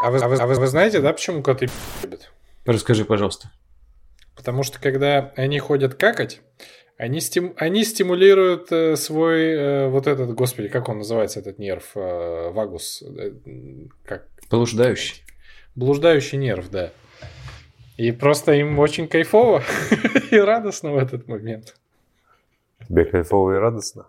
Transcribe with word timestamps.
А 0.00 0.10
вы, 0.10 0.18
а, 0.18 0.28
вы, 0.28 0.36
а 0.36 0.46
вы, 0.46 0.54
вы 0.54 0.66
знаете, 0.66 1.00
да, 1.00 1.12
почему 1.12 1.42
коты 1.42 1.68
любят? 2.02 2.30
Расскажи, 2.64 3.04
пожалуйста. 3.04 3.50
Потому 4.36 4.62
что 4.62 4.80
когда 4.80 5.32
они 5.36 5.58
ходят 5.58 5.94
какать, 5.94 6.40
они, 6.96 7.20
стим, 7.20 7.54
они 7.56 7.84
стимулируют 7.84 8.70
э, 8.70 8.94
свой 8.96 9.52
э, 9.52 9.88
вот 9.88 10.06
этот, 10.06 10.34
господи, 10.34 10.68
как 10.68 10.88
он 10.88 10.98
называется, 10.98 11.40
этот 11.40 11.58
нерв, 11.58 11.92
э, 11.96 12.50
вагус, 12.50 13.02
э, 13.02 13.32
как? 14.04 14.28
Блуждающий. 14.50 15.24
Блуждающий 15.74 16.38
нерв, 16.38 16.70
да. 16.70 16.92
И 17.96 18.12
просто 18.12 18.52
им 18.52 18.78
очень 18.78 19.08
кайфово 19.08 19.64
и 20.30 20.38
радостно 20.38 20.92
в 20.92 20.98
этот 20.98 21.26
момент. 21.26 21.76
Тебе 22.86 23.04
кайфово 23.04 23.56
и 23.56 23.58
радостно? 23.58 24.06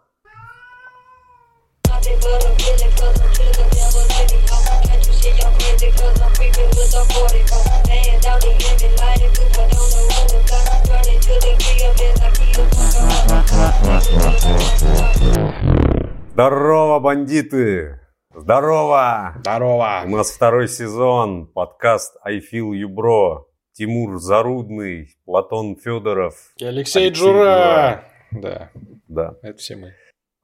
Здорово, 16.33 16.99
бандиты! 16.99 17.99
Здорово! 18.33 19.35
Здорово! 19.39 20.03
У 20.05 20.15
нас 20.15 20.31
второй 20.31 20.69
сезон, 20.69 21.47
подкаст 21.47 22.15
I 22.23 22.39
Feel 22.39 22.71
You 22.71 22.87
Bro. 22.87 23.45
Тимур 23.73 24.19
Зарудный, 24.19 25.15
Платон 25.25 25.75
Федоров. 25.75 26.35
И 26.57 26.65
Алексей, 26.65 27.07
Алексей 27.07 27.09
Джура. 27.09 27.33
Джура. 27.33 28.03
Да. 28.31 28.69
Да. 29.07 29.35
Это 29.41 29.57
все 29.57 29.75
мы. 29.75 29.93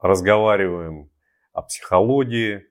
Разговариваем 0.00 1.10
о 1.52 1.62
психологии, 1.62 2.62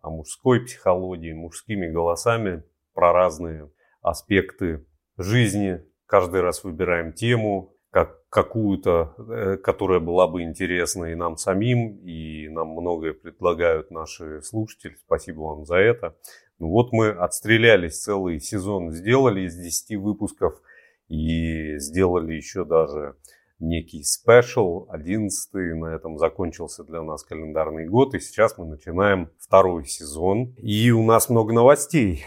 о 0.00 0.10
мужской 0.10 0.64
психологии, 0.64 1.32
мужскими 1.32 1.88
голосами 1.88 2.62
про 2.94 3.12
разные 3.12 3.70
аспекты 4.00 4.84
жизни. 5.22 5.82
Каждый 6.06 6.40
раз 6.40 6.64
выбираем 6.64 7.12
тему, 7.12 7.74
как 7.90 8.26
какую-то, 8.30 9.14
э, 9.18 9.56
которая 9.58 10.00
была 10.00 10.26
бы 10.26 10.42
интересна 10.42 11.06
и 11.06 11.14
нам 11.14 11.36
самим, 11.36 11.98
и 11.98 12.48
нам 12.48 12.68
многое 12.68 13.12
предлагают 13.12 13.90
наши 13.90 14.40
слушатели. 14.42 14.96
Спасибо 15.04 15.40
вам 15.40 15.66
за 15.66 15.76
это. 15.76 16.16
Ну 16.58 16.68
вот 16.68 16.92
мы 16.92 17.10
отстрелялись 17.10 18.00
целый 18.00 18.40
сезон, 18.40 18.92
сделали 18.92 19.42
из 19.42 19.56
10 19.56 19.96
выпусков 19.96 20.60
и 21.08 21.76
сделали 21.78 22.32
еще 22.32 22.64
даже 22.64 23.16
некий 23.58 24.02
спешл, 24.02 24.86
11 24.88 25.52
на 25.76 25.94
этом 25.94 26.18
закончился 26.18 26.84
для 26.84 27.02
нас 27.02 27.24
календарный 27.24 27.86
год, 27.86 28.14
и 28.14 28.20
сейчас 28.20 28.56
мы 28.58 28.66
начинаем 28.66 29.30
второй 29.38 29.84
сезон. 29.84 30.54
И 30.56 30.90
у 30.90 31.04
нас 31.04 31.28
много 31.28 31.52
новостей. 31.52 32.24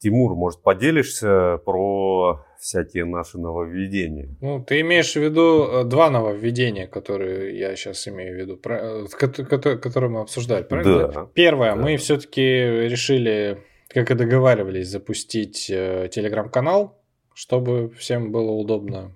Тимур, 0.00 0.34
может, 0.34 0.62
поделишься 0.62 1.58
про 1.64 2.42
всякие 2.58 3.04
наши 3.04 3.38
нововведения? 3.38 4.34
Ну, 4.40 4.64
ты 4.64 4.80
имеешь 4.80 5.12
в 5.12 5.16
виду 5.16 5.64
э, 5.64 5.84
два 5.84 6.08
нововведения, 6.08 6.86
которые 6.86 7.58
я 7.58 7.76
сейчас 7.76 8.08
имею 8.08 8.34
в 8.34 8.40
виду, 8.40 8.60
э, 8.64 9.76
которые 9.76 10.10
мы 10.10 10.20
обсуждали, 10.20 10.62
правильно? 10.62 11.08
Да. 11.08 11.28
Первое, 11.34 11.74
да. 11.74 11.76
мы 11.76 11.98
все-таки 11.98 12.42
решили, 12.42 13.58
как 13.88 14.10
и 14.10 14.14
договаривались, 14.14 14.88
запустить 14.88 15.68
э, 15.70 16.08
телеграм-канал, 16.10 16.98
чтобы 17.34 17.90
всем 17.90 18.32
было 18.32 18.52
удобно 18.52 19.14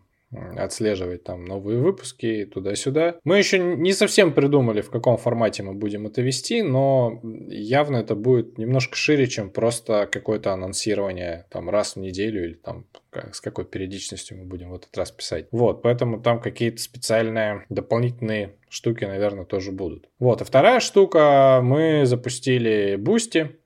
отслеживать 0.57 1.25
там 1.25 1.45
новые 1.45 1.79
выпуски 1.79 2.45
туда-сюда. 2.45 3.17
Мы 3.25 3.39
еще 3.39 3.59
не 3.59 3.93
совсем 3.93 4.33
придумали, 4.33 4.81
в 4.81 4.91
каком 4.91 5.17
формате 5.17 5.63
мы 5.63 5.75
будем 5.75 6.07
это 6.07 6.23
вести, 6.23 6.63
но 6.63 7.21
явно 7.23 7.99
это 7.99 8.15
будет 8.15 8.59
немножко 8.59 8.97
шире, 8.97 9.27
чем 9.27 9.51
просто 9.51 10.09
какое-то 10.11 10.53
анонсирование 10.53 11.47
там 11.51 11.71
раз 11.71 11.97
в 11.97 12.01
неделю 12.01 12.45
или 12.45 12.55
там 12.55 12.87
с 13.33 13.41
какой 13.41 13.65
периодичностью 13.65 14.39
мы 14.39 14.45
будем 14.45 14.71
в 14.71 14.75
этот 14.75 14.97
раз 14.97 15.11
писать. 15.11 15.47
Вот, 15.53 15.83
поэтому 15.83 16.21
там 16.21 16.41
какие-то 16.41 16.83
специальные 16.83 17.65
дополнительные 17.69 18.57
штуки, 18.69 19.05
наверное, 19.05 19.45
тоже 19.45 19.73
будут. 19.73 20.09
Вот, 20.19 20.43
а 20.43 20.45
вторая 20.45 20.81
штука, 20.81 21.61
мы 21.63 22.07
запустили 22.07 22.97
Boosty, 22.97 23.57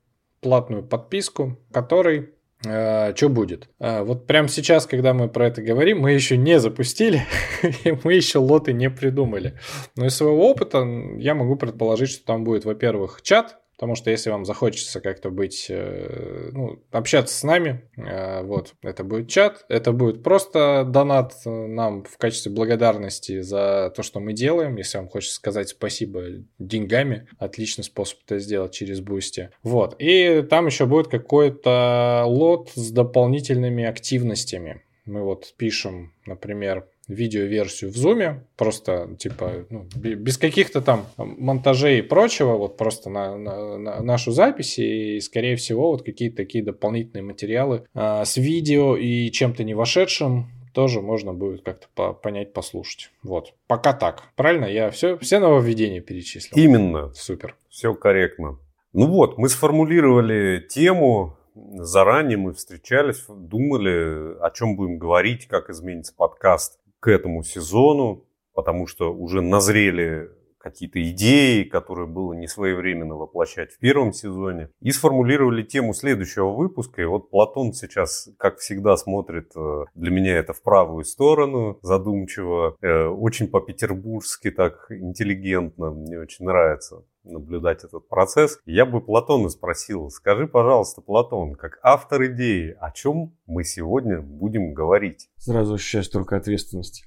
платную 0.40 0.82
подписку, 0.84 1.58
который 1.72 2.30
что 2.62 3.28
будет? 3.28 3.68
Uh, 3.78 4.02
вот 4.02 4.26
прямо 4.26 4.48
сейчас, 4.48 4.86
когда 4.86 5.14
мы 5.14 5.28
про 5.28 5.46
это 5.46 5.62
говорим, 5.62 6.00
мы 6.00 6.12
еще 6.12 6.36
не 6.36 6.58
запустили, 6.58 7.22
и 7.84 7.96
мы 8.02 8.14
еще 8.14 8.38
лоты 8.38 8.72
не 8.72 8.90
придумали. 8.90 9.54
Но 9.96 10.06
из 10.06 10.16
своего 10.16 10.50
опыта 10.50 10.84
я 11.16 11.34
могу 11.34 11.56
предположить, 11.56 12.10
что 12.10 12.24
там 12.24 12.44
будет, 12.44 12.64
во-первых, 12.64 13.22
чат, 13.22 13.58
Потому 13.78 13.94
что 13.94 14.10
если 14.10 14.30
вам 14.30 14.44
захочется 14.44 15.00
как-то 15.00 15.30
быть, 15.30 15.66
э, 15.70 16.50
ну, 16.52 16.82
общаться 16.90 17.32
с 17.32 17.44
нами, 17.44 17.88
э, 17.96 18.42
вот, 18.42 18.74
это 18.82 19.04
будет 19.04 19.28
чат, 19.30 19.64
это 19.68 19.92
будет 19.92 20.24
просто 20.24 20.84
донат 20.84 21.34
нам 21.44 22.02
в 22.02 22.18
качестве 22.18 22.50
благодарности 22.50 23.40
за 23.40 23.92
то, 23.94 24.02
что 24.02 24.18
мы 24.18 24.32
делаем. 24.32 24.74
Если 24.76 24.98
вам 24.98 25.08
хочется 25.08 25.36
сказать 25.36 25.68
спасибо 25.68 26.24
деньгами, 26.58 27.28
отличный 27.38 27.84
способ 27.84 28.18
это 28.26 28.40
сделать 28.40 28.72
через 28.72 29.00
Boosty. 29.00 29.50
Вот, 29.62 29.94
и 30.00 30.42
там 30.42 30.66
еще 30.66 30.86
будет 30.86 31.06
какой-то 31.06 32.24
лот 32.26 32.72
с 32.74 32.90
дополнительными 32.90 33.84
активностями. 33.84 34.82
Мы 35.04 35.22
вот 35.22 35.54
пишем, 35.56 36.12
например, 36.26 36.88
видеоверсию 37.08 37.90
в 37.90 37.96
зуме, 37.96 38.44
просто 38.56 39.16
типа 39.18 39.66
ну, 39.70 39.86
без 39.96 40.38
каких-то 40.38 40.82
там 40.82 41.06
монтажей 41.16 42.00
и 42.00 42.02
прочего, 42.02 42.56
вот 42.56 42.76
просто 42.76 43.10
на, 43.10 43.36
на, 43.36 43.78
на 43.78 44.02
нашу 44.02 44.30
запись 44.30 44.78
и, 44.78 45.18
скорее 45.20 45.56
всего, 45.56 45.90
вот 45.90 46.04
какие-то 46.04 46.36
такие 46.36 46.62
дополнительные 46.62 47.24
материалы 47.24 47.84
а, 47.94 48.24
с 48.24 48.36
видео 48.36 48.96
и 48.96 49.30
чем-то 49.30 49.64
не 49.64 49.74
вошедшим 49.74 50.50
тоже 50.74 51.00
можно 51.00 51.32
будет 51.32 51.64
как-то 51.64 51.88
по 51.94 52.12
понять, 52.12 52.52
послушать. 52.52 53.10
Вот. 53.22 53.54
Пока 53.66 53.94
так. 53.94 54.24
Правильно? 54.36 54.66
Я 54.66 54.90
все, 54.90 55.18
все 55.18 55.40
нововведения 55.40 56.00
перечислил. 56.00 56.56
Именно. 56.56 57.12
Супер. 57.14 57.56
Все 57.68 57.94
корректно. 57.94 58.58
Ну 58.92 59.06
вот, 59.06 59.38
мы 59.38 59.48
сформулировали 59.48 60.64
тему, 60.68 61.36
заранее 61.54 62.38
мы 62.38 62.52
встречались, 62.52 63.24
думали, 63.28 64.38
о 64.40 64.50
чем 64.50 64.76
будем 64.76 64.98
говорить, 64.98 65.46
как 65.46 65.68
изменится 65.68 66.14
подкаст 66.14 66.78
к 67.00 67.08
этому 67.08 67.42
сезону, 67.42 68.24
потому 68.54 68.86
что 68.86 69.12
уже 69.12 69.40
назрели 69.40 70.30
какие-то 70.58 71.02
идеи, 71.10 71.62
которые 71.62 72.06
было 72.06 72.32
не 72.32 72.46
своевременно 72.46 73.14
воплощать 73.14 73.72
в 73.72 73.78
первом 73.78 74.12
сезоне. 74.12 74.70
И 74.80 74.90
сформулировали 74.90 75.62
тему 75.62 75.94
следующего 75.94 76.50
выпуска. 76.50 77.00
И 77.00 77.06
вот 77.06 77.30
Платон 77.30 77.72
сейчас, 77.72 78.28
как 78.38 78.58
всегда, 78.58 78.96
смотрит 78.96 79.52
э, 79.56 79.84
для 79.94 80.10
меня 80.10 80.36
это 80.36 80.52
в 80.52 80.62
правую 80.62 81.04
сторону, 81.04 81.78
задумчиво, 81.82 82.76
э, 82.82 83.06
очень 83.06 83.48
по-петербургски, 83.48 84.50
так 84.50 84.90
интеллигентно. 84.90 85.90
Мне 85.90 86.18
очень 86.18 86.44
нравится 86.44 87.04
наблюдать 87.28 87.84
этот 87.84 88.08
процесс. 88.08 88.58
Я 88.66 88.86
бы 88.86 89.00
Платона 89.00 89.48
спросил, 89.48 90.10
скажи, 90.10 90.46
пожалуйста, 90.46 91.00
Платон, 91.00 91.54
как 91.54 91.78
автор 91.82 92.26
идеи, 92.26 92.76
о 92.80 92.90
чем 92.90 93.36
мы 93.46 93.64
сегодня 93.64 94.20
будем 94.20 94.74
говорить? 94.74 95.28
Сразу 95.36 95.74
ощущаю 95.74 96.04
столько 96.04 96.36
ответственности. 96.36 97.04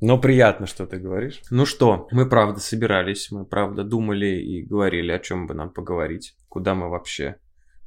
Но 0.00 0.18
приятно, 0.18 0.66
что 0.66 0.84
ты 0.84 0.98
говоришь. 0.98 1.40
Ну 1.50 1.64
что, 1.64 2.08
мы 2.10 2.28
правда 2.28 2.58
собирались, 2.58 3.30
мы 3.30 3.44
правда 3.44 3.84
думали 3.84 4.26
и 4.26 4.62
говорили, 4.62 5.12
о 5.12 5.20
чем 5.20 5.46
бы 5.46 5.54
нам 5.54 5.70
поговорить, 5.70 6.36
куда 6.48 6.74
мы 6.74 6.88
вообще 6.88 7.36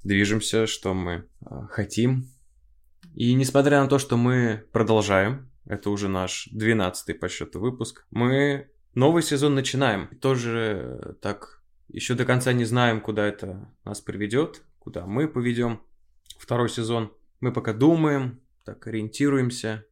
движемся, 0.05 0.65
что 0.65 0.93
мы 0.93 1.13
э, 1.41 1.67
хотим. 1.69 2.29
И 3.13 3.33
несмотря 3.33 3.81
на 3.81 3.89
то, 3.89 3.99
что 3.99 4.15
мы 4.15 4.63
продолжаем, 4.71 5.49
это 5.65 5.89
уже 5.89 6.07
наш 6.07 6.47
12 6.51 7.19
по 7.19 7.27
счету 7.27 7.59
выпуск, 7.59 8.05
мы 8.11 8.69
новый 8.93 9.21
сезон 9.21 9.55
начинаем. 9.55 10.07
Тоже 10.21 11.17
так 11.21 11.54
еще 11.95 12.13
до 12.13 12.25
конца 12.25 12.51
не 12.51 12.65
знаем, 12.65 12.99
куда 12.99 13.25
это 13.25 13.69
нас 13.85 14.01
приведет, 14.01 14.63
куда 14.79 15.05
мы 15.05 15.29
поведем 15.29 15.81
второй 16.37 16.67
сезон. 16.67 17.13
Мы 17.39 17.53
пока 17.53 17.71
думаем, 17.71 18.41
так 18.65 18.85
ориентируемся, 18.85 19.85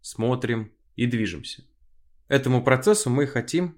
смотрим, 0.00 0.72
и 0.94 1.06
движемся. 1.06 1.64
Этому 2.28 2.62
процессу 2.62 3.10
мы 3.10 3.26
хотим 3.26 3.76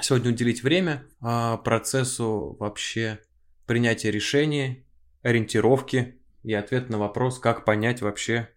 сегодня 0.00 0.32
уделить 0.32 0.62
время 0.62 1.04
а 1.20 1.56
процессу 1.58 2.56
вообще 2.60 3.20
принятия 3.66 4.10
решений, 4.10 4.86
ориентировки 5.22 6.20
и 6.42 6.52
ответ 6.52 6.90
на 6.90 6.98
вопрос, 6.98 7.38
как 7.38 7.64
понять 7.64 8.02
вообще, 8.02 8.50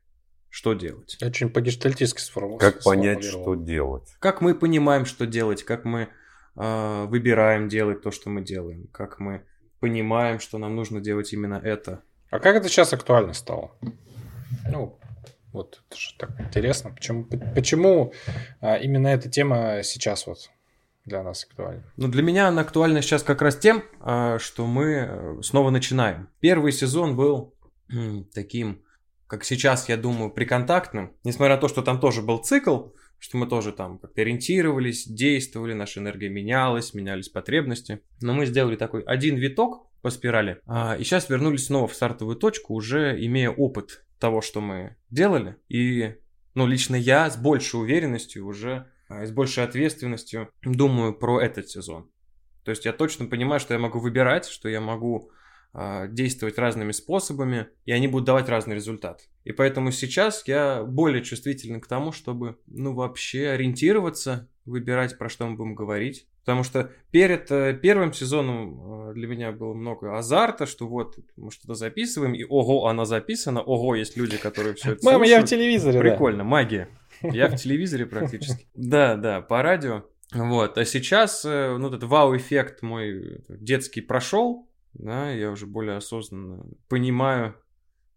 что 0.49 0.73
делать. 0.73 1.17
Очень 1.21 1.49
по-гештальтистски 1.49 2.19
сформулировал. 2.19 2.59
Как 2.59 2.83
понять, 2.83 3.23
что 3.23 3.55
делать. 3.55 4.13
Как 4.19 4.41
мы 4.41 4.55
понимаем, 4.55 5.05
что 5.05 5.25
делать, 5.25 5.63
как 5.63 5.85
мы 5.85 6.09
э, 6.55 7.05
выбираем 7.05 7.69
делать 7.69 8.01
то, 8.01 8.11
что 8.11 8.29
мы 8.29 8.41
делаем, 8.41 8.87
как 8.91 9.19
мы 9.19 9.45
понимаем, 9.79 10.39
что 10.39 10.57
нам 10.57 10.75
нужно 10.75 10.99
делать 11.01 11.31
именно 11.33 11.59
это. 11.63 12.01
А 12.31 12.39
как 12.39 12.55
это 12.55 12.69
сейчас 12.69 12.93
актуально 12.93 13.33
стало? 13.33 13.71
Ну, 14.69 14.99
вот 15.55 15.81
это 15.87 15.97
же 15.97 16.15
так 16.17 16.31
интересно. 16.39 16.91
Почему, 16.91 17.25
почему 17.55 18.13
а, 18.59 18.75
именно 18.75 19.07
эта 19.07 19.29
тема 19.29 19.83
сейчас 19.83 20.27
вот 20.27 20.49
для 21.05 21.23
нас 21.23 21.45
актуальна? 21.45 21.83
Ну, 21.95 22.07
для 22.09 22.23
меня 22.23 22.47
она 22.49 22.61
актуальна 22.61 23.01
сейчас 23.01 23.23
как 23.23 23.41
раз 23.41 23.55
тем, 23.57 23.83
а, 24.01 24.37
что 24.39 24.67
мы 24.67 24.85
э, 24.85 25.41
снова 25.43 25.69
начинаем. 25.69 26.29
Первый 26.39 26.71
сезон 26.71 27.15
был 27.15 27.53
таким, 28.33 28.81
как 29.27 29.43
сейчас, 29.43 29.87
я 29.87 29.95
думаю, 29.95 30.31
приконтактным, 30.31 31.15
несмотря 31.23 31.55
на 31.55 31.61
то, 31.61 31.67
что 31.67 31.83
там 31.83 31.99
тоже 31.99 32.21
был 32.21 32.39
цикл, 32.39 32.87
что 33.25 33.38
мы 33.38 33.48
тоже 33.48 33.72
там 33.72 33.98
как-то 33.98 34.22
ориентировались, 34.22 35.07
действовали, 35.07 35.74
наша 35.74 36.00
энергия 36.00 36.30
менялась, 36.30 36.94
менялись 36.94 37.27
потребности. 37.27 38.01
Но 38.22 38.36
мы 38.36 38.45
сделали 38.45 38.75
такой 38.75 39.01
один 39.01 39.36
виток 39.36 39.88
по 40.04 40.12
спирали, 40.12 40.60
а, 40.68 40.95
и 40.95 41.04
сейчас 41.04 41.27
вернулись 41.27 41.66
снова 41.66 41.88
в 41.88 41.95
стартовую 41.95 42.36
точку, 42.36 42.75
уже 42.75 43.18
имея 43.25 43.50
опыт 43.50 44.06
того, 44.19 44.42
что 44.42 44.62
мы 44.62 44.95
делали. 45.10 45.56
И, 45.69 46.18
ну, 46.54 46.68
лично 46.68 46.95
я 46.95 47.27
с 47.27 47.36
большей 47.36 47.81
уверенностью 47.81 48.45
уже, 48.45 48.92
а, 49.10 49.25
с 49.25 49.31
большей 49.31 49.63
ответственностью 49.63 50.51
думаю 50.62 51.16
про 51.16 51.42
этот 51.42 51.68
сезон. 51.68 52.12
То 52.63 52.69
есть 52.69 52.86
я 52.86 52.94
точно 52.94 53.25
понимаю, 53.25 53.60
что 53.60 53.74
я 53.74 53.80
могу 53.80 53.98
выбирать, 53.98 54.45
что 54.45 54.69
я 54.69 54.81
могу 54.81 55.31
а, 55.74 56.06
действовать 56.06 56.60
разными 56.60 56.92
способами, 56.92 57.69
и 57.86 57.92
они 57.92 58.07
будут 58.07 58.27
давать 58.27 58.50
разный 58.50 58.75
результат. 58.75 59.22
И 59.45 59.51
поэтому 59.51 59.92
сейчас 59.92 60.45
я 60.47 60.83
более 60.83 61.24
чувствителен 61.24 61.80
к 61.80 61.88
тому, 61.88 62.12
чтобы, 62.12 62.57
ну, 62.65 62.94
вообще 62.94 63.50
ориентироваться, 63.50 64.50
выбирать, 64.65 65.19
про 65.19 65.30
что 65.30 65.45
мы 65.45 65.56
будем 65.56 65.75
говорить. 65.75 66.27
Потому 66.42 66.63
что 66.63 66.92
перед 67.12 67.51
э, 67.51 67.77
первым 67.80 68.12
сезоном 68.12 69.09
э, 69.09 69.13
для 69.13 69.27
меня 69.27 69.51
было 69.51 69.75
много 69.75 70.18
азарта, 70.18 70.65
что 70.65 70.88
вот 70.88 71.18
мы 71.38 71.51
что-то 71.51 71.75
записываем, 71.75 72.33
и 72.33 72.44
ого, 72.44 72.88
она 72.88 73.06
записана, 73.06 73.62
ого, 73.62 73.95
есть 73.95 74.18
люди, 74.18 74.38
которые 74.38 74.74
все 74.74 74.94
это 74.94 75.06
Мама, 75.06 75.27
я 75.27 75.42
в 75.42 75.45
телевизоре, 75.45 76.00
Прикольно, 76.00 76.44
магия. 76.44 76.89
Я 77.21 77.48
в 77.48 77.56
телевизоре 77.56 78.06
практически. 78.06 78.68
Да, 78.74 79.15
да, 79.15 79.41
по 79.41 79.62
радио. 79.62 80.03
Вот, 80.33 80.77
а 80.77 80.86
сейчас, 80.86 81.45
ну, 81.45 81.88
этот 81.88 82.03
вау-эффект 82.03 82.81
мой 82.81 83.41
детский 83.48 84.01
прошел, 84.01 84.69
да, 84.94 85.31
я 85.31 85.50
уже 85.51 85.65
более 85.65 85.95
осознанно 85.95 86.65
понимаю, 86.89 87.56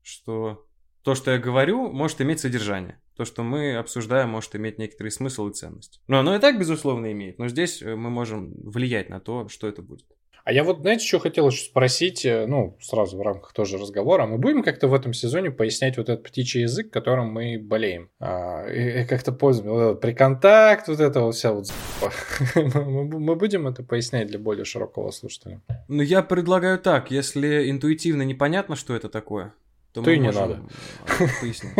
что 0.02 0.67
то, 1.08 1.14
что 1.14 1.30
я 1.30 1.38
говорю, 1.38 1.90
может 1.90 2.20
иметь 2.20 2.40
содержание. 2.40 3.00
То, 3.16 3.24
что 3.24 3.42
мы 3.42 3.76
обсуждаем, 3.76 4.28
может 4.28 4.54
иметь 4.56 4.76
некоторый 4.76 5.08
смысл 5.08 5.48
и 5.48 5.54
ценность. 5.54 6.02
Но 6.06 6.18
оно 6.18 6.36
и 6.36 6.38
так, 6.38 6.58
безусловно, 6.58 7.10
имеет. 7.12 7.38
Но 7.38 7.48
здесь 7.48 7.80
э, 7.80 7.96
мы 7.96 8.10
можем 8.10 8.52
влиять 8.62 9.08
на 9.08 9.18
то, 9.18 9.48
что 9.48 9.66
это 9.68 9.80
будет. 9.80 10.04
А 10.44 10.52
я 10.52 10.64
вот, 10.64 10.80
знаете, 10.80 11.06
что 11.06 11.18
хотел 11.18 11.48
еще 11.48 11.64
спросить, 11.64 12.26
э, 12.26 12.44
ну, 12.46 12.76
сразу 12.82 13.16
в 13.16 13.22
рамках 13.22 13.54
тоже 13.54 13.78
разговора, 13.78 14.26
мы 14.26 14.36
будем 14.36 14.62
как-то 14.62 14.86
в 14.86 14.92
этом 14.92 15.14
сезоне 15.14 15.50
пояснять 15.50 15.96
вот 15.96 16.10
этот 16.10 16.26
птичий 16.26 16.60
язык, 16.60 16.90
которым 16.90 17.32
мы 17.32 17.58
болеем? 17.58 18.10
А, 18.20 18.66
и, 18.66 19.00
и 19.00 19.04
как-то 19.06 19.32
поздно, 19.32 19.72
вот 19.72 19.80
этот 19.80 20.00
приконтакт, 20.02 20.88
вот 20.88 21.00
это 21.00 21.22
вот 21.22 21.34
вся 21.34 21.54
вот 21.54 21.72
мы 22.54 23.34
будем 23.34 23.66
это 23.66 23.82
пояснять 23.82 24.26
для 24.26 24.38
более 24.38 24.66
широкого 24.66 25.10
слушателя? 25.10 25.62
Ну, 25.88 26.02
я 26.02 26.22
предлагаю 26.22 26.78
так, 26.78 27.10
если 27.10 27.70
интуитивно 27.70 28.24
непонятно, 28.24 28.76
что 28.76 28.94
это 28.94 29.08
такое, 29.08 29.54
то, 29.92 30.02
то 30.02 30.10
и 30.10 30.18
не 30.18 30.30
надо. 30.30 30.60
пояснить. 31.40 31.74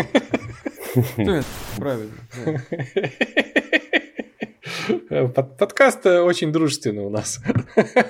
Правильно. 1.76 2.14
Под, 5.34 5.58
подкаст 5.58 6.06
очень 6.06 6.52
дружественный 6.52 7.04
у 7.04 7.10
нас. 7.10 7.40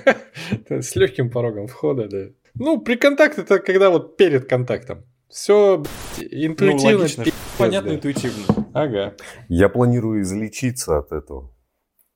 С 0.68 0.94
легким 0.96 1.30
порогом 1.30 1.66
входа, 1.66 2.08
да. 2.08 2.26
Ну, 2.54 2.80
при 2.80 2.96
контакте 2.96 3.42
это 3.42 3.58
когда 3.58 3.90
вот 3.90 4.16
перед 4.16 4.48
контактом. 4.48 5.04
Все 5.28 5.82
интуитивно. 6.18 6.92
Ну, 6.92 6.98
логично, 6.98 7.24
понятно, 7.58 7.94
интуитивно. 7.94 8.66
Ага. 8.72 9.14
Я 9.48 9.68
планирую 9.68 10.22
излечиться 10.22 10.98
от 10.98 11.12
этого. 11.12 11.54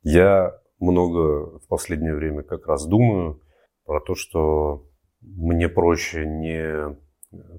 Я 0.02 0.58
много 0.80 1.58
в 1.58 1.66
последнее 1.68 2.14
время 2.14 2.42
как 2.42 2.66
раз 2.66 2.86
думаю 2.86 3.42
про 3.84 4.00
то, 4.00 4.14
что 4.14 4.88
мне 5.20 5.68
проще 5.68 6.26
не 6.26 6.96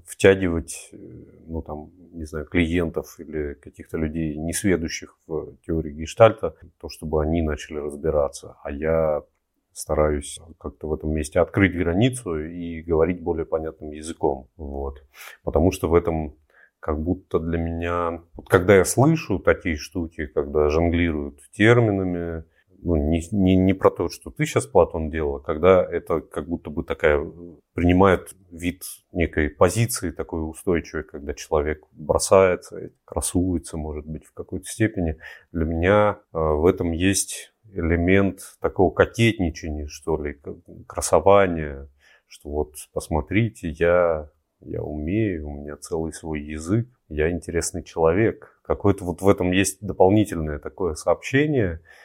втягивать, 0.06 0.90
ну 1.46 1.62
там, 1.62 1.90
не 2.12 2.24
знаю, 2.24 2.46
клиентов 2.46 3.18
или 3.18 3.54
каких-то 3.54 3.98
людей, 3.98 4.36
не 4.36 4.52
сведущих 4.52 5.18
в 5.26 5.56
теории 5.66 5.92
гештальта, 5.92 6.54
то, 6.80 6.88
чтобы 6.88 7.22
они 7.22 7.42
начали 7.42 7.78
разбираться. 7.78 8.56
А 8.62 8.70
я 8.70 9.22
стараюсь 9.72 10.38
как-то 10.58 10.88
в 10.88 10.94
этом 10.94 11.12
месте 11.12 11.40
открыть 11.40 11.76
границу 11.76 12.38
и 12.38 12.80
говорить 12.82 13.20
более 13.20 13.44
понятным 13.44 13.90
языком. 13.90 14.48
Вот. 14.56 15.02
Потому 15.42 15.72
что 15.72 15.88
в 15.88 15.94
этом 15.94 16.36
как 16.80 17.00
будто 17.00 17.38
для 17.40 17.58
меня... 17.58 18.22
Вот 18.34 18.48
когда 18.48 18.76
я 18.76 18.84
слышу 18.84 19.38
такие 19.38 19.76
штуки, 19.76 20.26
когда 20.26 20.68
жонглируют 20.68 21.40
терминами, 21.52 22.44
ну, 22.84 22.96
не, 22.96 23.26
не, 23.32 23.56
не 23.56 23.72
про 23.72 23.90
то, 23.90 24.10
что 24.10 24.30
ты 24.30 24.44
сейчас, 24.44 24.66
Платон, 24.66 25.08
делал, 25.08 25.36
а 25.36 25.40
когда 25.40 25.82
это 25.82 26.20
как 26.20 26.46
будто 26.46 26.68
бы 26.68 26.84
такая 26.84 27.18
принимает 27.72 28.34
вид 28.50 28.82
некой 29.10 29.48
позиции 29.48 30.10
такой 30.10 30.48
устойчивой, 30.48 31.02
когда 31.02 31.32
человек 31.32 31.82
бросается, 31.92 32.90
красуется, 33.06 33.78
может 33.78 34.06
быть, 34.06 34.26
в 34.26 34.34
какой-то 34.34 34.66
степени. 34.66 35.16
Для 35.50 35.64
меня 35.64 36.18
э, 36.34 36.38
в 36.38 36.66
этом 36.66 36.92
есть 36.92 37.54
элемент 37.72 38.40
такого 38.60 38.92
кокетничания, 38.92 39.86
что 39.86 40.22
ли, 40.22 40.38
красования, 40.86 41.88
что 42.26 42.50
вот 42.50 42.74
посмотрите, 42.92 43.70
я, 43.70 44.28
я 44.60 44.82
умею, 44.82 45.48
у 45.48 45.62
меня 45.62 45.78
целый 45.78 46.12
свой 46.12 46.42
язык, 46.42 46.86
я 47.08 47.30
интересный 47.30 47.82
человек. 47.82 48.60
Какое-то 48.62 49.04
вот 49.04 49.22
в 49.22 49.28
этом 49.28 49.52
есть 49.52 49.78
дополнительное 49.80 50.58
такое 50.58 50.92
сообщение– 50.96 51.80
Э, 51.90 52.03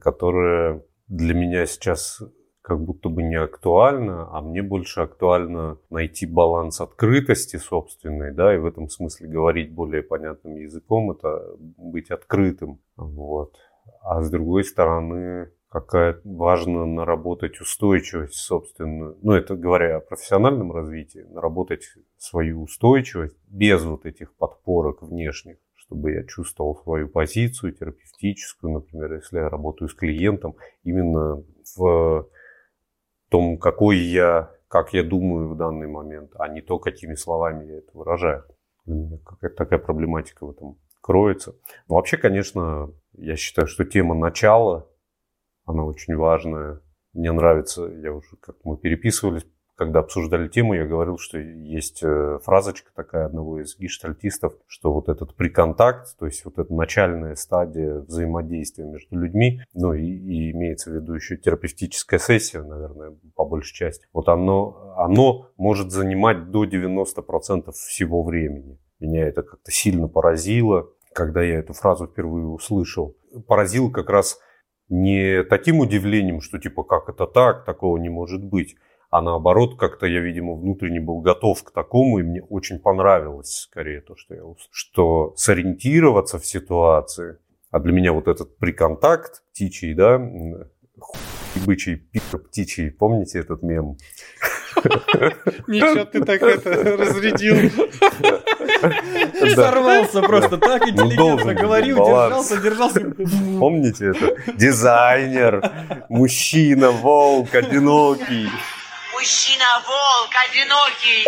которая 0.00 0.82
для 1.08 1.34
меня 1.34 1.66
сейчас 1.66 2.22
как 2.64 2.80
будто 2.80 3.10
бы 3.10 3.22
не 3.22 3.36
актуально, 3.36 4.26
а 4.32 4.40
мне 4.40 4.62
больше 4.62 5.02
актуально 5.02 5.78
найти 5.90 6.24
баланс 6.24 6.80
открытости 6.80 7.56
собственной, 7.56 8.32
да, 8.32 8.54
и 8.54 8.58
в 8.58 8.64
этом 8.64 8.88
смысле 8.88 9.28
говорить 9.28 9.70
более 9.70 10.02
понятным 10.02 10.56
языком, 10.56 11.10
это 11.10 11.56
быть 11.58 12.10
открытым, 12.10 12.80
вот. 12.96 13.54
А 14.00 14.22
с 14.22 14.30
другой 14.30 14.64
стороны, 14.64 15.50
какая 15.68 16.18
важно 16.24 16.86
наработать 16.86 17.60
устойчивость 17.60 18.36
собственную, 18.36 19.18
ну, 19.20 19.32
это 19.32 19.56
говоря 19.56 19.96
о 19.96 20.00
профессиональном 20.00 20.72
развитии, 20.72 21.26
наработать 21.28 21.82
свою 22.16 22.62
устойчивость 22.62 23.36
без 23.46 23.84
вот 23.84 24.06
этих 24.06 24.34
подпорок 24.36 25.02
внешних, 25.02 25.58
чтобы 25.86 26.12
я 26.12 26.24
чувствовал 26.24 26.76
свою 26.76 27.08
позицию 27.08 27.72
терапевтическую, 27.72 28.72
например, 28.72 29.14
если 29.14 29.38
я 29.38 29.48
работаю 29.48 29.88
с 29.88 29.94
клиентом, 29.94 30.56
именно 30.82 31.42
в 31.76 32.28
том, 33.28 33.58
какой 33.58 33.98
я, 33.98 34.50
как 34.68 34.92
я 34.92 35.02
думаю 35.02 35.48
в 35.48 35.56
данный 35.56 35.86
момент, 35.86 36.32
а 36.38 36.48
не 36.48 36.62
то, 36.62 36.78
какими 36.78 37.14
словами 37.14 37.66
я 37.66 37.78
это 37.78 37.90
выражаю. 37.92 38.44
Какая-то 39.24 39.56
такая 39.56 39.78
проблематика 39.78 40.46
в 40.46 40.50
этом 40.50 40.78
кроется. 41.00 41.54
Но 41.88 41.96
вообще, 41.96 42.16
конечно, 42.16 42.90
я 43.12 43.36
считаю, 43.36 43.66
что 43.66 43.84
тема 43.84 44.14
начала, 44.14 44.88
она 45.64 45.84
очень 45.84 46.16
важная. 46.16 46.80
Мне 47.12 47.30
нравится, 47.32 47.84
я 47.86 48.12
уже 48.12 48.36
как 48.40 48.56
мы 48.64 48.76
переписывались 48.76 49.46
когда 49.76 50.00
обсуждали 50.00 50.48
тему, 50.48 50.74
я 50.74 50.86
говорил, 50.86 51.18
что 51.18 51.38
есть 51.38 52.02
э, 52.02 52.38
фразочка 52.42 52.90
такая 52.94 53.26
одного 53.26 53.60
из 53.60 53.76
гештальтистов, 53.76 54.54
что 54.66 54.92
вот 54.92 55.08
этот 55.08 55.34
приконтакт, 55.34 56.16
то 56.18 56.26
есть 56.26 56.44
вот 56.44 56.58
эта 56.58 56.72
начальная 56.72 57.34
стадия 57.34 58.00
взаимодействия 58.00 58.84
между 58.84 59.18
людьми, 59.18 59.60
ну 59.74 59.92
и, 59.92 60.04
и 60.04 60.52
имеется 60.52 60.90
в 60.90 60.94
виду 60.94 61.14
еще 61.14 61.36
терапевтическая 61.36 62.20
сессия, 62.20 62.62
наверное, 62.62 63.16
по 63.34 63.44
большей 63.44 63.74
части, 63.74 64.06
вот 64.12 64.28
оно, 64.28 64.94
оно 64.96 65.50
может 65.56 65.90
занимать 65.90 66.50
до 66.50 66.64
90% 66.64 67.72
всего 67.72 68.22
времени. 68.22 68.78
Меня 69.00 69.26
это 69.26 69.42
как-то 69.42 69.70
сильно 69.72 70.06
поразило, 70.06 70.88
когда 71.12 71.42
я 71.42 71.58
эту 71.58 71.72
фразу 71.72 72.06
впервые 72.06 72.46
услышал. 72.46 73.16
Поразило 73.46 73.90
как 73.90 74.08
раз 74.08 74.38
не 74.88 75.42
таким 75.44 75.80
удивлением, 75.80 76.40
что 76.40 76.58
типа 76.58 76.84
как 76.84 77.08
это 77.08 77.26
так, 77.26 77.64
такого 77.64 77.96
не 77.96 78.08
может 78.08 78.44
быть, 78.44 78.76
а 79.14 79.22
наоборот, 79.22 79.78
как-то 79.78 80.06
я, 80.06 80.18
видимо, 80.18 80.56
внутренне 80.56 80.98
был 80.98 81.20
готов 81.20 81.62
к 81.62 81.70
такому, 81.70 82.18
и 82.18 82.24
мне 82.24 82.42
очень 82.42 82.80
понравилось 82.80 83.60
скорее 83.60 84.00
то, 84.00 84.16
что 84.16 84.34
я 84.34 84.44
услышал, 84.44 84.70
что 84.72 85.34
сориентироваться 85.36 86.40
в 86.40 86.44
ситуации, 86.44 87.38
а 87.70 87.78
для 87.78 87.92
меня 87.92 88.12
вот 88.12 88.26
этот 88.26 88.58
приконтакт 88.58 89.44
птичий, 89.52 89.94
да, 89.94 90.18
бычий, 91.64 91.94
пи*** 91.94 92.20
птичий, 92.48 92.90
помните 92.90 93.38
этот 93.38 93.62
мем? 93.62 93.96
Ничего, 95.68 96.04
ты 96.06 96.24
так 96.24 96.42
это 96.42 96.96
разрядил. 96.96 97.70
Сорвался 99.54 100.22
просто 100.22 100.58
так 100.58 100.82
ну, 100.82 100.88
интеллигентно 100.88 101.54
говорил, 101.54 101.98
держался, 101.98 102.60
держался. 102.60 103.14
Помните 103.60 104.06
это? 104.08 104.52
Дизайнер, 104.56 105.70
мужчина, 106.08 106.90
волк, 106.90 107.54
одинокий. 107.54 108.48
Мужчина-волк, 109.14 110.32
одинокий. 110.50 111.24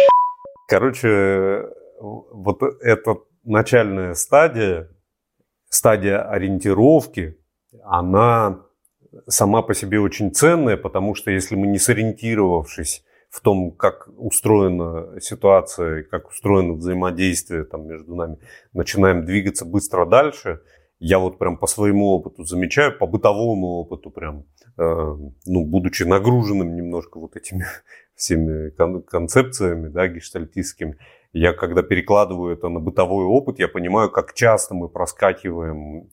Короче, 0.68 1.66
вот 2.00 2.60
эта 2.80 3.16
начальная 3.44 4.14
стадия, 4.14 4.90
стадия 5.68 6.28
ориентировки, 6.28 7.38
она 7.84 8.64
сама 9.28 9.62
по 9.62 9.72
себе 9.72 10.00
очень 10.00 10.34
ценная, 10.34 10.76
потому 10.76 11.14
что 11.14 11.30
если 11.30 11.54
мы 11.54 11.68
не 11.68 11.78
сориентировавшись 11.78 13.04
в 13.30 13.40
том, 13.40 13.70
как 13.70 14.08
устроена 14.16 15.20
ситуация, 15.20 16.02
как 16.02 16.28
устроено 16.28 16.74
взаимодействие 16.74 17.64
там, 17.64 17.86
между 17.86 18.16
нами, 18.16 18.38
начинаем 18.72 19.24
двигаться 19.24 19.64
быстро 19.64 20.06
дальше. 20.06 20.60
Я 20.98 21.18
вот 21.18 21.38
прям 21.38 21.56
по 21.56 21.66
своему 21.66 22.08
опыту 22.08 22.44
замечаю, 22.44 22.98
по 22.98 23.06
бытовому 23.06 23.78
опыту 23.78 24.10
прям, 24.10 24.44
ну, 24.76 25.64
будучи 25.64 26.02
нагруженным 26.02 26.74
немножко 26.74 27.18
вот 27.18 27.36
этими 27.36 27.64
всеми 28.14 28.70
кон- 28.70 29.02
концепциями, 29.02 29.88
да, 29.88 30.08
гештальтистскими, 30.08 30.96
я 31.32 31.52
когда 31.52 31.82
перекладываю 31.82 32.54
это 32.54 32.68
на 32.68 32.80
бытовой 32.80 33.24
опыт, 33.26 33.58
я 33.58 33.68
понимаю, 33.68 34.10
как 34.10 34.32
часто 34.34 34.74
мы 34.74 34.88
проскакиваем 34.88 36.08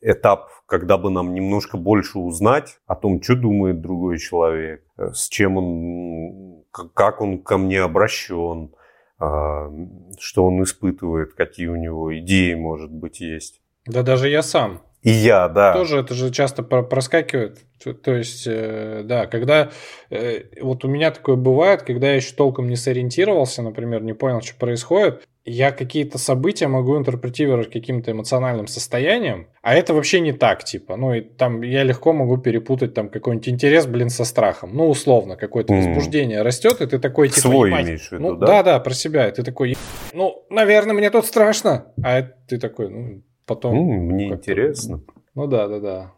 этап, 0.00 0.50
когда 0.66 0.98
бы 0.98 1.10
нам 1.10 1.34
немножко 1.34 1.76
больше 1.76 2.18
узнать 2.18 2.78
о 2.86 2.94
том, 2.94 3.22
что 3.22 3.34
думает 3.34 3.80
другой 3.80 4.18
человек, 4.18 4.84
э, 4.96 5.10
с 5.12 5.28
чем 5.28 5.56
он, 5.56 6.64
как 6.94 7.20
он 7.20 7.42
ко 7.42 7.58
мне 7.58 7.80
обращен, 7.80 8.72
а, 9.18 9.70
что 10.18 10.46
он 10.46 10.62
испытывает, 10.62 11.34
какие 11.34 11.66
у 11.66 11.76
него 11.76 12.16
идеи, 12.18 12.54
может 12.54 12.90
быть, 12.90 13.20
есть. 13.20 13.60
Да 13.86 14.02
даже 14.02 14.28
я 14.28 14.42
сам. 14.42 14.82
И 15.08 15.12
я, 15.12 15.48
да. 15.48 15.72
Тоже 15.72 15.98
это 15.98 16.14
же 16.14 16.30
часто 16.30 16.62
проскакивает. 16.62 17.58
То 18.02 18.14
есть, 18.14 18.44
э, 18.46 19.02
да, 19.04 19.26
когда... 19.26 19.70
Э, 20.10 20.42
вот 20.60 20.84
у 20.84 20.88
меня 20.88 21.10
такое 21.10 21.36
бывает, 21.36 21.82
когда 21.82 22.08
я 22.08 22.16
еще 22.16 22.34
толком 22.34 22.68
не 22.68 22.76
сориентировался, 22.76 23.62
например, 23.62 24.02
не 24.02 24.12
понял, 24.12 24.42
что 24.42 24.56
происходит, 24.56 25.22
я 25.48 25.72
какие-то 25.72 26.18
события 26.18 26.68
могу 26.68 26.98
интерпретировать 26.98 27.70
каким-то 27.70 28.10
эмоциональным 28.10 28.66
состоянием, 28.66 29.48
а 29.62 29.74
это 29.74 29.94
вообще 29.94 30.20
не 30.20 30.32
так, 30.32 30.64
типа. 30.64 30.96
Ну, 30.96 31.14
и 31.14 31.20
там 31.20 31.62
я 31.62 31.84
легко 31.84 32.12
могу 32.12 32.36
перепутать 32.36 32.94
там 32.94 33.08
какой-нибудь 33.08 33.48
интерес, 33.48 33.86
блин, 33.86 34.10
со 34.10 34.24
страхом. 34.24 34.76
Ну, 34.76 34.88
условно, 34.88 35.36
какое-то 35.36 35.72
mm. 35.72 35.76
возбуждение 35.76 36.42
растет, 36.42 36.80
и 36.80 36.86
ты 36.86 36.98
такой, 36.98 37.28
типа, 37.28 37.40
Свой 37.40 37.70
имеешь 37.70 38.08
в 38.08 38.12
виду, 38.12 38.22
ну, 38.22 38.34
да? 38.36 38.46
Да, 38.46 38.62
да, 38.62 38.80
про 38.80 38.92
себя. 38.92 39.28
И 39.28 39.32
ты 39.32 39.42
такой, 39.42 39.76
ну, 40.12 40.44
наверное, 40.50 40.94
мне 40.94 41.10
тут 41.10 41.24
страшно. 41.24 41.92
А 42.04 42.22
ты 42.22 42.58
такой, 42.58 42.90
ну, 42.90 43.22
потом... 43.48 43.74
Mm, 43.74 44.00
мне 44.00 44.28
интересно. 44.28 45.00
Ну, 45.34 45.46
да, 45.46 45.66
да, 45.66 45.80
да. 45.80 46.12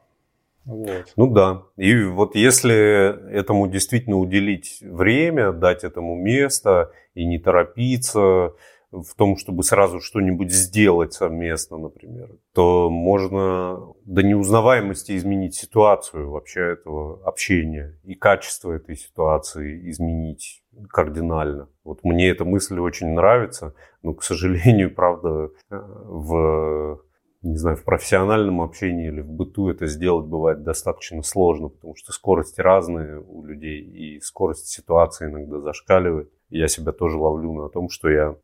Вот. 0.66 1.12
Ну 1.16 1.26
да. 1.28 1.62
И 1.76 2.04
вот 2.04 2.34
если 2.34 3.32
этому 3.32 3.66
действительно 3.66 4.16
уделить 4.18 4.78
время, 4.82 5.52
дать 5.52 5.84
этому 5.84 6.16
место 6.16 6.92
и 7.14 7.24
не 7.24 7.38
торопиться 7.38 8.52
в 8.92 9.14
том, 9.16 9.36
чтобы 9.36 9.62
сразу 9.62 10.00
что-нибудь 10.00 10.50
сделать 10.50 11.12
совместно, 11.12 11.78
например, 11.78 12.30
то 12.52 12.90
можно 12.90 13.80
до 14.04 14.22
неузнаваемости 14.22 15.16
изменить 15.16 15.54
ситуацию 15.54 16.30
вообще 16.30 16.72
этого 16.72 17.24
общения 17.24 17.98
и 18.04 18.14
качество 18.14 18.72
этой 18.72 18.96
ситуации 18.96 19.88
изменить 19.90 20.64
кардинально. 20.88 21.68
Вот 21.84 22.04
мне 22.04 22.28
эта 22.28 22.44
мысль 22.44 22.78
очень 22.78 23.08
нравится, 23.08 23.74
но, 24.02 24.14
к 24.14 24.24
сожалению, 24.24 24.94
правда, 24.94 25.50
э, 25.70 25.76
в 25.76 27.00
не 27.42 27.56
знаю, 27.56 27.76
в 27.76 27.84
профессиональном 27.84 28.60
общении 28.60 29.08
или 29.08 29.22
в 29.22 29.30
быту 29.30 29.70
это 29.70 29.86
сделать 29.86 30.26
бывает 30.26 30.62
достаточно 30.62 31.22
сложно, 31.22 31.68
потому 31.68 31.94
что 31.96 32.12
скорости 32.12 32.60
разные 32.60 33.18
у 33.18 33.44
людей, 33.44 33.80
и 33.80 34.20
скорость 34.20 34.68
ситуации 34.68 35.26
иногда 35.26 35.60
зашкаливает. 35.60 36.30
Я 36.50 36.68
себя 36.68 36.92
тоже 36.92 37.16
ловлю 37.16 37.54
на 37.54 37.68
том, 37.68 37.88
что 37.88 38.10
я 38.10 38.36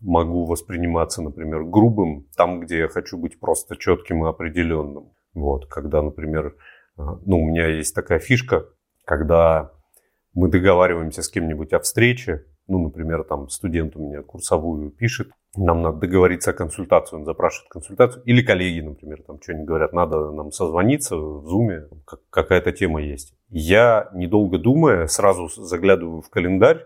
могу 0.00 0.46
восприниматься, 0.46 1.22
например, 1.22 1.64
грубым 1.64 2.26
там, 2.36 2.60
где 2.60 2.78
я 2.78 2.88
хочу 2.88 3.18
быть 3.18 3.38
просто 3.38 3.76
четким 3.76 4.24
и 4.24 4.28
определенным. 4.28 5.12
Вот, 5.34 5.66
когда, 5.66 6.02
например, 6.02 6.56
а, 6.96 7.18
ну, 7.24 7.40
у 7.40 7.46
меня 7.46 7.68
есть 7.68 7.94
такая 7.94 8.18
фишка, 8.18 8.66
когда 9.04 9.72
мы 10.32 10.48
договариваемся 10.48 11.22
с 11.22 11.28
кем-нибудь 11.28 11.72
о 11.72 11.80
встрече, 11.80 12.46
ну, 12.66 12.82
например, 12.82 13.24
там 13.24 13.48
студент 13.48 13.94
у 13.96 14.08
меня 14.08 14.22
курсовую 14.22 14.90
пишет, 14.90 15.30
нам 15.56 15.82
надо 15.82 15.98
договориться 15.98 16.50
о 16.50 16.54
консультации, 16.54 17.16
он 17.16 17.24
запрашивает 17.24 17.70
консультацию, 17.70 18.22
или 18.24 18.42
коллеги, 18.42 18.80
например, 18.80 19.22
там 19.22 19.40
что-нибудь 19.40 19.66
говорят, 19.66 19.92
надо 19.92 20.30
нам 20.30 20.50
созвониться 20.50 21.16
в 21.16 21.46
Zoom, 21.46 21.88
какая-то 22.30 22.72
тема 22.72 23.02
есть. 23.02 23.34
Я, 23.48 24.10
недолго 24.14 24.58
думая, 24.58 25.06
сразу 25.06 25.48
заглядываю 25.48 26.22
в 26.22 26.30
календарь, 26.30 26.84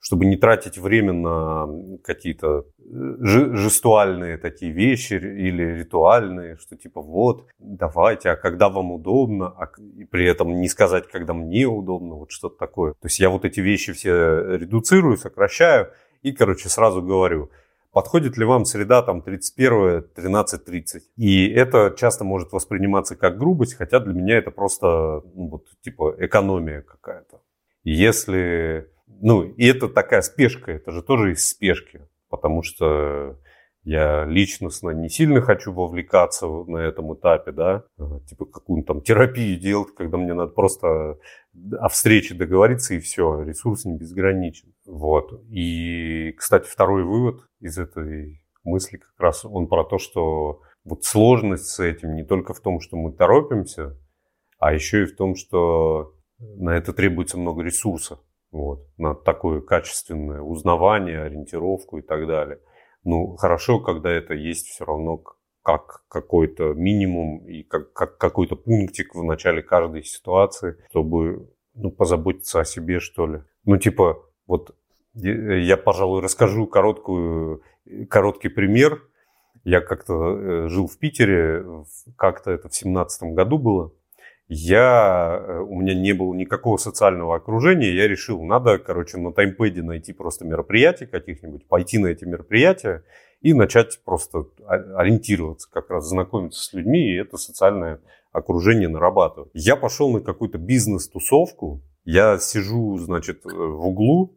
чтобы 0.00 0.24
не 0.24 0.36
тратить 0.36 0.78
время 0.78 1.12
на 1.12 1.68
какие-то 2.02 2.64
э, 2.78 3.16
жестуальные 3.20 4.38
такие 4.38 4.72
вещи 4.72 5.14
или 5.14 5.62
ритуальные, 5.78 6.56
что 6.56 6.76
типа 6.76 7.02
вот, 7.02 7.46
давайте, 7.58 8.30
а 8.30 8.36
когда 8.36 8.70
вам 8.70 8.92
удобно, 8.92 9.48
а, 9.48 9.70
и 9.96 10.04
при 10.04 10.26
этом 10.26 10.58
не 10.58 10.68
сказать, 10.68 11.06
когда 11.06 11.34
мне 11.34 11.66
удобно, 11.66 12.14
вот 12.14 12.30
что-то 12.30 12.56
такое. 12.56 12.92
То 12.94 13.06
есть 13.06 13.20
я 13.20 13.28
вот 13.28 13.44
эти 13.44 13.60
вещи 13.60 13.92
все 13.92 14.56
редуцирую, 14.56 15.18
сокращаю 15.18 15.90
и, 16.22 16.32
короче, 16.32 16.70
сразу 16.70 17.02
говорю, 17.02 17.50
подходит 17.92 18.36
ли 18.36 18.44
вам 18.44 18.64
среда 18.64 19.02
там 19.02 19.22
31 19.22 20.06
13.30. 20.14 21.00
И 21.16 21.48
это 21.48 21.94
часто 21.96 22.24
может 22.24 22.52
восприниматься 22.52 23.16
как 23.16 23.38
грубость, 23.38 23.74
хотя 23.74 24.00
для 24.00 24.14
меня 24.14 24.38
это 24.38 24.50
просто 24.50 25.22
ну, 25.34 25.48
вот, 25.48 25.66
типа 25.82 26.14
экономия 26.18 26.82
какая-то. 26.82 27.40
Если 27.82 28.88
ну, 29.20 29.42
и 29.42 29.66
это 29.66 29.88
такая 29.88 30.22
спешка, 30.22 30.72
это 30.72 30.92
же 30.92 31.02
тоже 31.02 31.32
из 31.32 31.48
спешки, 31.48 32.00
потому 32.28 32.62
что 32.62 33.38
я 33.82 34.24
личностно 34.26 34.90
не 34.90 35.08
сильно 35.08 35.40
хочу 35.40 35.72
вовлекаться 35.72 36.46
на 36.46 36.78
этом 36.78 37.14
этапе, 37.14 37.52
да, 37.52 37.84
типа 38.28 38.44
какую-нибудь 38.44 38.86
там 38.86 39.00
терапию 39.00 39.58
делать, 39.58 39.94
когда 39.96 40.18
мне 40.18 40.34
надо 40.34 40.52
просто 40.52 41.18
о 41.78 41.88
встрече 41.88 42.34
договориться 42.34 42.94
и 42.94 43.00
все, 43.00 43.42
ресурс 43.42 43.84
не 43.84 43.96
безграничен. 43.96 44.74
Вот. 44.86 45.42
И, 45.48 46.32
кстати, 46.32 46.68
второй 46.68 47.04
вывод 47.04 47.42
из 47.60 47.78
этой 47.78 48.42
мысли 48.64 48.98
как 48.98 49.18
раз 49.18 49.44
он 49.44 49.66
про 49.66 49.84
то, 49.84 49.98
что 49.98 50.60
вот 50.84 51.04
сложность 51.04 51.66
с 51.66 51.80
этим 51.80 52.14
не 52.14 52.24
только 52.24 52.52
в 52.52 52.60
том, 52.60 52.80
что 52.80 52.96
мы 52.96 53.12
торопимся, 53.12 53.96
а 54.58 54.72
еще 54.74 55.02
и 55.02 55.06
в 55.06 55.16
том, 55.16 55.34
что 55.34 56.14
на 56.38 56.76
это 56.76 56.92
требуется 56.92 57.38
много 57.38 57.62
ресурсов 57.62 58.18
вот, 58.50 58.86
на 58.98 59.14
такое 59.14 59.60
качественное 59.60 60.40
узнавание, 60.40 61.22
ориентировку 61.22 61.98
и 61.98 62.02
так 62.02 62.26
далее. 62.26 62.60
Ну, 63.04 63.36
хорошо, 63.36 63.80
когда 63.80 64.10
это 64.10 64.34
есть 64.34 64.68
все 64.68 64.84
равно 64.84 65.22
как 65.62 66.04
какой-то 66.08 66.74
минимум 66.74 67.44
и 67.46 67.62
как, 67.62 67.92
как 67.92 68.18
какой-то 68.18 68.56
пунктик 68.56 69.14
в 69.14 69.22
начале 69.22 69.62
каждой 69.62 70.04
ситуации, 70.04 70.76
чтобы 70.90 71.50
ну, 71.74 71.90
позаботиться 71.90 72.60
о 72.60 72.64
себе, 72.64 72.98
что 73.00 73.26
ли. 73.26 73.42
Ну, 73.64 73.76
типа, 73.76 74.22
вот 74.46 74.74
я, 75.14 75.76
пожалуй, 75.76 76.22
расскажу 76.22 76.66
короткую, 76.66 77.62
короткий 78.08 78.48
пример. 78.48 79.02
Я 79.64 79.80
как-то 79.80 80.14
э, 80.14 80.68
жил 80.68 80.86
в 80.86 80.98
Питере, 80.98 81.64
как-то 82.16 82.50
это 82.50 82.68
в 82.68 82.74
семнадцатом 82.74 83.34
году 83.34 83.58
было 83.58 83.92
я, 84.52 85.40
э, 85.40 85.58
у 85.60 85.76
меня 85.76 85.94
не 85.94 86.12
было 86.12 86.34
никакого 86.34 86.76
социального 86.76 87.36
окружения, 87.36 87.94
я 87.94 88.08
решил, 88.08 88.42
надо, 88.42 88.78
короче, 88.78 89.16
на 89.16 89.32
таймпеде 89.32 89.80
найти 89.82 90.12
просто 90.12 90.44
мероприятия 90.44 91.06
каких-нибудь, 91.06 91.68
пойти 91.68 91.98
на 91.98 92.08
эти 92.08 92.24
мероприятия 92.24 93.04
и 93.42 93.54
начать 93.54 94.00
просто 94.04 94.46
ориентироваться, 94.66 95.70
как 95.70 95.88
раз 95.90 96.08
знакомиться 96.08 96.64
с 96.64 96.72
людьми 96.72 97.12
и 97.12 97.16
это 97.16 97.36
социальное 97.36 98.00
окружение 98.32 98.88
нарабатывать. 98.88 99.50
Я 99.54 99.76
пошел 99.76 100.10
на 100.10 100.20
какую-то 100.20 100.58
бизнес-тусовку, 100.58 101.80
я 102.04 102.40
сижу, 102.40 102.98
значит, 102.98 103.46
э, 103.46 103.48
в 103.50 103.86
углу, 103.86 104.36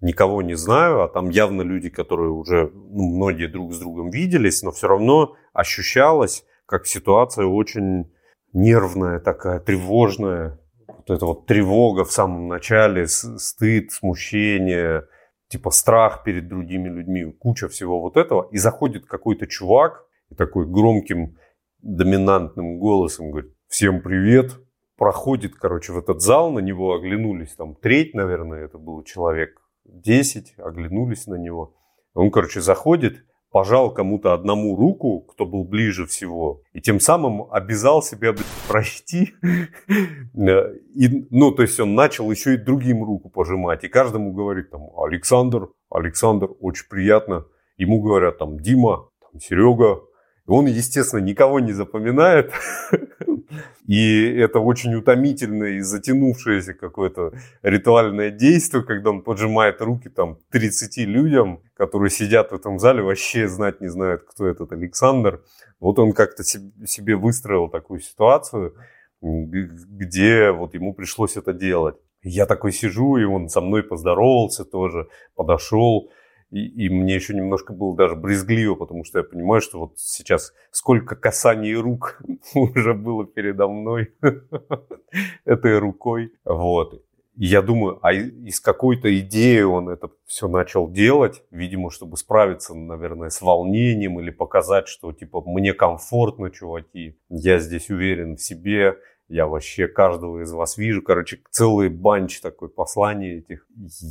никого 0.00 0.40
не 0.40 0.54
знаю, 0.54 1.02
а 1.02 1.08
там 1.08 1.28
явно 1.28 1.60
люди, 1.60 1.90
которые 1.90 2.30
уже, 2.30 2.72
ну, 2.72 3.14
многие 3.14 3.46
друг 3.46 3.74
с 3.74 3.78
другом 3.78 4.08
виделись, 4.08 4.62
но 4.62 4.70
все 4.70 4.88
равно 4.88 5.34
ощущалось, 5.52 6.46
как 6.64 6.86
ситуация 6.86 7.44
очень 7.44 8.10
нервная 8.52 9.20
такая, 9.20 9.60
тревожная. 9.60 10.58
Вот 10.86 11.10
эта 11.10 11.26
вот 11.26 11.46
тревога 11.46 12.04
в 12.04 12.12
самом 12.12 12.48
начале, 12.48 13.06
стыд, 13.06 13.92
смущение, 13.92 15.04
типа 15.48 15.70
страх 15.70 16.22
перед 16.24 16.48
другими 16.48 16.88
людьми, 16.88 17.32
куча 17.38 17.68
всего 17.68 18.00
вот 18.00 18.16
этого. 18.16 18.48
И 18.50 18.58
заходит 18.58 19.06
какой-то 19.06 19.46
чувак 19.46 20.04
и 20.30 20.34
такой 20.34 20.66
громким 20.66 21.36
доминантным 21.82 22.78
голосом 22.78 23.30
говорит, 23.30 23.52
всем 23.68 24.00
привет. 24.00 24.52
Проходит, 24.96 25.54
короче, 25.54 25.92
в 25.92 25.98
этот 25.98 26.20
зал, 26.20 26.52
на 26.52 26.58
него 26.58 26.92
оглянулись, 26.92 27.54
там 27.54 27.74
треть, 27.74 28.14
наверное, 28.14 28.66
это 28.66 28.76
был 28.76 29.02
человек 29.02 29.58
10, 29.84 30.56
оглянулись 30.58 31.26
на 31.26 31.36
него. 31.36 31.74
Он, 32.12 32.30
короче, 32.30 32.60
заходит, 32.60 33.24
пожал 33.50 33.92
кому-то 33.92 34.32
одному 34.32 34.76
руку, 34.76 35.20
кто 35.20 35.44
был 35.44 35.64
ближе 35.64 36.06
всего, 36.06 36.62
и 36.72 36.80
тем 36.80 37.00
самым 37.00 37.52
обязал 37.52 38.02
себя 38.02 38.34
пройти. 38.68 39.34
и, 39.42 41.26
ну, 41.30 41.50
то 41.52 41.62
есть 41.62 41.80
он 41.80 41.94
начал 41.94 42.30
еще 42.30 42.54
и 42.54 42.58
другим 42.58 43.04
руку 43.04 43.28
пожимать, 43.28 43.84
и 43.84 43.88
каждому 43.88 44.32
говорит 44.32 44.70
там 44.70 44.88
Александр, 44.96 45.68
Александр, 45.90 46.50
очень 46.60 46.86
приятно. 46.88 47.46
Ему 47.76 48.00
говорят 48.00 48.38
там 48.38 48.60
Дима, 48.60 49.08
там, 49.20 49.40
Серега. 49.40 50.02
И 50.46 50.50
он, 50.50 50.66
естественно, 50.66 51.20
никого 51.20 51.60
не 51.60 51.72
запоминает. 51.72 52.52
И 53.86 54.24
это 54.36 54.60
очень 54.60 54.94
утомительное 54.94 55.72
и 55.72 55.80
затянувшееся 55.80 56.74
какое-то 56.74 57.32
ритуальное 57.62 58.30
действие, 58.30 58.84
когда 58.84 59.10
он 59.10 59.22
поджимает 59.22 59.80
руки 59.80 60.08
там 60.08 60.38
30 60.50 60.98
людям, 61.06 61.62
которые 61.74 62.10
сидят 62.10 62.52
в 62.52 62.54
этом 62.54 62.78
зале, 62.78 63.02
вообще 63.02 63.48
знать 63.48 63.80
не 63.80 63.88
знают, 63.88 64.24
кто 64.24 64.46
этот 64.46 64.72
Александр. 64.72 65.42
Вот 65.80 65.98
он 65.98 66.12
как-то 66.12 66.44
себе 66.44 67.16
выстроил 67.16 67.68
такую 67.68 68.00
ситуацию, 68.00 68.74
где 69.22 70.50
вот 70.50 70.74
ему 70.74 70.94
пришлось 70.94 71.36
это 71.36 71.52
делать. 71.52 71.96
Я 72.22 72.46
такой 72.46 72.72
сижу, 72.72 73.16
и 73.16 73.24
он 73.24 73.48
со 73.48 73.60
мной 73.60 73.82
поздоровался 73.82 74.64
тоже, 74.64 75.08
подошел. 75.34 76.10
И, 76.50 76.86
и 76.86 76.88
мне 76.88 77.14
еще 77.14 77.34
немножко 77.34 77.72
было 77.72 77.96
даже 77.96 78.16
брезгливо, 78.16 78.74
потому 78.74 79.04
что 79.04 79.18
я 79.18 79.24
понимаю, 79.24 79.60
что 79.60 79.78
вот 79.78 79.92
сейчас 79.98 80.52
сколько 80.72 81.14
касаний 81.14 81.74
рук 81.74 82.20
уже 82.54 82.94
было 82.94 83.24
передо 83.24 83.68
мной 83.68 84.14
этой 85.44 85.78
рукой. 85.78 86.32
Вот. 86.44 87.02
Я 87.36 87.62
думаю, 87.62 87.98
а 88.02 88.12
из 88.12 88.60
какой-то 88.60 89.18
идеи 89.20 89.62
он 89.62 89.88
это 89.88 90.10
все 90.26 90.46
начал 90.46 90.90
делать, 90.90 91.42
видимо, 91.50 91.90
чтобы 91.90 92.16
справиться, 92.16 92.74
наверное, 92.74 93.30
с 93.30 93.40
волнением 93.40 94.20
или 94.20 94.30
показать, 94.30 94.88
что, 94.88 95.12
типа, 95.12 95.42
мне 95.46 95.72
комфортно, 95.72 96.50
чуваки, 96.50 97.16
я 97.30 97.58
здесь 97.58 97.88
уверен 97.88 98.36
в 98.36 98.42
себе, 98.42 98.98
я 99.30 99.46
вообще 99.46 99.86
каждого 99.86 100.42
из 100.42 100.52
вас 100.52 100.76
вижу. 100.76 101.02
Короче, 101.02 101.40
целый 101.50 101.88
банч 101.88 102.40
такой 102.40 102.68
посланий 102.68 103.38
этих. 103.38 103.64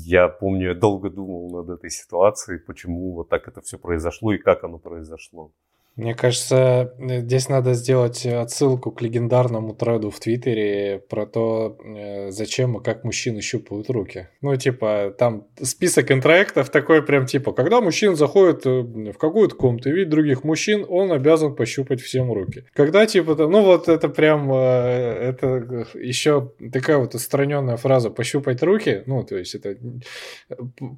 Я 0.06 0.30
помню, 0.30 0.70
я 0.70 0.76
долго 0.76 1.10
думал 1.10 1.52
над 1.52 1.78
этой 1.78 1.90
ситуацией, 1.90 2.60
почему 2.60 3.14
вот 3.14 3.28
так 3.28 3.48
это 3.50 3.62
все 3.62 3.78
произошло 3.78 4.32
и 4.32 4.38
как 4.38 4.64
оно 4.64 4.80
произошло. 4.80 5.52
Мне 6.00 6.15
кажется, 6.15 6.94
здесь 6.98 7.50
надо 7.50 7.74
сделать 7.74 8.25
отсылку 8.25 8.89
к 8.89 9.01
легендарному 9.01 9.75
треду 9.75 10.12
в 10.12 10.20
Твиттере 10.22 11.03
про 11.10 11.25
то, 11.25 11.77
э, 11.84 12.32
зачем 12.32 12.77
и 12.77 12.82
как 12.82 13.03
мужчины 13.03 13.41
щупают 13.41 13.89
руки. 13.89 14.29
Ну, 14.39 14.56
типа, 14.56 15.13
там 15.18 15.48
список 15.62 16.10
интроектов 16.13 16.70
такой 16.70 17.03
прям, 17.03 17.25
типа, 17.25 17.51
когда 17.51 17.82
мужчина 17.82 18.15
заходит 18.15 18.65
э, 18.65 18.82
в 19.12 19.18
какую-то 19.18 19.56
комнату 19.56 19.89
и 19.89 19.91
видит 19.91 20.10
других 20.10 20.46
мужчин, 20.46 20.86
он 20.88 21.12
обязан 21.12 21.53
пощупать 21.53 22.00
всем 22.00 22.32
руки. 22.32 22.63
Когда, 22.74 23.06
типа, 23.06 23.36
ну, 23.36 23.62
вот 23.62 23.89
это 23.89 24.08
прям, 24.08 24.53
э, 24.53 24.56
это 24.56 25.86
еще 25.96 26.53
такая 26.72 26.98
вот 26.98 27.13
отстраненная 27.13 27.75
фраза 27.75 28.10
«пощупать 28.10 28.63
руки», 28.63 29.03
ну, 29.06 29.25
то 29.25 29.36
есть 29.36 29.53
это 29.53 29.75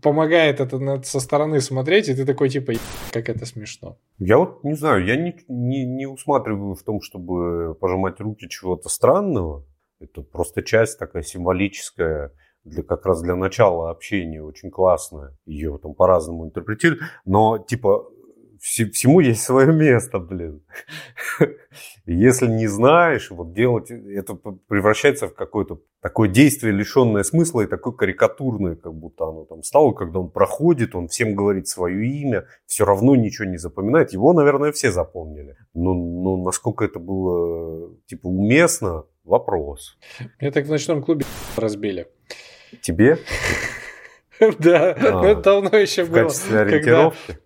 помогает 0.04 0.60
это 0.60 1.02
со 1.04 1.20
стороны 1.20 1.60
смотреть, 1.60 2.08
и 2.08 2.14
ты 2.14 2.24
такой, 2.24 2.50
типа, 2.50 2.74
как 3.12 3.30
это 3.30 3.48
смешно. 3.48 3.98
Я 4.20 4.38
вот 4.38 4.64
не 4.64 4.76
знаю, 4.76 4.91
я 4.98 5.16
не, 5.16 5.36
не, 5.48 5.86
не 5.86 6.06
усматриваю 6.06 6.76
в 6.76 6.84
том, 6.84 7.02
чтобы 7.02 7.76
пожимать 7.76 8.20
руки 8.20 8.48
чего-то 8.50 8.90
странного. 8.90 9.66
Это 10.00 10.22
просто 10.22 10.64
часть 10.64 10.98
такая 10.98 11.24
символическая, 11.24 12.32
для, 12.64 12.84
как 12.84 13.06
раз 13.06 13.22
для 13.22 13.36
начала 13.36 13.90
общения, 13.90 14.42
очень 14.42 14.72
классная. 14.72 15.38
Ее 15.46 15.78
там 15.82 15.94
по-разному 15.94 16.46
интерпретируют. 16.46 17.02
Но, 17.26 17.58
типа, 17.58 18.08
всему 18.62 19.20
есть 19.20 19.42
свое 19.42 19.74
место, 19.74 20.20
блин. 20.20 20.62
Если 22.06 22.48
не 22.48 22.68
знаешь, 22.68 23.32
вот 23.32 23.54
делать, 23.54 23.90
это 23.90 24.36
превращается 24.36 25.28
в 25.28 25.34
какое-то 25.34 25.82
такое 26.00 26.30
действие, 26.30 26.72
лишенное 26.72 27.24
смысла 27.24 27.62
и 27.62 27.68
такое 27.68 27.94
карикатурное, 27.94 28.76
как 28.76 28.94
будто 28.94 29.26
оно 29.26 29.46
там 29.46 29.64
стало, 29.64 29.94
когда 29.94 30.20
он 30.20 30.30
проходит, 30.30 30.96
он 30.96 31.08
всем 31.08 31.36
говорит 31.36 31.68
свое 31.68 32.06
имя, 32.06 32.46
все 32.68 32.86
равно 32.86 33.16
ничего 33.16 33.48
не 33.48 33.58
запоминает. 33.58 34.14
Его, 34.14 34.32
наверное, 34.34 34.72
все 34.72 34.92
запомнили. 34.92 35.56
Но, 35.74 35.94
но 35.94 36.38
насколько 36.38 36.86
это 36.86 37.00
было, 37.00 37.96
типа, 38.06 38.28
уместно, 38.28 39.06
вопрос. 39.24 39.98
Меня 40.40 40.52
так 40.52 40.66
в 40.66 40.70
ночном 40.70 41.02
клубе 41.04 41.26
разбили. 41.56 42.08
Тебе? 42.82 43.18
Да, 44.58 44.94
а. 44.94 45.24
это 45.24 45.42
давно 45.42 45.78
еще 45.78 46.04
было. 46.04 46.22
В 46.22 46.24
качестве 46.24 46.62
ориентировки? 46.62 47.38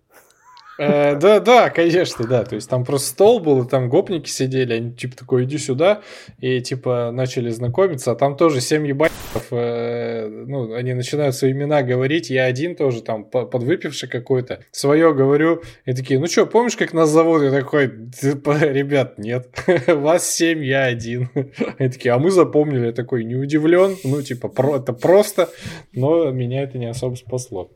Э, 0.78 1.14
да, 1.16 1.40
да, 1.40 1.70
конечно, 1.70 2.26
да. 2.26 2.44
То 2.44 2.54
есть 2.56 2.68
там 2.68 2.84
просто 2.84 3.08
стол 3.08 3.40
был, 3.40 3.64
и 3.64 3.68
там 3.68 3.88
гопники 3.88 4.28
сидели, 4.28 4.74
они 4.74 4.92
типа 4.92 5.16
такой, 5.16 5.44
иди 5.44 5.58
сюда, 5.58 6.02
и 6.38 6.60
типа 6.60 7.10
начали 7.12 7.50
знакомиться, 7.50 8.12
а 8.12 8.14
там 8.14 8.36
тоже 8.36 8.60
семь 8.60 8.86
ебаньков, 8.86 9.46
э, 9.50 10.28
ну, 10.28 10.74
они 10.74 10.94
начинают 10.94 11.34
свои 11.34 11.52
имена 11.52 11.82
говорить, 11.82 12.28
я 12.30 12.44
один 12.44 12.76
тоже 12.76 13.02
там 13.02 13.24
подвыпивший 13.24 14.08
какой-то, 14.08 14.60
свое 14.70 15.14
говорю, 15.14 15.62
и 15.86 15.94
такие, 15.94 16.20
ну 16.20 16.26
что, 16.26 16.46
помнишь, 16.46 16.76
как 16.76 16.92
нас 16.92 17.08
зовут? 17.08 17.42
Я 17.42 17.50
такой, 17.50 17.86
ребят, 17.86 19.18
нет, 19.18 19.48
вас 19.86 20.30
семь, 20.30 20.64
я 20.64 20.84
один. 20.84 21.30
Они 21.78 21.88
такие, 21.88 22.12
а 22.12 22.18
мы 22.18 22.30
запомнили, 22.30 22.86
я 22.86 22.92
такой, 22.92 23.24
не 23.24 23.36
удивлен, 23.36 23.96
ну, 24.04 24.20
типа, 24.20 24.52
это 24.76 24.92
просто, 24.92 25.48
но 25.92 26.30
меня 26.30 26.62
это 26.62 26.76
не 26.76 26.86
особо 26.86 27.14
спасло. 27.14 27.70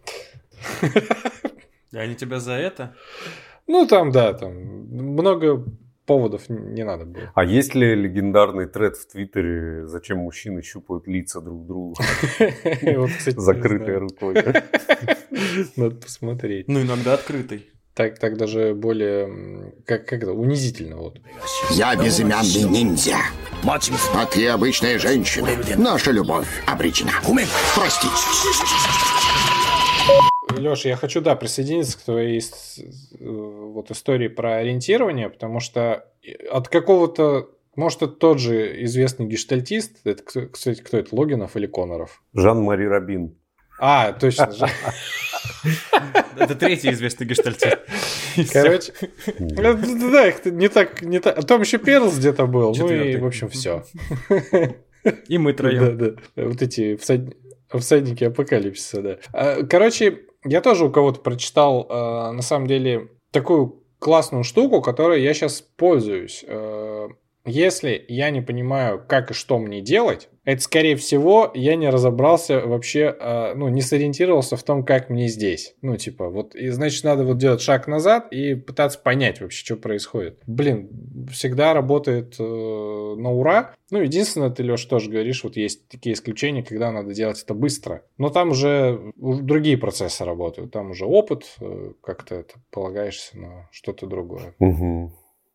И 1.93 1.99
они 1.99 2.15
тебя 2.15 2.41
за 2.41 2.53
это? 2.53 2.95
Ну, 3.67 3.87
там, 3.87 4.11
да, 4.11 4.33
там 4.33 4.53
много 4.53 5.65
поводов 6.07 6.49
не 6.49 6.85
надо 6.85 7.05
было. 7.05 7.31
А 7.35 7.45
есть 7.45 7.75
ли 7.75 7.95
легендарный 7.95 8.67
тред 8.67 8.97
в 8.97 9.07
Твиттере, 9.07 9.87
зачем 9.87 10.19
мужчины 10.19 10.63
щупают 10.63 11.07
лица 11.07 11.41
друг 11.41 11.67
друга 11.67 12.03
закрытой 13.37 13.99
рукой? 13.99 14.35
Надо 15.77 15.95
посмотреть. 15.97 16.67
Ну, 16.69 16.83
иногда 16.83 17.15
открытой. 17.15 17.67
Так, 17.95 18.19
так 18.19 18.37
даже 18.37 18.75
более, 18.75 19.73
как, 19.85 20.07
как 20.07 20.23
это, 20.23 20.33
унизительно. 20.33 20.97
Вот. 20.97 21.21
Я 21.71 21.95
безымянный 21.97 22.65
ниндзя, 22.69 23.19
а 23.65 24.27
ты 24.27 24.49
обычная 24.49 24.99
женщина. 24.99 25.49
Наша 25.77 26.11
любовь 26.11 26.49
обречена. 26.67 27.13
Простите. 27.75 29.10
Леша, 30.57 30.89
я 30.89 30.97
хочу, 30.97 31.21
да, 31.21 31.37
присоединиться 31.37 31.99
к 31.99 32.03
твоей 32.03 32.41
э, 32.41 32.83
вот 33.19 33.91
истории 33.91 34.29
про 34.29 34.57
ориентирование, 34.57 35.29
потому 35.29 35.61
что 35.61 36.07
от 36.51 36.69
какого-то, 36.69 37.51
может, 37.77 38.03
это 38.03 38.13
тот 38.13 38.39
же 38.39 38.85
известный 38.85 39.27
гештальтист, 39.27 39.99
это, 40.05 40.49
кстати, 40.49 40.81
кто 40.81 40.99
это, 40.99 41.15
Логинов 41.15 41.57
или 41.57 41.67
Коноров? 41.67 42.23
Жан-Мари 42.35 42.85
Рабин. 42.85 43.37
А, 43.79 44.13
точно. 44.13 44.51
Это 46.37 46.55
третий 46.55 46.91
известный 46.91 47.27
гештальтист. 47.27 47.79
Короче, 48.53 48.93
да, 49.39 50.29
их 50.29 50.45
не 50.45 50.69
так, 50.69 51.01
не 51.01 51.19
так. 51.19 51.39
А 51.39 51.43
там 51.43 51.63
еще 51.63 51.79
Перлс 51.79 52.19
где-то 52.19 52.47
был. 52.47 52.75
Ну 52.75 52.89
и, 52.89 53.17
в 53.17 53.27
общем, 53.27 53.49
все. 53.49 53.85
И 55.29 55.39
мы 55.39 55.55
троем. 55.55 55.97
Да, 55.97 56.11
да. 56.37 56.45
Вот 56.45 56.61
эти 56.61 56.99
всадники 57.73 58.25
апокалипсиса, 58.25 59.03
да. 59.03 59.19
А, 59.33 59.63
короче, 59.65 60.19
я 60.45 60.61
тоже 60.61 60.87
у 60.87 60.91
кого-то 60.91 61.21
прочитал, 61.21 61.87
э, 61.89 62.33
на 62.33 62.43
самом 62.43 62.67
деле, 62.67 63.09
такую 63.31 63.83
классную 63.99 64.45
штуку, 64.45 64.81
которой 64.81 65.23
я 65.23 65.35
сейчас 65.35 65.61
пользуюсь. 65.61 66.45
Э, 66.47 67.09
если 67.45 68.05
я 68.09 68.31
не 68.31 68.41
понимаю, 68.41 69.03
как 69.07 69.31
и 69.31 69.35
что 69.35 69.59
мне 69.59 69.81
делать, 69.81 70.29
это, 70.45 70.63
скорее 70.63 70.97
всего, 70.97 71.51
я 71.55 71.77
не 71.77 71.89
разобрался 71.91 72.61
вообще, 72.61 73.15
э, 73.19 73.55
ну, 73.55 73.69
не 73.69 73.83
сориентировался 73.83 74.57
в 74.57 74.63
том, 74.63 74.85
как 74.85 75.11
мне 75.11 75.29
здесь. 75.29 75.75
Ну, 75.83 75.97
типа, 75.97 76.29
вот, 76.29 76.55
и 76.55 76.69
значит, 76.69 77.05
надо 77.05 77.25
вот 77.25 77.39
делать 77.39 77.61
шаг 77.61 77.87
назад 77.87 78.33
и 78.33 78.55
пытаться 78.55 78.99
понять 78.99 79.41
вообще, 79.41 79.65
что 79.65 79.77
происходит. 79.77 80.41
Блин, 80.47 80.89
всегда 81.31 81.75
работает 81.75 82.37
э, 82.39 82.43
на 82.43 83.31
ура. 83.31 83.75
Ну, 83.91 84.01
единственное, 84.01 84.51
ты, 84.51 84.63
Леш, 84.63 84.85
тоже 84.87 85.11
говоришь, 85.11 85.45
вот 85.45 85.57
есть 85.57 85.87
такие 85.89 86.15
исключения, 86.15 86.63
когда 86.63 86.91
надо 86.91 87.13
делать 87.13 87.43
это 87.43 87.55
быстро. 87.55 88.03
Но 88.17 88.31
там 88.31 88.51
уже 88.51 89.13
другие 89.17 89.77
процессы 89.77 90.25
работают. 90.25 90.73
Там 90.73 90.91
уже 90.91 91.05
опыт, 91.05 91.45
э, 91.61 91.93
как-то 92.03 92.45
полагаешься 92.71 93.39
на 93.39 93.69
что-то 93.73 94.07
другое. 94.07 94.55
Угу. 94.59 95.13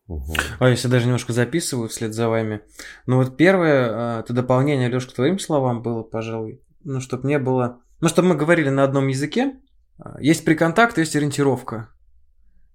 Угу. 0.08 0.34
А 0.60 0.68
если 0.68 0.88
даже 0.88 1.06
немножко 1.06 1.32
записываю 1.32 1.88
вслед 1.88 2.14
за 2.14 2.28
вами. 2.28 2.62
Ну 3.06 3.16
вот 3.16 3.36
первое, 3.36 3.88
а, 3.90 4.20
это 4.20 4.32
дополнение, 4.32 4.88
Леш, 4.88 5.06
к 5.06 5.12
твоим 5.12 5.38
словам 5.38 5.82
было, 5.82 6.02
пожалуй. 6.02 6.62
Ну, 6.84 7.00
чтобы 7.00 7.26
не 7.26 7.38
было... 7.38 7.80
Ну, 8.00 8.08
чтобы 8.08 8.28
мы 8.28 8.34
говорили 8.36 8.68
на 8.68 8.84
одном 8.84 9.08
языке. 9.08 9.56
А, 9.98 10.20
есть 10.20 10.44
приконтакт, 10.44 10.98
есть 10.98 11.16
ориентировка. 11.16 11.90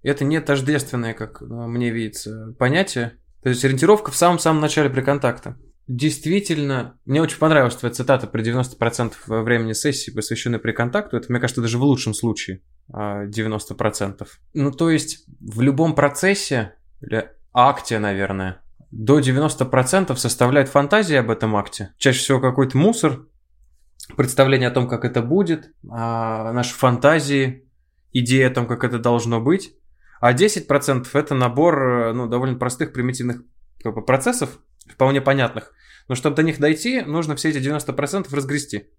Это 0.02 0.24
не 0.24 0.40
тождественное, 0.40 1.14
как 1.14 1.40
ну, 1.40 1.66
мне 1.68 1.90
видится, 1.90 2.54
понятие. 2.58 3.18
То 3.42 3.48
есть 3.48 3.64
ориентировка 3.64 4.10
в 4.10 4.16
самом-самом 4.16 4.60
начале 4.60 4.90
приконтакта. 4.90 5.56
Действительно, 5.88 6.98
мне 7.06 7.20
очень 7.22 7.38
понравилась 7.38 7.74
твоя 7.74 7.94
цитата 7.94 8.26
про 8.26 8.40
90% 8.40 9.42
времени 9.42 9.72
сессии, 9.72 10.10
посвященной 10.10 10.58
приконтакту. 10.58 11.16
Это, 11.16 11.30
мне 11.30 11.40
кажется, 11.40 11.62
даже 11.62 11.78
в 11.78 11.82
лучшем 11.82 12.14
случае 12.14 12.62
90%. 12.90 14.16
А, 14.20 14.26
ну, 14.54 14.70
то 14.70 14.90
есть 14.90 15.24
в 15.40 15.60
любом 15.60 15.94
процессе 15.94 16.74
или 17.02 17.30
акте, 17.52 17.98
наверное, 17.98 18.62
до 18.90 19.20
90% 19.20 20.14
составляет 20.16 20.68
фантазия 20.68 21.20
об 21.20 21.30
этом 21.30 21.56
акте. 21.56 21.94
Чаще 21.98 22.18
всего 22.18 22.40
какой-то 22.40 22.76
мусор, 22.76 23.26
представление 24.16 24.68
о 24.68 24.72
том, 24.72 24.88
как 24.88 25.04
это 25.04 25.22
будет, 25.22 25.72
а 25.90 26.52
наши 26.52 26.74
фантазии, 26.74 27.68
идеи 28.12 28.42
о 28.42 28.50
том, 28.50 28.66
как 28.66 28.84
это 28.84 28.98
должно 28.98 29.40
быть. 29.40 29.74
А 30.20 30.32
10% 30.34 31.08
это 31.14 31.34
набор 31.34 32.14
ну, 32.14 32.28
довольно 32.28 32.56
простых 32.56 32.92
примитивных 32.92 33.42
процессов, 34.06 34.58
вполне 34.86 35.20
понятных. 35.20 35.72
Но 36.08 36.14
чтобы 36.14 36.36
до 36.36 36.42
них 36.42 36.60
дойти, 36.60 37.00
нужно 37.00 37.34
все 37.34 37.50
эти 37.50 37.58
90% 37.58 38.34
разгрести, 38.34 38.90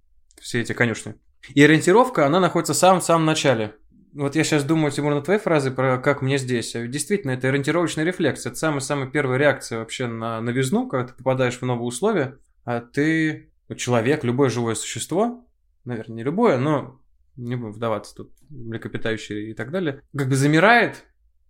все 0.41 0.61
эти 0.61 0.73
конюшни. 0.73 1.15
И 1.53 1.63
ориентировка, 1.63 2.25
она 2.25 2.39
находится 2.39 2.73
в 2.73 2.77
самом-самом 2.77 3.25
начале. 3.25 3.75
Вот 4.13 4.35
я 4.35 4.43
сейчас 4.43 4.63
думаю, 4.63 4.91
Тимур, 4.91 5.15
на 5.15 5.21
твоей 5.21 5.39
фразы 5.39 5.71
про 5.71 5.97
«как 5.97 6.21
мне 6.21 6.37
здесь». 6.37 6.73
Действительно, 6.73 7.31
это 7.31 7.47
ориентировочный 7.49 8.03
рефлекс. 8.03 8.45
Это 8.45 8.55
самая-самая 8.55 9.07
первая 9.07 9.39
реакция 9.39 9.79
вообще 9.79 10.05
на 10.05 10.39
новизну, 10.39 10.87
когда 10.87 11.07
ты 11.07 11.13
попадаешь 11.15 11.57
в 11.57 11.63
новые 11.63 11.85
условия, 11.85 12.37
а 12.63 12.79
ты 12.79 13.51
человек, 13.75 14.23
любое 14.23 14.49
живое 14.49 14.75
существо, 14.75 15.47
наверное, 15.83 16.17
не 16.17 16.23
любое, 16.23 16.57
но 16.59 17.01
не 17.35 17.55
будем 17.55 17.71
вдаваться 17.71 18.13
тут 18.15 18.31
млекопитающие 18.49 19.49
и 19.49 19.53
так 19.55 19.71
далее, 19.71 20.01
как 20.15 20.29
бы 20.29 20.35
замирает 20.35 21.05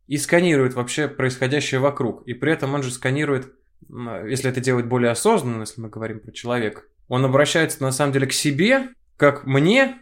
и 0.08 0.16
сканирует 0.16 0.74
вообще 0.74 1.10
происходящее 1.10 1.82
вокруг. 1.82 2.26
И 2.28 2.34
при 2.34 2.54
этом 2.54 2.74
он 2.74 2.82
же 2.82 2.92
сканирует, 2.92 3.54
если 3.90 4.50
это 4.50 4.62
делать 4.62 4.86
более 4.86 5.12
осознанно, 5.12 5.62
если 5.62 5.82
мы 5.82 5.90
говорим 5.90 6.22
про 6.22 6.32
человека, 6.32 6.84
он 7.10 7.26
обращается 7.26 7.84
на 7.84 7.92
самом 7.92 8.14
деле 8.14 8.28
к 8.28 8.32
себе, 8.32 8.90
как 9.18 9.46
мне, 9.46 10.00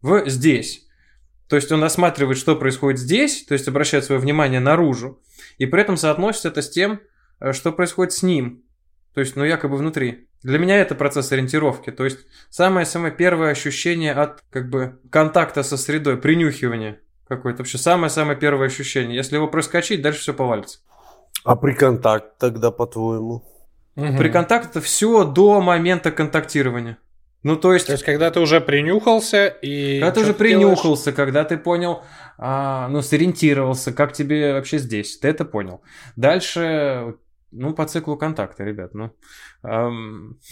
в 0.00 0.26
здесь. 0.26 0.87
То 1.48 1.56
есть 1.56 1.72
он 1.72 1.82
осматривает, 1.82 2.38
что 2.38 2.56
происходит 2.56 3.00
здесь, 3.00 3.44
то 3.44 3.54
есть 3.54 3.66
обращает 3.68 4.04
свое 4.04 4.20
внимание 4.20 4.60
наружу, 4.60 5.20
и 5.56 5.66
при 5.66 5.80
этом 5.80 5.96
соотносит 5.96 6.44
это 6.44 6.62
с 6.62 6.70
тем, 6.70 7.00
э, 7.40 7.52
что 7.52 7.72
происходит 7.72 8.12
с 8.12 8.22
ним. 8.22 8.64
То 9.14 9.20
есть, 9.20 9.34
ну, 9.34 9.44
якобы 9.44 9.76
внутри. 9.76 10.28
Для 10.42 10.58
меня 10.58 10.76
это 10.76 10.94
процесс 10.94 11.32
ориентировки. 11.32 11.90
То 11.90 12.04
есть, 12.04 12.20
самое-самое 12.50 13.12
первое 13.12 13.50
ощущение 13.50 14.12
от, 14.12 14.44
как 14.50 14.68
бы, 14.68 15.00
контакта 15.10 15.62
со 15.62 15.76
средой, 15.76 16.18
принюхивания 16.18 17.00
какое-то 17.26 17.58
вообще. 17.58 17.78
Самое-самое 17.78 18.38
первое 18.38 18.68
ощущение. 18.68 19.16
Если 19.16 19.36
его 19.36 19.48
проскочить, 19.48 20.02
дальше 20.02 20.20
все 20.20 20.34
повалится. 20.34 20.80
А 21.44 21.56
при 21.56 21.72
контакте 21.72 22.30
тогда, 22.38 22.70
по-твоему? 22.70 23.44
Угу. 23.96 24.16
При 24.18 24.28
контакте 24.28 24.80
все 24.80 25.24
до 25.24 25.60
момента 25.60 26.12
контактирования. 26.12 26.98
Ну, 27.42 27.56
то 27.56 27.72
есть... 27.72 27.86
То 27.86 27.92
есть, 27.92 28.04
когда 28.04 28.30
ты 28.30 28.40
уже 28.40 28.60
принюхался 28.60 29.46
и... 29.46 30.00
Когда 30.00 30.12
ты 30.12 30.20
уже 30.20 30.34
принюхался, 30.34 31.12
делаешь? 31.12 31.16
когда 31.16 31.44
ты 31.44 31.56
понял, 31.56 32.02
а, 32.36 32.88
ну, 32.88 33.02
сориентировался, 33.02 33.92
как 33.92 34.12
тебе 34.12 34.54
вообще 34.54 34.78
здесь, 34.78 35.18
ты 35.18 35.28
это 35.28 35.44
понял. 35.44 35.82
Дальше, 36.16 37.16
ну, 37.52 37.74
по 37.74 37.86
циклу 37.86 38.16
контакта, 38.16 38.64
ребят, 38.64 38.94
ну... 38.94 39.12
Эм... 39.62 40.38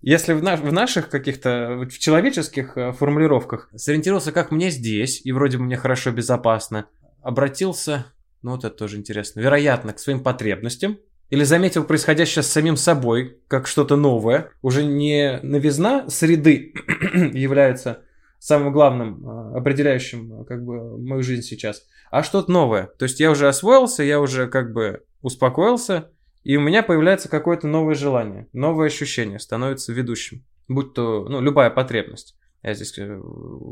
Если 0.00 0.32
в, 0.32 0.42
наш, 0.42 0.60
в 0.60 0.72
наших 0.72 1.08
каких-то, 1.08 1.86
в 1.88 1.98
человеческих 1.98 2.76
э, 2.76 2.92
формулировках 2.92 3.68
сориентировался, 3.76 4.32
как 4.32 4.50
мне 4.50 4.70
здесь, 4.70 5.24
и 5.24 5.30
вроде 5.30 5.58
бы 5.58 5.64
мне 5.64 5.76
хорошо, 5.76 6.10
безопасно, 6.10 6.86
обратился, 7.22 8.06
ну 8.42 8.52
вот 8.52 8.64
это 8.64 8.74
тоже 8.74 8.96
интересно, 8.96 9.40
вероятно, 9.40 9.92
к 9.92 10.00
своим 10.00 10.20
потребностям, 10.20 10.98
или 11.32 11.44
заметил 11.44 11.84
происходящее 11.84 12.42
с 12.42 12.48
самим 12.48 12.76
собой, 12.76 13.38
как 13.48 13.66
что-то 13.66 13.96
новое, 13.96 14.50
уже 14.60 14.84
не 14.84 15.40
новизна 15.42 16.06
среды 16.10 16.74
является 17.32 18.02
самым 18.38 18.70
главным, 18.70 19.26
а, 19.26 19.56
определяющим 19.56 20.44
как 20.44 20.62
бы 20.62 20.98
мою 20.98 21.22
жизнь 21.22 21.40
сейчас, 21.40 21.86
а 22.10 22.22
что-то 22.22 22.52
новое. 22.52 22.90
То 22.98 23.04
есть 23.04 23.18
я 23.18 23.30
уже 23.30 23.48
освоился, 23.48 24.02
я 24.02 24.20
уже 24.20 24.46
как 24.46 24.74
бы 24.74 25.04
успокоился, 25.22 26.10
и 26.44 26.58
у 26.58 26.60
меня 26.60 26.82
появляется 26.82 27.30
какое-то 27.30 27.66
новое 27.66 27.94
желание, 27.94 28.46
новое 28.52 28.88
ощущение, 28.88 29.38
становится 29.38 29.94
ведущим. 29.94 30.44
Будь 30.68 30.92
то, 30.92 31.26
ну, 31.26 31.40
любая 31.40 31.70
потребность. 31.70 32.36
Я 32.62 32.74
здесь 32.74 32.92
э, 32.98 33.20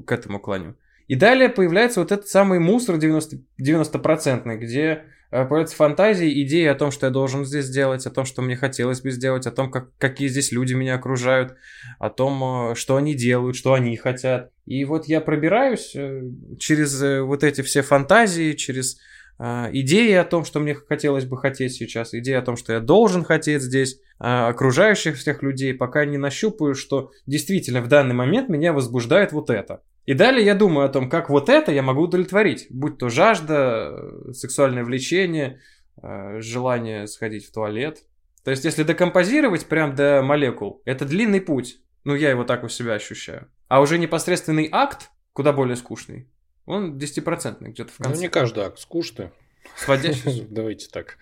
к 0.07 0.11
этому 0.11 0.40
клоню. 0.40 0.77
И 1.09 1.14
далее 1.14 1.51
появляется 1.51 2.01
вот 2.01 2.11
этот 2.11 2.27
самый 2.27 2.59
мусор 2.59 2.96
90%, 2.96 3.42
90% 3.61 4.57
где 4.57 5.05
Э, 5.30 5.44
появляются 5.44 5.76
фантазии, 5.76 6.42
идеи 6.42 6.66
о 6.66 6.74
том, 6.74 6.90
что 6.90 7.06
я 7.06 7.12
должен 7.12 7.44
здесь 7.44 7.66
сделать, 7.66 8.04
о 8.06 8.10
том, 8.10 8.24
что 8.24 8.42
мне 8.42 8.56
хотелось 8.56 9.00
бы 9.00 9.10
сделать, 9.10 9.46
о 9.46 9.52
том, 9.52 9.70
как, 9.70 9.96
какие 9.96 10.28
здесь 10.28 10.50
люди 10.50 10.74
меня 10.74 10.96
окружают, 10.96 11.54
о 11.98 12.10
том, 12.10 12.72
э, 12.72 12.74
что 12.74 12.96
они 12.96 13.14
делают, 13.14 13.56
что 13.56 13.74
они 13.74 13.96
хотят. 13.96 14.50
И 14.66 14.84
вот 14.84 15.06
я 15.06 15.20
пробираюсь 15.20 15.94
э, 15.94 16.22
через 16.58 17.00
вот 17.22 17.44
эти 17.44 17.60
все 17.62 17.82
фантазии, 17.82 18.52
через 18.52 18.98
идеи 19.42 20.12
о 20.12 20.24
том, 20.24 20.44
что 20.44 20.60
мне 20.60 20.74
хотелось 20.74 21.24
бы 21.24 21.38
хотеть 21.38 21.72
сейчас, 21.72 22.12
идеи 22.12 22.34
о 22.34 22.42
том, 22.42 22.58
что 22.58 22.74
я 22.74 22.80
должен 22.80 23.24
хотеть 23.24 23.62
здесь, 23.62 23.98
окружающих 24.18 25.16
всех 25.16 25.42
людей, 25.42 25.72
пока 25.72 26.04
не 26.04 26.18
нащупаю, 26.18 26.74
что 26.74 27.10
действительно 27.26 27.80
в 27.80 27.88
данный 27.88 28.14
момент 28.14 28.50
меня 28.50 28.74
возбуждает 28.74 29.32
вот 29.32 29.48
это. 29.48 29.80
И 30.11 30.14
далее 30.14 30.44
я 30.44 30.57
думаю 30.57 30.87
о 30.87 30.88
том, 30.88 31.09
как 31.09 31.31
вот 31.31 31.49
это 31.49 31.70
я 31.70 31.83
могу 31.83 32.03
удовлетворить, 32.03 32.66
будь 32.68 32.99
то 32.99 33.11
жажда, 33.11 33.92
э, 33.92 34.33
сексуальное 34.33 34.83
влечение, 34.83 35.61
э, 36.03 36.40
желание 36.40 37.07
сходить 37.07 37.46
в 37.46 37.53
туалет. 37.53 38.03
То 38.42 38.51
есть, 38.51 38.64
если 38.64 38.83
декомпозировать 38.83 39.66
прям 39.66 39.94
до 39.94 40.20
молекул, 40.20 40.83
это 40.85 41.05
длинный 41.05 41.40
путь. 41.40 41.79
Ну, 42.03 42.16
я 42.16 42.31
его 42.31 42.42
так 42.42 42.64
у 42.64 42.68
себя 42.68 42.94
ощущаю. 42.94 43.46
А 43.68 43.81
уже 43.81 43.99
непосредственный 43.99 44.68
акт, 44.73 45.11
куда 45.33 45.53
более 45.53 45.77
скучный, 45.77 46.29
он 46.66 46.99
10% 46.99 47.70
где-то 47.70 47.92
в 47.92 47.99
конце. 47.99 48.16
Ну, 48.16 48.20
не 48.20 48.29
каждый 48.29 48.64
акт 48.64 48.81
скучный. 48.81 49.31
Сводящий. 49.77 50.44
Давайте 50.51 50.88
так. 50.88 51.18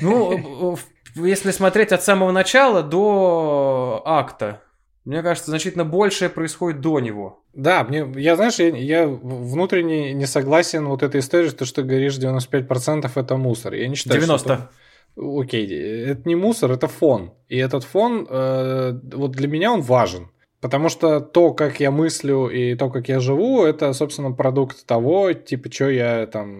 Ну, 0.00 0.78
если 1.16 1.50
смотреть 1.50 1.90
от 1.90 2.04
самого 2.04 2.30
начала 2.30 2.84
до 2.84 4.00
акта, 4.04 4.62
мне 5.08 5.22
кажется, 5.22 5.50
значительно 5.50 5.86
большее 5.86 6.28
происходит 6.28 6.82
до 6.82 7.00
него. 7.00 7.42
Да, 7.54 7.82
мне, 7.82 8.06
я, 8.16 8.36
знаешь, 8.36 8.58
я, 8.58 8.68
я 8.68 9.06
внутренне 9.06 10.12
не 10.12 10.26
согласен 10.26 10.86
вот 10.86 11.02
этой 11.02 11.20
историей, 11.20 11.48
что, 11.48 11.64
что 11.64 11.80
ты 11.80 11.88
говоришь 11.88 12.18
95% 12.18 13.10
это 13.14 13.36
мусор. 13.38 13.72
Я 13.72 13.88
не 13.88 13.94
считаю, 13.94 14.20
90. 14.20 14.44
Что 14.44 14.54
это... 14.54 15.40
Окей, 15.40 15.66
это 16.04 16.28
не 16.28 16.34
мусор, 16.34 16.72
это 16.72 16.88
фон. 16.88 17.32
И 17.48 17.56
этот 17.56 17.84
фон, 17.84 18.26
э, 18.28 19.00
вот 19.14 19.30
для 19.32 19.48
меня 19.48 19.72
он 19.72 19.80
важен. 19.80 20.28
Потому 20.60 20.90
что 20.90 21.20
то, 21.20 21.54
как 21.54 21.80
я 21.80 21.90
мыслю 21.90 22.48
и 22.48 22.74
то, 22.74 22.90
как 22.90 23.08
я 23.08 23.18
живу, 23.18 23.64
это, 23.64 23.94
собственно, 23.94 24.32
продукт 24.32 24.84
того, 24.84 25.32
типа, 25.32 25.72
что 25.72 25.88
я 25.88 26.26
там 26.26 26.50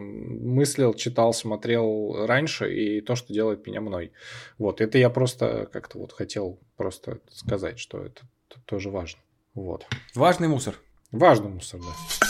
мыслил, 0.55 0.95
читал, 0.95 1.35
смотрел 1.35 2.25
раньше, 2.25 2.73
и 2.73 3.03
то, 3.03 3.15
что 3.15 3.31
делает 3.35 3.67
меня 3.67 3.83
мной. 3.83 4.13
Вот, 4.57 4.81
это 4.81 4.97
я 4.97 5.11
просто 5.11 5.69
как-то 5.71 5.99
вот 5.99 6.13
хотел 6.13 6.59
просто 6.79 7.19
сказать, 7.31 7.79
что 7.79 7.99
это 7.99 8.23
тоже 8.65 8.91
важно. 8.91 9.21
Вот. 9.55 9.87
Важный 10.15 10.49
мусор. 10.49 10.75
Важный 11.13 11.49
мусор, 11.49 11.81
да. 11.81 12.29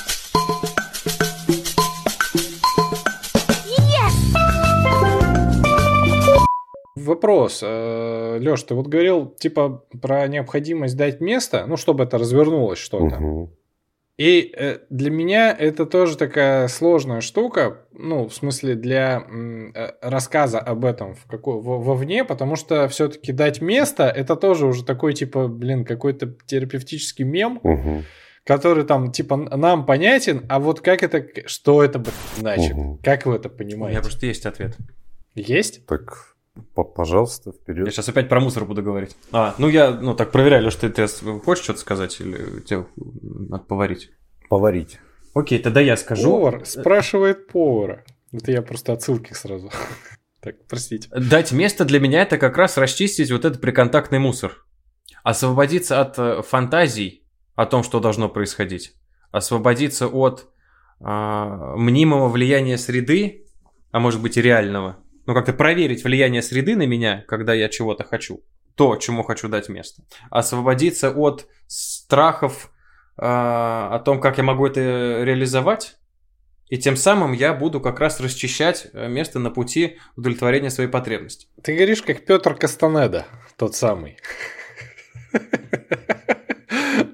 Вопрос. 6.97 7.61
Э, 7.63 8.39
Леш, 8.39 8.63
ты 8.63 8.75
вот 8.75 8.87
говорил, 8.87 9.27
типа, 9.27 9.85
про 10.01 10.29
необходимость 10.29 10.97
дать 10.97 11.21
место, 11.21 11.65
ну, 11.67 11.77
чтобы 11.77 12.05
это 12.05 12.19
развернулось 12.19 12.79
что-то. 12.79 13.17
Угу. 13.17 13.58
И 14.19 14.53
э, 14.53 14.81
для 14.91 15.13
меня 15.13 15.55
это 15.57 15.87
тоже 15.87 16.19
такая 16.19 16.67
сложная 16.67 17.21
штука, 17.21 17.85
ну, 17.93 18.29
в 18.29 18.35
смысле, 18.35 18.75
для 18.75 19.23
э, 19.23 19.93
рассказа 20.03 20.59
об 20.59 20.85
этом 20.85 21.15
в 21.15 21.27
какой, 21.27 21.61
в, 21.61 21.85
вовне, 21.85 22.25
потому 22.25 22.57
что 22.57 22.89
все-таки 22.89 23.31
дать 23.31 23.61
место 23.61 24.09
это 24.09 24.35
тоже 24.35 24.67
уже 24.67 24.85
такой, 24.85 25.15
типа, 25.15 25.47
блин, 25.47 25.85
какой-то 25.85 26.35
терапевтический 26.47 27.25
мем, 27.25 27.61
угу. 27.63 28.03
который 28.43 28.85
там, 28.85 29.13
типа, 29.13 29.37
нам 29.37 29.87
понятен, 29.87 30.45
а 30.49 30.59
вот 30.59 30.81
как 30.81 31.05
это, 31.05 31.25
что 31.47 31.85
это 31.85 32.03
значит, 32.37 32.73
угу. 32.77 32.99
как 33.05 33.25
вы 33.25 33.37
это 33.37 33.49
понимаете? 33.49 33.99
У 33.99 34.01
меня 34.01 34.03
просто 34.03 34.27
есть 34.27 34.47
ответ. 34.47 34.77
Есть? 35.37 35.87
Так, 35.87 36.35
Пожалуйста, 36.75 37.53
вперед. 37.53 37.87
Я 37.87 37.93
сейчас 37.93 38.09
опять 38.09 38.29
про 38.29 38.41
мусор 38.41 38.65
буду 38.65 38.83
говорить. 38.83 39.17
А, 39.33 39.55
ну 39.59 39.69
я, 39.69 39.91
ну 39.91 40.15
так 40.15 40.31
проверяю, 40.31 40.71
что 40.71 40.89
ты, 40.89 41.07
ты 41.07 41.41
хочешь 41.41 41.65
что-то 41.65 41.81
сказать 41.81 42.21
или 42.21 42.61
тебе 42.61 42.87
надо 42.97 43.65
поварить? 43.65 44.11
Поварить. 44.49 44.99
Окей, 45.35 45.59
тогда 45.59 45.81
я 45.81 45.97
скажу. 45.97 46.31
Повар 46.31 46.65
спрашивает 46.65 47.49
повара. 47.49 48.05
Это 48.33 48.53
я 48.53 48.63
просто 48.63 48.93
отсылки 48.93 49.33
сразу. 49.33 49.71
Так, 50.41 50.55
простите. 50.69 51.09
Дать 51.11 51.51
место 51.51 51.85
для 51.85 51.99
меня 51.99 52.23
это 52.23 52.39
как 52.39 52.57
раз 52.57 52.79
расчистить 52.79 53.33
вот 53.33 53.45
этот 53.45 53.61
приконтактный 53.61 54.21
мусор. 54.21 54.65
Освободиться 55.25 56.01
от 56.01 56.17
э, 56.17 56.43
фантазий 56.43 57.27
о 57.57 57.67
том, 57.67 57.83
что 57.83 57.99
должно 57.99 58.29
происходить. 58.29 58.95
Освободиться 59.33 60.07
от 60.07 60.49
а, 61.01 61.77
мнимого 61.77 62.29
влияния 62.29 62.79
среды, 62.79 63.47
а 63.91 64.01
может 64.01 64.21
быть 64.21 64.37
и 64.37 64.43
реального, 64.43 64.99
ну, 65.29 65.35
как-то 65.35 65.53
проверить 65.53 66.05
влияние 66.05 66.41
среды 66.41 66.75
на 66.75 66.87
меня, 66.87 67.23
когда 67.29 67.53
я 67.53 67.69
чего-то 67.69 68.03
хочу, 68.03 68.43
то, 68.77 68.97
чему 68.97 69.23
хочу 69.23 69.49
дать 69.49 69.69
место. 69.69 70.03
Освободиться 70.31 71.11
от 71.11 71.47
страхов 71.67 72.73
э, 73.19 73.27
о 73.27 74.01
том, 74.03 74.23
как 74.23 74.39
я 74.39 74.45
могу 74.45 74.67
это 74.67 74.81
реализовать, 75.23 75.99
и 76.71 76.79
тем 76.79 76.97
самым 76.97 77.35
я 77.35 77.53
буду 77.53 77.79
как 77.79 78.01
раз 78.01 78.21
расчищать 78.21 78.87
э, 78.95 79.07
место 79.09 79.39
на 79.39 79.51
пути 79.51 79.99
удовлетворения 80.17 80.71
своей 80.71 80.89
потребности. 80.89 81.47
Ты 81.63 81.75
говоришь, 81.75 82.01
как 82.01 82.25
Петр 82.25 82.55
Кастанеда, 82.55 83.27
тот 83.59 83.77
самый. 83.77 84.17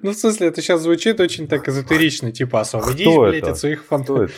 Ну, 0.03 0.11
в 0.11 0.15
смысле, 0.15 0.49
это 0.49 0.63
сейчас 0.63 0.83
звучит 0.83 1.19
очень 1.19 1.49
так 1.49 1.67
эзотерично, 1.67 2.31
типа 2.31 2.61
освободись, 2.61 3.09
блядь, 3.09 3.43
от 3.43 3.59
своих 3.59 3.85
фантазий. 3.85 4.35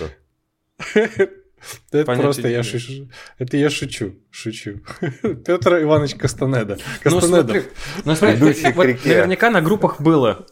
Это? 1.91 2.13
Это 2.13 2.21
просто 2.21 2.49
я 2.49 2.63
шучу. 2.63 3.09
Это 3.39 3.57
я 3.57 3.71
шучу. 3.71 4.17
Шучу. 4.31 4.81
Петр 5.45 5.83
Иванович 5.83 6.15
Кастанеда. 6.15 6.79
Кастанедов. 7.03 7.65
Ну, 8.05 8.15
смотри, 8.15 8.99
наверняка 9.05 9.51
на 9.51 9.61
группах 9.61 10.01
было. 10.01 10.47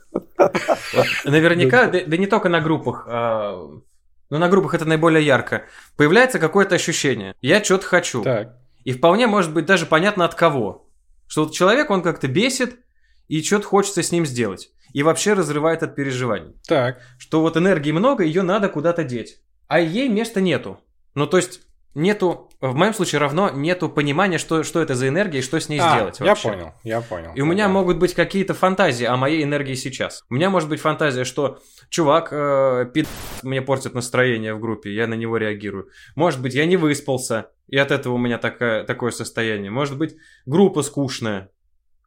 Наверняка, 1.24 1.86
да 1.86 2.16
не 2.16 2.26
только 2.26 2.48
на 2.48 2.60
группах, 2.60 3.06
а, 3.08 3.70
но 4.30 4.38
на 4.38 4.48
группах 4.48 4.74
это 4.74 4.84
наиболее 4.84 5.24
ярко. 5.24 5.66
Появляется 5.96 6.38
какое-то 6.38 6.74
ощущение. 6.74 7.34
Я 7.40 7.62
что-то 7.62 7.86
хочу. 7.86 8.22
Так. 8.22 8.56
И 8.84 8.92
вполне 8.92 9.26
может 9.26 9.52
быть 9.52 9.66
даже 9.66 9.86
понятно 9.86 10.24
от 10.24 10.34
кого. 10.34 10.88
Что 11.26 11.44
вот 11.44 11.54
человек, 11.54 11.90
он 11.90 12.02
как-то 12.02 12.28
бесит, 12.28 12.78
и 13.28 13.42
что-то 13.42 13.66
хочется 13.66 14.02
с 14.02 14.12
ним 14.12 14.26
сделать. 14.26 14.70
И 14.92 15.02
вообще 15.02 15.32
разрывает 15.32 15.82
от 15.82 15.96
переживаний. 15.96 16.54
Так. 16.68 17.00
Что 17.18 17.40
вот 17.40 17.56
энергии 17.56 17.92
много, 17.92 18.24
ее 18.24 18.42
надо 18.42 18.68
куда-то 18.68 19.04
деть. 19.04 19.40
А 19.66 19.80
ей 19.80 20.08
места 20.08 20.40
нету. 20.40 20.78
Ну, 21.14 21.26
то 21.26 21.36
есть, 21.36 21.60
нету, 21.94 22.50
в 22.60 22.74
моем 22.74 22.92
случае 22.92 23.20
равно 23.20 23.50
нету 23.50 23.88
понимания, 23.88 24.38
что, 24.38 24.62
что 24.62 24.80
это 24.80 24.94
за 24.94 25.08
энергия 25.08 25.38
и 25.38 25.42
что 25.42 25.60
с 25.60 25.68
ней 25.68 25.80
а, 25.80 25.94
сделать 25.94 26.20
вообще. 26.20 26.48
Я 26.48 26.54
понял, 26.54 26.72
я 26.82 27.00
понял. 27.00 27.32
И 27.34 27.40
у 27.40 27.46
меня 27.46 27.68
могут 27.68 27.98
быть 27.98 28.14
какие-то 28.14 28.54
фантазии 28.54 29.04
о 29.04 29.16
моей 29.16 29.42
энергии 29.42 29.74
сейчас. 29.74 30.24
У 30.28 30.34
меня 30.34 30.50
может 30.50 30.68
быть 30.68 30.80
фантазия, 30.80 31.24
что 31.24 31.60
чувак 31.88 32.28
э, 32.32 32.90
пид... 32.92 33.08
мне 33.42 33.62
портит 33.62 33.94
настроение 33.94 34.54
в 34.54 34.60
группе, 34.60 34.92
я 34.92 35.06
на 35.06 35.14
него 35.14 35.36
реагирую. 35.36 35.88
Может 36.16 36.42
быть, 36.42 36.54
я 36.54 36.66
не 36.66 36.76
выспался, 36.76 37.50
и 37.68 37.78
от 37.78 37.90
этого 37.90 38.14
у 38.14 38.18
меня 38.18 38.38
такая, 38.38 38.84
такое 38.84 39.10
состояние. 39.10 39.70
Может 39.70 39.96
быть, 39.96 40.16
группа 40.46 40.82
скучная, 40.82 41.50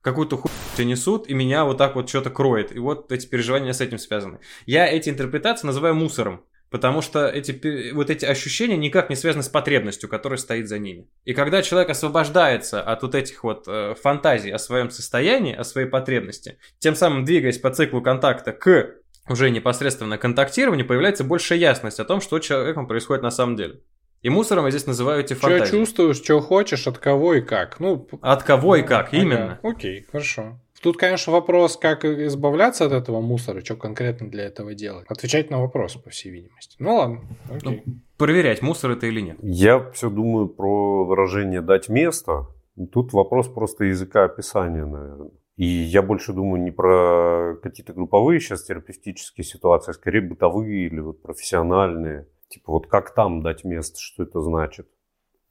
какую-то 0.01 0.37
хуйню 0.37 0.91
несут, 0.91 1.27
и 1.27 1.33
меня 1.33 1.65
вот 1.65 1.77
так 1.77 1.95
вот 1.95 2.07
что-то 2.07 2.29
кроет. 2.29 2.75
И 2.75 2.79
вот 2.79 3.11
эти 3.11 3.27
переживания 3.27 3.73
с 3.73 3.81
этим 3.81 3.97
связаны. 3.97 4.39
Я 4.65 4.87
эти 4.87 5.09
интерпретации 5.09 5.67
называю 5.67 5.95
мусором. 5.95 6.45
Потому 6.69 7.01
что 7.01 7.27
эти, 7.27 7.91
вот 7.93 8.09
эти 8.09 8.25
ощущения 8.25 8.75
никак 8.75 9.09
не 9.09 9.15
связаны 9.15 9.43
с 9.43 9.47
потребностью, 9.47 10.09
которая 10.09 10.37
стоит 10.37 10.67
за 10.67 10.79
ними. 10.79 11.07
И 11.23 11.33
когда 11.33 11.61
человек 11.61 11.89
освобождается 11.89 12.81
от 12.81 13.03
вот 13.03 13.15
этих 13.15 13.43
вот 13.43 13.65
э, 13.67 13.95
фантазий 14.01 14.51
о 14.51 14.59
своем 14.59 14.89
состоянии, 14.89 15.55
о 15.55 15.63
своей 15.63 15.87
потребности, 15.87 16.57
тем 16.79 16.95
самым 16.95 17.23
двигаясь 17.23 17.57
по 17.57 17.69
циклу 17.69 18.01
контакта 18.01 18.51
к 18.51 18.95
уже 19.29 19.49
непосредственно 19.49 20.17
контактированию, 20.17 20.85
появляется 20.85 21.23
большая 21.23 21.59
ясность 21.59 21.99
о 21.99 22.05
том, 22.05 22.21
что 22.21 22.39
человеком 22.39 22.87
происходит 22.87 23.23
на 23.23 23.31
самом 23.31 23.55
деле. 23.55 23.81
И 24.21 24.29
мусором 24.29 24.65
я 24.65 24.71
здесь 24.71 24.87
называю 24.87 25.21
эти 25.21 25.33
фантазии. 25.35 25.65
Что 25.67 25.77
чувствуешь, 25.77 26.17
что 26.17 26.39
хочешь, 26.41 26.87
от 26.87 26.97
кого 26.97 27.35
и 27.35 27.41
как. 27.41 27.79
Ну, 27.79 28.07
от 28.21 28.43
кого 28.43 28.75
и 28.75 28.81
как, 28.81 29.09
ага. 29.09 29.17
именно. 29.17 29.59
Окей, 29.63 30.05
хорошо. 30.11 30.59
Тут, 30.81 30.97
конечно, 30.97 31.33
вопрос, 31.33 31.77
как 31.77 32.05
избавляться 32.05 32.85
от 32.85 32.91
этого 32.91 33.19
мусора, 33.19 33.61
что 33.61 33.75
конкретно 33.75 34.29
для 34.29 34.45
этого 34.45 34.75
делать. 34.75 35.05
Отвечать 35.09 35.49
на 35.49 35.59
вопрос, 35.59 35.95
по 35.95 36.09
всей 36.09 36.31
видимости. 36.31 36.75
Ну 36.79 36.95
ладно, 36.95 37.21
окей. 37.49 37.83
Ну, 37.85 37.93
проверять, 38.17 38.61
мусор 38.61 38.91
это 38.91 39.07
или 39.07 39.21
нет. 39.21 39.37
Я 39.41 39.89
все 39.91 40.09
думаю 40.09 40.47
про 40.47 41.05
выражение 41.05 41.61
«дать 41.61 41.89
место». 41.89 42.47
Тут 42.91 43.11
вопрос 43.11 43.47
просто 43.47 43.85
языка 43.85 44.25
описания, 44.25 44.85
наверное. 44.85 45.31
И 45.55 45.65
я 45.65 46.03
больше 46.03 46.33
думаю 46.33 46.61
не 46.61 46.69
про 46.69 47.55
какие-то 47.63 47.93
групповые 47.93 48.39
сейчас 48.39 48.63
терапевтические 48.63 49.43
ситуации, 49.43 49.89
а 49.89 49.93
скорее 49.95 50.21
бытовые 50.21 50.85
или 50.85 50.99
вот 50.99 51.23
профессиональные. 51.23 52.27
Типа 52.49 52.73
вот 52.73 52.85
как 52.85 53.15
там 53.15 53.41
дать 53.41 53.63
место, 53.63 53.97
что 53.99 54.21
это 54.21 54.41
значит? 54.41 54.87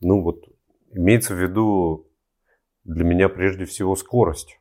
Ну 0.00 0.22
вот 0.22 0.44
имеется 0.92 1.34
в 1.34 1.42
виду 1.42 2.08
для 2.84 3.04
меня 3.04 3.28
прежде 3.28 3.64
всего 3.64 3.96
скорость 3.96 4.60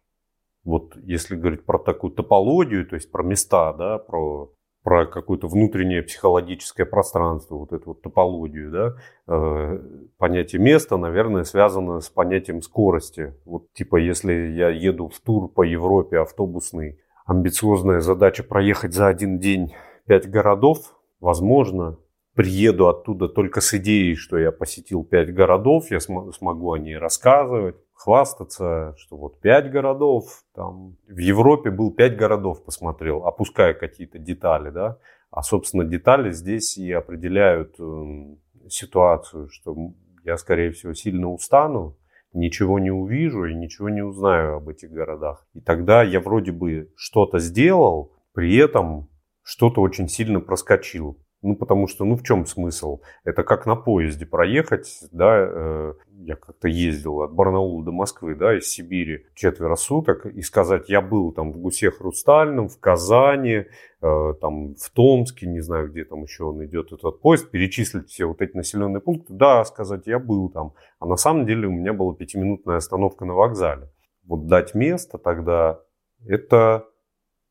вот 0.66 0.98
если 1.04 1.36
говорить 1.36 1.64
про 1.64 1.78
такую 1.78 2.12
топологию, 2.12 2.86
то 2.88 2.96
есть 2.96 3.12
про 3.12 3.24
места, 3.24 3.72
да, 3.74 4.00
про, 4.00 4.52
про 4.84 5.06
какое-то 5.06 5.48
внутреннее 5.48 6.02
психологическое 6.02 6.86
пространство, 6.86 7.56
вот 7.56 7.72
эту 7.72 7.90
вот 7.90 8.02
топологию, 8.02 8.72
да, 8.72 8.96
э, 9.28 9.80
понятие 10.18 10.62
места, 10.62 10.98
наверное, 10.98 11.44
связано 11.44 12.02
с 12.02 12.10
понятием 12.10 12.64
скорости. 12.64 13.36
Вот 13.46 13.72
типа, 13.74 13.98
если 13.98 14.34
я 14.34 14.70
еду 14.70 15.08
в 15.08 15.20
тур 15.20 15.48
по 15.50 15.62
Европе 15.62 16.18
автобусный, 16.18 17.00
амбициозная 17.28 18.00
задача 18.00 18.44
проехать 18.44 18.94
за 18.94 19.08
один 19.08 19.38
день 19.38 19.74
пять 20.08 20.28
городов, 20.28 20.96
возможно, 21.20 21.98
приеду 22.36 22.88
оттуда 22.88 23.30
только 23.30 23.62
с 23.62 23.74
идеей, 23.76 24.16
что 24.16 24.38
я 24.38 24.52
посетил 24.52 25.04
пять 25.04 25.34
городов, 25.34 25.92
я 25.92 26.00
см- 26.00 26.34
смогу 26.34 26.74
о 26.74 26.80
ней 26.80 26.98
рассказывать, 26.98 27.78
хвастаться, 27.96 28.94
что 28.98 29.18
вот 29.18 29.40
пять 29.40 29.72
городов, 29.72 30.44
там 30.54 30.98
в 31.08 31.18
Европе 31.18 31.72
был 31.72 31.92
пять 31.92 32.18
городов, 32.18 32.64
посмотрел, 32.64 33.26
опуская 33.26 33.74
какие-то 33.74 34.20
детали, 34.20 34.70
да, 34.70 35.00
а, 35.32 35.42
собственно, 35.42 35.84
детали 35.84 36.32
здесь 36.32 36.78
и 36.78 36.92
определяют 36.92 37.76
э, 37.80 38.36
ситуацию, 38.70 39.50
что 39.50 39.76
я, 40.24 40.38
скорее 40.38 40.72
всего, 40.72 40.94
сильно 40.94 41.30
устану, 41.32 41.98
ничего 42.34 42.80
не 42.80 42.92
увижу 42.92 43.46
и 43.46 43.56
ничего 43.56 43.90
не 43.90 44.02
узнаю 44.02 44.58
об 44.58 44.70
этих 44.70 44.92
городах. 44.92 45.48
И 45.54 45.62
тогда 45.62 46.04
я 46.04 46.20
вроде 46.20 46.52
бы 46.52 46.92
что-то 46.96 47.40
сделал, 47.40 48.14
при 48.34 48.56
этом 48.58 49.10
что-то 49.42 49.82
очень 49.82 50.08
сильно 50.08 50.40
проскочил. 50.40 51.18
Ну, 51.42 51.56
потому 51.56 51.88
что, 51.88 52.06
ну, 52.06 52.16
в 52.16 52.24
чем 52.24 52.46
смысл? 52.46 53.02
Это 53.24 53.44
как 53.44 53.66
на 53.66 53.76
поезде 53.76 54.26
проехать, 54.26 55.00
да, 55.12 55.48
э, 55.48 55.94
я 56.24 56.36
как-то 56.36 56.68
ездил 56.68 57.22
от 57.22 57.34
Барнаула 57.34 57.84
до 57.84 57.92
Москвы, 57.92 58.36
да, 58.36 58.58
из 58.58 58.68
Сибири 58.68 59.28
четверо 59.36 59.76
суток, 59.76 60.26
и 60.26 60.42
сказать, 60.42 60.90
я 60.90 61.02
был 61.02 61.32
там 61.32 61.52
в 61.52 61.58
Гусе 61.58 61.92
Хрустальном, 61.92 62.68
в 62.68 62.80
Казани, 62.80 63.66
э, 64.02 64.34
там 64.42 64.74
в 64.76 64.90
Томске, 64.92 65.46
не 65.46 65.60
знаю, 65.60 65.92
где 65.92 66.04
там 66.04 66.24
еще 66.24 66.46
он 66.46 66.66
идет, 66.66 66.92
этот 66.92 67.22
поезд, 67.22 67.52
перечислить 67.52 68.10
все 68.10 68.26
вот 68.26 68.42
эти 68.42 68.56
населенные 68.56 69.02
пункты, 69.02 69.34
да, 69.34 69.64
сказать, 69.66 70.08
я 70.08 70.18
был 70.18 70.50
там. 70.50 70.74
А 71.00 71.06
на 71.06 71.16
самом 71.16 71.46
деле 71.46 71.68
у 71.68 71.72
меня 71.72 71.94
была 71.94 72.16
пятиминутная 72.16 72.78
остановка 72.78 73.26
на 73.26 73.34
вокзале. 73.34 73.92
Вот 74.24 74.48
дать 74.48 74.74
место 74.74 75.20
тогда, 75.20 75.80
это 76.26 76.88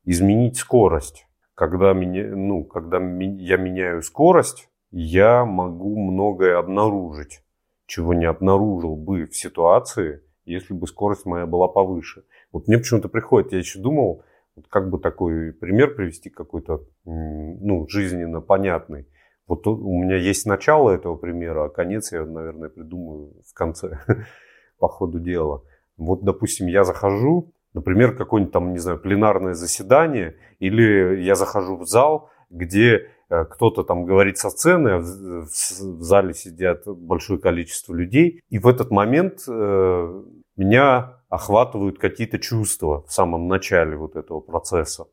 изменить 0.03 0.57
скорость 0.57 1.27
когда, 1.55 1.93
меня, 1.93 2.35
ну, 2.35 2.65
когда 2.65 2.97
я 2.97 3.57
меняю 3.57 4.01
скорость, 4.01 4.69
я 4.91 5.45
могу 5.45 5.97
многое 5.97 6.57
обнаружить, 6.57 7.41
чего 7.87 8.13
не 8.13 8.25
обнаружил 8.25 8.95
бы 8.95 9.25
в 9.25 9.35
ситуации, 9.35 10.21
если 10.45 10.73
бы 10.73 10.85
скорость 10.87 11.25
моя 11.25 11.45
была 11.45 11.67
повыше. 11.67 12.23
Вот 12.51 12.67
мне 12.67 12.77
почему-то 12.77 13.09
приходит, 13.09 13.53
я 13.53 13.59
еще 13.59 13.79
думал, 13.79 14.23
вот 14.55 14.67
как 14.67 14.89
бы 14.89 14.99
такой 14.99 15.53
пример 15.53 15.95
привести 15.95 16.29
какой-то, 16.29 16.83
ну, 17.05 17.87
жизненно 17.89 18.41
понятный. 18.41 19.07
Вот 19.47 19.67
у 19.67 20.03
меня 20.03 20.15
есть 20.15 20.45
начало 20.45 20.91
этого 20.91 21.15
примера, 21.15 21.65
а 21.65 21.69
конец 21.69 22.11
я, 22.11 22.25
наверное, 22.25 22.69
придумаю 22.69 23.33
в 23.45 23.53
конце, 23.53 23.99
по 24.79 24.87
ходу 24.87 25.19
дела. 25.19 25.63
Вот, 25.97 26.23
допустим, 26.23 26.67
я 26.67 26.83
захожу 26.83 27.53
Например, 27.75 28.15
какое-нибудь 28.15 28.53
там, 28.53 28.71
не 28.71 28.79
знаю, 28.79 28.97
пленарное 28.97 29.53
заседание, 29.53 30.37
или 30.59 31.21
я 31.21 31.35
захожу 31.35 31.75
в 31.75 31.85
зал, 31.85 32.29
где 32.49 33.09
э, 33.29 33.43
кто-то 33.43 33.83
там 33.83 34.05
говорит 34.05 34.37
со 34.37 34.49
сцены, 34.49 34.89
а 34.89 34.99
в 34.99 36.01
зале 36.01 36.33
сидят 36.33 36.83
большое 36.87 37.37
количество 37.37 37.93
людей, 37.93 38.41
и 38.49 38.59
в 38.59 38.67
этот 38.67 38.91
момент 38.91 39.41
э, 39.49 40.23
меня 40.55 41.19
охватывают 41.27 41.99
какие-то 41.99 42.39
чувства 42.39 43.03
в 43.05 43.11
самом 43.11 43.49
начале 43.49 43.97
вот 43.97 44.15
этого 44.15 44.39
процесса. 44.39 45.07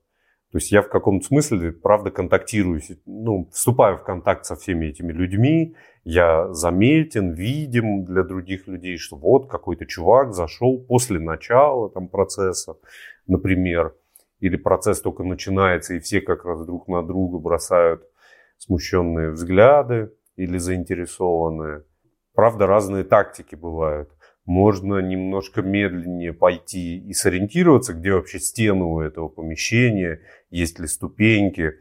То 0.52 0.58
есть 0.58 0.70
я 0.70 0.82
в 0.82 0.90
каком-то 0.90 1.26
смысле, 1.26 1.72
правда, 1.72 2.10
контактирую, 2.10 2.82
ну, 3.06 3.48
вступаю 3.52 3.96
в 3.96 4.02
контакт 4.02 4.44
со 4.44 4.54
всеми 4.54 4.86
этими 4.86 5.10
людьми, 5.10 5.74
я 6.04 6.52
заметен, 6.52 7.32
видим 7.32 8.04
для 8.04 8.22
других 8.22 8.66
людей, 8.66 8.98
что 8.98 9.16
вот 9.16 9.48
какой-то 9.48 9.86
чувак 9.86 10.34
зашел 10.34 10.78
после 10.78 11.18
начала 11.20 11.88
там 11.88 12.06
процесса, 12.06 12.76
например, 13.26 13.94
или 14.40 14.56
процесс 14.56 15.00
только 15.00 15.22
начинается, 15.24 15.94
и 15.94 16.00
все 16.00 16.20
как 16.20 16.44
раз 16.44 16.66
друг 16.66 16.86
на 16.86 17.02
друга 17.02 17.38
бросают 17.38 18.02
смущенные 18.58 19.30
взгляды 19.30 20.12
или 20.36 20.58
заинтересованные. 20.58 21.84
Правда, 22.34 22.66
разные 22.66 23.04
тактики 23.04 23.54
бывают 23.54 24.10
можно 24.44 24.98
немножко 24.98 25.62
медленнее 25.62 26.33
пойти 26.33 26.98
и 26.98 27.12
сориентироваться, 27.12 27.94
где 27.94 28.12
вообще 28.12 28.40
стены 28.40 28.85
у 28.85 29.00
этого 29.00 29.28
помещения, 29.28 30.20
есть 30.50 30.78
ли 30.78 30.87
ступеньки, 30.87 31.74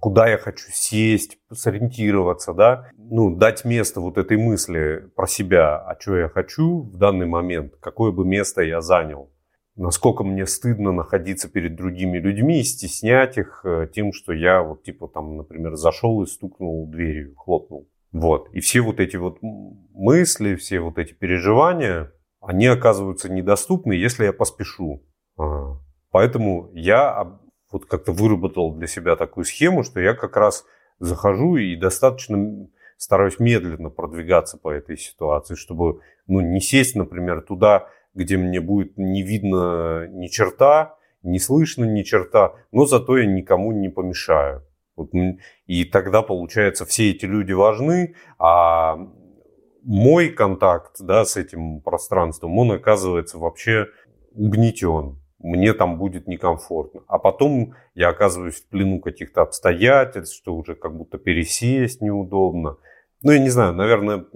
куда 0.00 0.28
я 0.28 0.38
хочу 0.38 0.66
сесть, 0.72 1.38
сориентироваться, 1.52 2.54
да, 2.54 2.90
ну, 2.96 3.34
дать 3.34 3.64
место 3.64 4.00
вот 4.00 4.16
этой 4.16 4.36
мысли 4.36 5.10
про 5.14 5.26
себя, 5.26 5.76
а 5.76 5.96
что 6.00 6.16
я 6.16 6.28
хочу 6.28 6.82
в 6.82 6.96
данный 6.96 7.26
момент, 7.26 7.74
какое 7.80 8.12
бы 8.12 8.24
место 8.24 8.62
я 8.62 8.80
занял, 8.80 9.30
насколько 9.76 10.24
мне 10.24 10.46
стыдно 10.46 10.92
находиться 10.92 11.48
перед 11.48 11.76
другими 11.76 12.18
людьми 12.18 12.60
и 12.60 12.64
стеснять 12.64 13.38
их 13.38 13.62
э, 13.64 13.88
тем, 13.92 14.12
что 14.12 14.32
я 14.32 14.62
вот 14.62 14.82
типа 14.82 15.08
там, 15.08 15.36
например, 15.36 15.76
зашел 15.76 16.22
и 16.22 16.26
стукнул 16.26 16.86
дверью, 16.86 17.34
хлопнул. 17.36 17.88
Вот. 18.12 18.48
И 18.52 18.60
все 18.60 18.80
вот 18.80 19.00
эти 19.00 19.16
вот 19.16 19.38
мысли, 19.40 20.56
все 20.56 20.80
вот 20.80 20.98
эти 20.98 21.12
переживания, 21.12 22.12
они 22.40 22.66
оказываются 22.66 23.30
недоступны, 23.30 23.92
если 23.92 24.24
я 24.24 24.32
поспешу. 24.32 25.02
А, 25.38 25.78
поэтому 26.10 26.70
я 26.74 27.38
вот 27.70 27.86
как-то 27.86 28.12
выработал 28.12 28.74
для 28.74 28.86
себя 28.86 29.16
такую 29.16 29.44
схему, 29.44 29.82
что 29.84 30.00
я 30.00 30.14
как 30.14 30.36
раз 30.36 30.64
захожу 30.98 31.56
и 31.56 31.76
достаточно 31.76 32.68
стараюсь 32.96 33.38
медленно 33.38 33.90
продвигаться 33.90 34.58
по 34.58 34.70
этой 34.70 34.98
ситуации, 34.98 35.54
чтобы 35.54 36.00
ну, 36.26 36.40
не 36.40 36.60
сесть, 36.60 36.96
например, 36.96 37.42
туда, 37.42 37.88
где 38.14 38.36
мне 38.36 38.60
будет 38.60 38.98
не 38.98 39.22
видно 39.22 40.08
ни 40.08 40.26
черта, 40.26 40.96
не 41.22 41.38
слышно 41.38 41.84
ни 41.84 42.02
черта, 42.02 42.54
но 42.72 42.86
зато 42.86 43.18
я 43.18 43.26
никому 43.26 43.72
не 43.72 43.88
помешаю. 43.88 44.66
И 45.66 45.84
тогда, 45.84 46.22
получается, 46.22 46.84
все 46.84 47.10
эти 47.10 47.26
люди 47.26 47.52
важны, 47.52 48.14
а 48.38 48.98
мой 49.82 50.28
контакт 50.28 50.96
да, 51.00 51.24
с 51.24 51.36
этим 51.36 51.80
пространством, 51.80 52.58
он 52.58 52.72
оказывается 52.72 53.38
вообще 53.38 53.86
угнетен. 54.32 55.18
Мне 55.38 55.72
там 55.72 55.96
будет 55.96 56.28
некомфортно. 56.28 57.00
А 57.08 57.18
потом 57.18 57.74
я 57.94 58.10
оказываюсь 58.10 58.56
в 58.56 58.68
плену 58.68 59.00
каких-то 59.00 59.40
обстоятельств, 59.40 60.36
что 60.36 60.54
уже 60.54 60.74
как 60.74 60.94
будто 60.94 61.16
пересесть 61.16 62.02
неудобно. 62.02 62.76
Ну, 63.22 63.32
я 63.32 63.38
не 63.38 63.48
знаю, 63.48 63.74
наверное, 63.74 64.26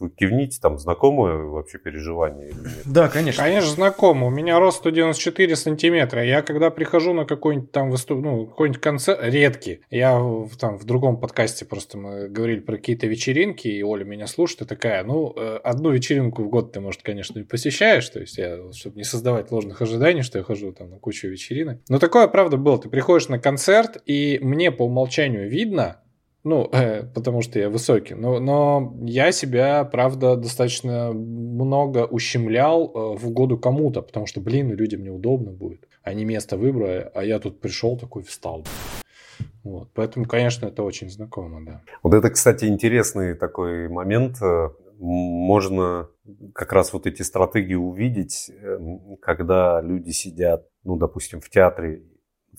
вы 0.00 0.10
кивните, 0.10 0.58
там 0.60 0.78
знакомое 0.78 1.36
вообще 1.36 1.78
переживание 1.78 2.48
или 2.48 2.56
нет? 2.58 2.82
Да, 2.86 3.08
конечно. 3.08 3.42
Конечно, 3.42 3.70
знакомо. 3.70 4.26
У 4.26 4.30
меня 4.30 4.58
рост 4.58 4.78
194 4.78 5.56
сантиметра. 5.56 6.24
Я 6.24 6.42
когда 6.42 6.70
прихожу 6.70 7.12
на 7.12 7.24
какой-нибудь 7.24 7.70
там 7.70 7.90
выступ... 7.90 8.20
ну, 8.20 8.46
какой-нибудь 8.46 8.80
концерт, 8.80 9.20
редкий. 9.22 9.80
Я 9.90 10.18
в, 10.18 10.56
там 10.56 10.78
в 10.78 10.84
другом 10.84 11.20
подкасте 11.20 11.64
просто 11.64 11.98
мы 11.98 12.28
говорили 12.28 12.60
про 12.60 12.76
какие-то 12.76 13.06
вечеринки, 13.06 13.68
и 13.68 13.82
Оля 13.82 14.04
меня 14.04 14.26
слушает 14.26 14.62
и 14.62 14.64
такая, 14.64 15.04
ну, 15.04 15.34
э, 15.36 15.60
одну 15.62 15.90
вечеринку 15.90 16.42
в 16.42 16.48
год 16.48 16.72
ты, 16.72 16.80
может, 16.80 17.02
конечно, 17.02 17.38
и 17.38 17.42
посещаешь, 17.42 18.08
то 18.08 18.20
есть 18.20 18.38
я, 18.38 18.72
чтобы 18.72 18.96
не 18.96 19.04
создавать 19.04 19.50
ложных 19.50 19.82
ожиданий, 19.82 20.22
что 20.22 20.38
я 20.38 20.44
хожу 20.44 20.72
там 20.72 20.90
на 20.90 20.98
кучу 20.98 21.28
вечеринок. 21.28 21.78
Но 21.88 21.98
такое, 21.98 22.26
правда, 22.28 22.56
было. 22.56 22.78
Ты 22.78 22.88
приходишь 22.88 23.28
на 23.28 23.38
концерт, 23.38 23.98
и 24.06 24.38
мне 24.40 24.70
по 24.70 24.84
умолчанию 24.84 25.48
видно, 25.48 26.00
ну, 26.42 26.68
э, 26.72 27.02
потому 27.14 27.42
что 27.42 27.58
я 27.58 27.68
высокий. 27.68 28.14
Но, 28.14 28.40
но 28.40 28.94
я 29.02 29.32
себя, 29.32 29.84
правда, 29.84 30.36
достаточно 30.36 31.12
много 31.12 32.06
ущемлял 32.06 32.86
э, 32.86 33.18
в 33.18 33.28
угоду 33.28 33.58
кому-то, 33.58 34.02
потому 34.02 34.26
что, 34.26 34.40
блин, 34.40 34.72
людям 34.72 35.02
неудобно 35.02 35.50
будет. 35.50 35.86
Они 36.02 36.24
место 36.24 36.56
выбрали, 36.56 37.10
а 37.14 37.24
я 37.24 37.38
тут 37.38 37.60
пришел 37.60 37.98
такой 37.98 38.22
встал. 38.22 38.64
Вот. 39.62 39.90
Поэтому, 39.94 40.24
конечно, 40.24 40.66
это 40.66 40.82
очень 40.82 41.10
знакомо, 41.10 41.64
да. 41.64 41.82
Вот 42.02 42.14
это, 42.14 42.30
кстати, 42.30 42.64
интересный 42.64 43.34
такой 43.34 43.88
момент. 43.88 44.40
Э, 44.40 44.70
можно 44.98 46.08
как 46.54 46.72
раз 46.72 46.92
вот 46.92 47.06
эти 47.06 47.22
стратегии 47.22 47.74
увидеть, 47.74 48.50
э, 48.50 48.78
когда 49.20 49.80
люди 49.82 50.10
сидят, 50.10 50.66
ну, 50.84 50.96
допустим, 50.96 51.40
в 51.40 51.50
театре 51.50 52.02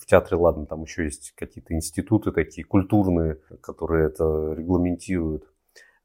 в 0.02 0.06
театре, 0.06 0.36
ладно, 0.36 0.66
там 0.66 0.82
еще 0.82 1.04
есть 1.04 1.32
какие-то 1.36 1.74
институты 1.74 2.32
такие 2.32 2.64
культурные, 2.64 3.38
которые 3.60 4.06
это 4.06 4.54
регламентируют. 4.56 5.44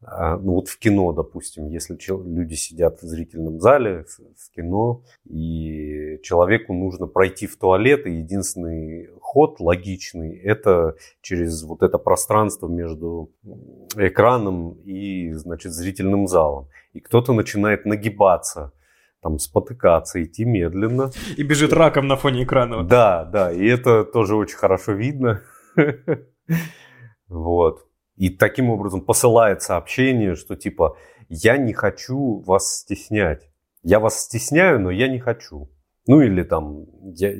А, 0.04 0.38
ну 0.38 0.54
вот 0.54 0.68
в 0.68 0.78
кино, 0.78 1.12
допустим, 1.12 1.68
если 1.68 1.98
люди 2.24 2.54
сидят 2.54 3.02
в 3.02 3.08
зрительном 3.08 3.60
зале, 3.60 4.06
в 4.38 4.52
кино, 4.56 5.04
и 5.26 6.20
человеку 6.22 6.74
нужно 6.74 7.08
пройти 7.08 7.48
в 7.48 7.58
туалет, 7.58 8.06
и 8.06 8.12
единственный 8.12 9.10
ход 9.20 9.60
логичный– 9.60 10.38
это 10.44 10.96
через 11.22 11.64
вот 11.64 11.82
это 11.82 11.98
пространство 11.98 12.68
между 12.68 13.32
экраном 13.96 14.74
и, 14.86 15.34
значит, 15.34 15.72
зрительным 15.72 16.28
залом. 16.28 16.68
И 16.94 17.00
кто-то 17.00 17.34
начинает 17.34 17.86
нагибаться– 17.86 18.74
там 19.22 19.40
спотыкаться, 19.40 20.24
идти 20.24 20.46
медленно. 20.46 21.12
И 21.36 21.44
бежит 21.44 21.74
раком 21.74 22.08
на 22.08 22.16
фоне 22.16 22.44
экрана. 22.44 22.84
Да, 22.84 23.26
да, 23.26 23.52
и 23.52 23.66
это 23.66 24.04
тоже 24.04 24.36
очень 24.36 24.58
хорошо 24.58 24.94
видно. 24.94 25.42
Вот. 27.30 27.86
И 28.16 28.30
таким 28.30 28.70
образом 28.70 29.02
посылает 29.02 29.62
сообщение, 29.62 30.36
что 30.36 30.56
типа 30.56 30.96
я 31.28 31.58
не 31.58 31.74
хочу 31.74 32.40
вас 32.40 32.78
стеснять. 32.78 33.52
Я 33.84 34.00
вас 34.00 34.22
стесняю, 34.22 34.80
но 34.80 34.92
я 34.92 35.10
не 35.10 35.20
хочу. 35.20 35.70
Ну 36.08 36.22
или 36.22 36.44
там 36.44 36.86
я, 37.02 37.34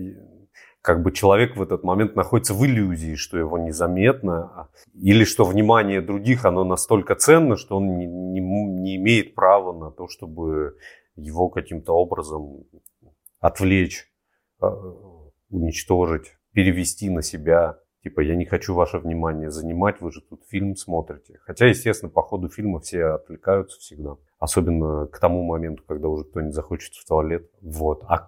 как 0.82 1.04
бы 1.04 1.12
человек 1.12 1.58
в 1.58 1.62
этот 1.62 1.84
момент 1.84 2.16
находится 2.16 2.54
в 2.54 2.66
иллюзии, 2.66 3.16
что 3.16 3.38
его 3.38 3.58
незаметно, 3.58 4.70
или 4.94 5.24
что 5.24 5.46
внимание 5.46 6.02
других, 6.02 6.46
оно 6.46 6.64
настолько 6.64 7.16
ценно, 7.16 7.58
что 7.58 7.78
он 7.78 7.98
не, 7.98 8.06
не, 8.06 8.40
не 8.40 8.96
имеет 8.98 9.36
права 9.36 9.74
на 9.74 9.92
то, 9.92 10.08
чтобы 10.08 10.76
его 11.18 11.50
каким-то 11.50 11.94
образом 11.94 12.64
отвлечь, 13.40 14.10
а, 14.60 14.72
уничтожить, 15.50 16.38
перевести 16.54 17.10
на 17.10 17.22
себя. 17.22 17.80
Типа, 18.04 18.22
я 18.22 18.36
не 18.36 18.46
хочу 18.46 18.74
ваше 18.74 19.00
внимание 19.00 19.50
занимать, 19.50 20.00
вы 20.00 20.12
же 20.12 20.22
тут 20.22 20.44
фильм 20.48 20.76
смотрите. 20.76 21.40
Хотя, 21.42 21.66
естественно, 21.66 22.10
по 22.10 22.22
ходу 22.22 22.48
фильма 22.48 22.80
все 22.80 23.06
отвлекаются 23.06 23.80
всегда. 23.80 24.16
Особенно 24.40 25.08
к 25.08 25.20
тому 25.20 25.44
моменту, 25.44 25.84
когда 25.86 26.08
уже 26.08 26.24
кто-нибудь 26.24 26.54
захочет 26.54 26.94
в 26.94 27.06
туалет. 27.06 27.50
Вот. 27.62 28.04
А 28.08 28.28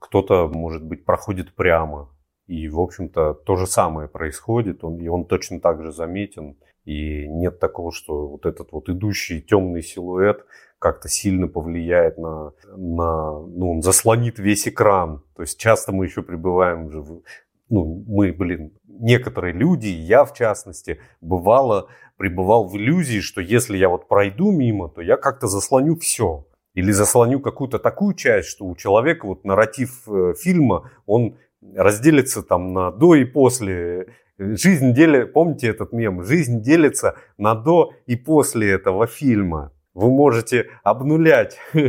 кто-то, 0.00 0.48
может 0.48 0.82
быть, 0.82 1.04
проходит 1.04 1.54
прямо. 1.54 2.10
И, 2.46 2.68
в 2.68 2.80
общем-то, 2.80 3.34
то 3.34 3.56
же 3.56 3.66
самое 3.66 4.08
происходит, 4.08 4.84
он, 4.84 4.98
и 4.98 5.08
он 5.08 5.24
точно 5.24 5.60
так 5.60 5.82
же 5.82 5.92
заметен. 5.92 6.56
И 6.84 7.26
нет 7.28 7.60
такого, 7.60 7.92
что 7.92 8.28
вот 8.28 8.44
этот 8.44 8.72
вот 8.72 8.88
идущий 8.88 9.40
темный 9.40 9.82
силуэт 9.82 10.44
как-то 10.84 11.08
сильно 11.08 11.48
повлияет 11.48 12.18
на, 12.18 12.52
на, 12.76 13.40
ну, 13.40 13.70
он 13.70 13.82
заслонит 13.82 14.38
весь 14.38 14.68
экран. 14.68 15.22
То 15.34 15.40
есть 15.40 15.58
часто 15.58 15.92
мы 15.92 16.04
еще 16.04 16.20
пребываем 16.20 16.90
же, 16.90 17.00
в, 17.00 17.22
ну, 17.70 18.04
мы, 18.06 18.34
блин, 18.34 18.72
некоторые 18.86 19.54
люди, 19.54 19.86
я 19.86 20.26
в 20.26 20.34
частности, 20.34 21.00
бывало, 21.22 21.88
пребывал 22.18 22.68
в 22.68 22.76
иллюзии, 22.76 23.20
что 23.20 23.40
если 23.40 23.78
я 23.78 23.88
вот 23.88 24.08
пройду 24.08 24.52
мимо, 24.52 24.90
то 24.90 25.00
я 25.00 25.16
как-то 25.16 25.46
заслоню 25.46 25.96
все. 25.96 26.46
Или 26.74 26.90
заслоню 26.90 27.40
какую-то 27.40 27.78
такую 27.78 28.12
часть, 28.12 28.48
что 28.48 28.66
у 28.66 28.76
человека 28.76 29.26
вот 29.26 29.42
нарратив 29.42 30.06
э, 30.06 30.34
фильма, 30.38 30.90
он 31.06 31.38
разделится 31.74 32.42
там 32.42 32.74
на 32.74 32.90
до 32.90 33.14
и 33.14 33.24
после. 33.24 34.08
Жизнь 34.36 34.92
делит, 34.92 35.32
помните 35.32 35.68
этот 35.68 35.94
мем? 35.94 36.22
Жизнь 36.24 36.60
делится 36.60 37.14
на 37.38 37.54
до 37.54 37.94
и 38.04 38.16
после 38.16 38.72
этого 38.72 39.06
фильма 39.06 39.70
вы 39.94 40.10
можете 40.10 40.66
обнулять, 40.82 41.58
э, 41.72 41.80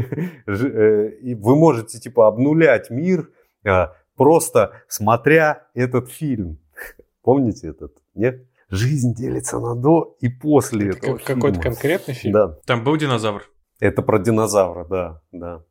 вы 0.46 1.56
можете 1.56 2.00
типа 2.00 2.28
обнулять 2.28 2.90
мир, 2.90 3.30
а, 3.66 3.94
просто 4.16 4.84
смотря 4.88 5.68
этот 5.74 6.10
фильм. 6.10 6.60
Помните 7.24 7.70
этот? 7.70 7.98
Нет? 8.14 8.46
Жизнь 8.70 9.14
делится 9.14 9.60
на 9.60 9.76
до 9.76 10.16
и 10.22 10.30
после 10.30 10.90
Это 10.90 10.98
этого 10.98 11.18
Какой-то 11.18 11.60
конкретный 11.60 12.14
фильм? 12.14 12.34
Да. 12.34 12.48
Там 12.66 12.84
был 12.84 12.96
динозавр? 12.98 13.44
Это 13.80 14.02
про 14.02 14.20
динозавра, 14.20 14.86
да, 14.86 15.22
да. 15.32 15.64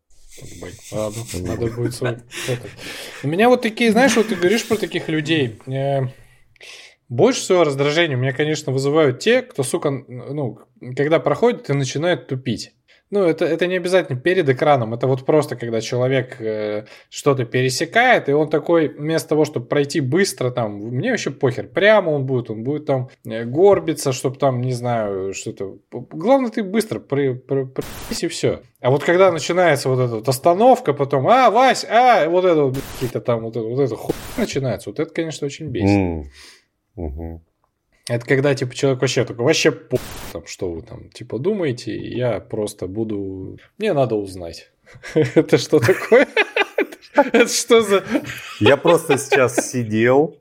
Ладно, 0.93 1.23
надо 1.41 1.67
будет... 1.69 2.01
У 3.23 3.29
меня 3.29 3.49
вот 3.49 3.63
такие, 3.63 3.93
знаешь, 3.93 4.17
вот 4.17 4.29
ты 4.29 4.35
говоришь 4.35 4.67
про 4.67 4.77
таких 4.77 5.09
людей. 5.09 5.61
Больше 7.15 7.43
всего 7.43 7.63
раздражения 7.63 8.17
у 8.17 8.21
меня, 8.21 8.33
конечно, 8.33 8.73
вызывают 8.73 9.21
те, 9.21 9.43
кто, 9.43 9.63
сука, 9.63 9.91
ну, 9.91 10.59
когда 10.97 11.21
проходит 11.21 11.71
и 11.71 11.73
начинает 11.73 12.27
тупить. 12.27 12.73
Ну, 13.11 13.23
это, 13.23 13.45
это 13.45 13.69
не 13.69 13.77
обязательно 13.77 14.19
перед 14.19 14.49
экраном, 14.49 14.95
это 14.95 15.07
вот 15.07 15.25
просто, 15.25 15.55
когда 15.55 15.81
человек 15.81 16.41
э, 16.41 16.87
что-то 17.11 17.45
пересекает, 17.45 18.29
и 18.29 18.33
он 18.33 18.51
такой, 18.51 18.89
вместо 18.89 19.29
того, 19.29 19.45
чтобы 19.45 19.67
пройти 19.67 20.01
быстро, 20.01 20.51
там, 20.51 20.73
мне 20.73 21.13
вообще 21.13 21.31
похер, 21.31 21.69
прямо 21.69 22.11
он 22.11 22.27
будет, 22.27 22.51
он 22.51 22.65
будет 22.65 22.87
там 22.87 23.11
э, 23.25 23.45
горбиться, 23.45 24.11
чтобы 24.11 24.37
там, 24.37 24.61
не 24.61 24.73
знаю, 24.73 25.35
что-то... 25.35 25.77
Главное, 25.93 26.51
ты 26.51 26.65
быстро 26.65 26.99
при, 26.99 27.41
и 28.11 28.27
все. 28.27 28.63
А 28.81 28.91
вот 28.91 29.05
когда 29.05 29.31
начинается 29.31 29.89
вот 29.89 30.01
эта 30.01 30.17
вот 30.17 30.29
остановка, 30.29 30.93
потом, 30.93 31.29
а, 31.29 31.51
Вась, 31.51 31.85
а, 31.89 32.29
вот 32.29 32.45
это 32.45 32.65
вот, 32.65 32.79
какие-то 32.95 33.21
там, 33.21 33.43
вот 33.43 33.57
это, 33.57 33.65
вот 33.65 33.79
это 33.79 33.95
хуй 33.95 34.15
начинается, 34.37 34.91
вот 34.91 34.99
это, 34.99 35.15
конечно, 35.15 35.47
очень 35.47 35.69
бесит. 35.69 35.97
Mm. 35.97 36.25
Угу. 36.97 37.43
Это 38.09 38.27
когда, 38.27 38.55
типа, 38.55 38.75
человек 38.75 39.01
вообще 39.01 39.25
такой, 39.25 39.45
вообще 39.47 39.73
по 39.73 39.97
там, 40.33 40.47
что 40.47 40.71
вы 40.71 40.83
там, 40.83 41.09
типа, 41.11 41.39
думаете, 41.39 41.97
я 41.97 42.39
просто 42.39 42.87
буду... 42.87 43.59
Мне 43.79 43.95
надо 43.95 44.17
узнать. 44.17 44.71
Это 45.15 45.57
что 45.57 45.81
такое? 45.81 46.29
Это 47.15 47.49
что 47.49 47.81
за... 47.81 48.05
Я 48.61 48.77
просто 48.77 49.17
сейчас 49.17 49.71
сидел, 49.71 50.39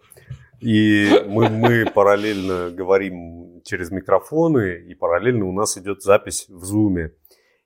и 0.59 1.23
мы, 1.27 1.49
мы 1.49 1.85
параллельно 1.85 2.69
говорим 2.69 3.61
через 3.63 3.91
микрофоны, 3.91 4.83
и 4.85 4.93
параллельно 4.93 5.45
у 5.45 5.53
нас 5.53 5.77
идет 5.77 6.01
запись 6.01 6.47
в 6.49 6.65
зуме. 6.65 7.11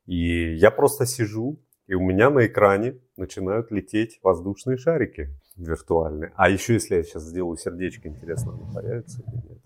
И 0.06 0.54
я 0.54 0.70
просто 0.70 1.08
сижу, 1.08 1.60
и 1.88 1.96
у 1.96 2.02
меня 2.02 2.30
на 2.30 2.46
экране 2.46 3.00
начинают 3.16 3.72
лететь 3.72 4.20
воздушные 4.22 4.78
шарики 4.78 5.30
виртуальные. 5.58 6.32
А 6.36 6.50
еще 6.50 6.74
если 6.74 6.96
я 6.96 7.04
сейчас 7.04 7.24
сделаю 7.24 7.58
сердечко, 7.58 8.08
интересно, 8.08 8.54
оно 8.54 8.72
появится 8.74 9.22
или 9.22 9.36
нет? 9.48 9.58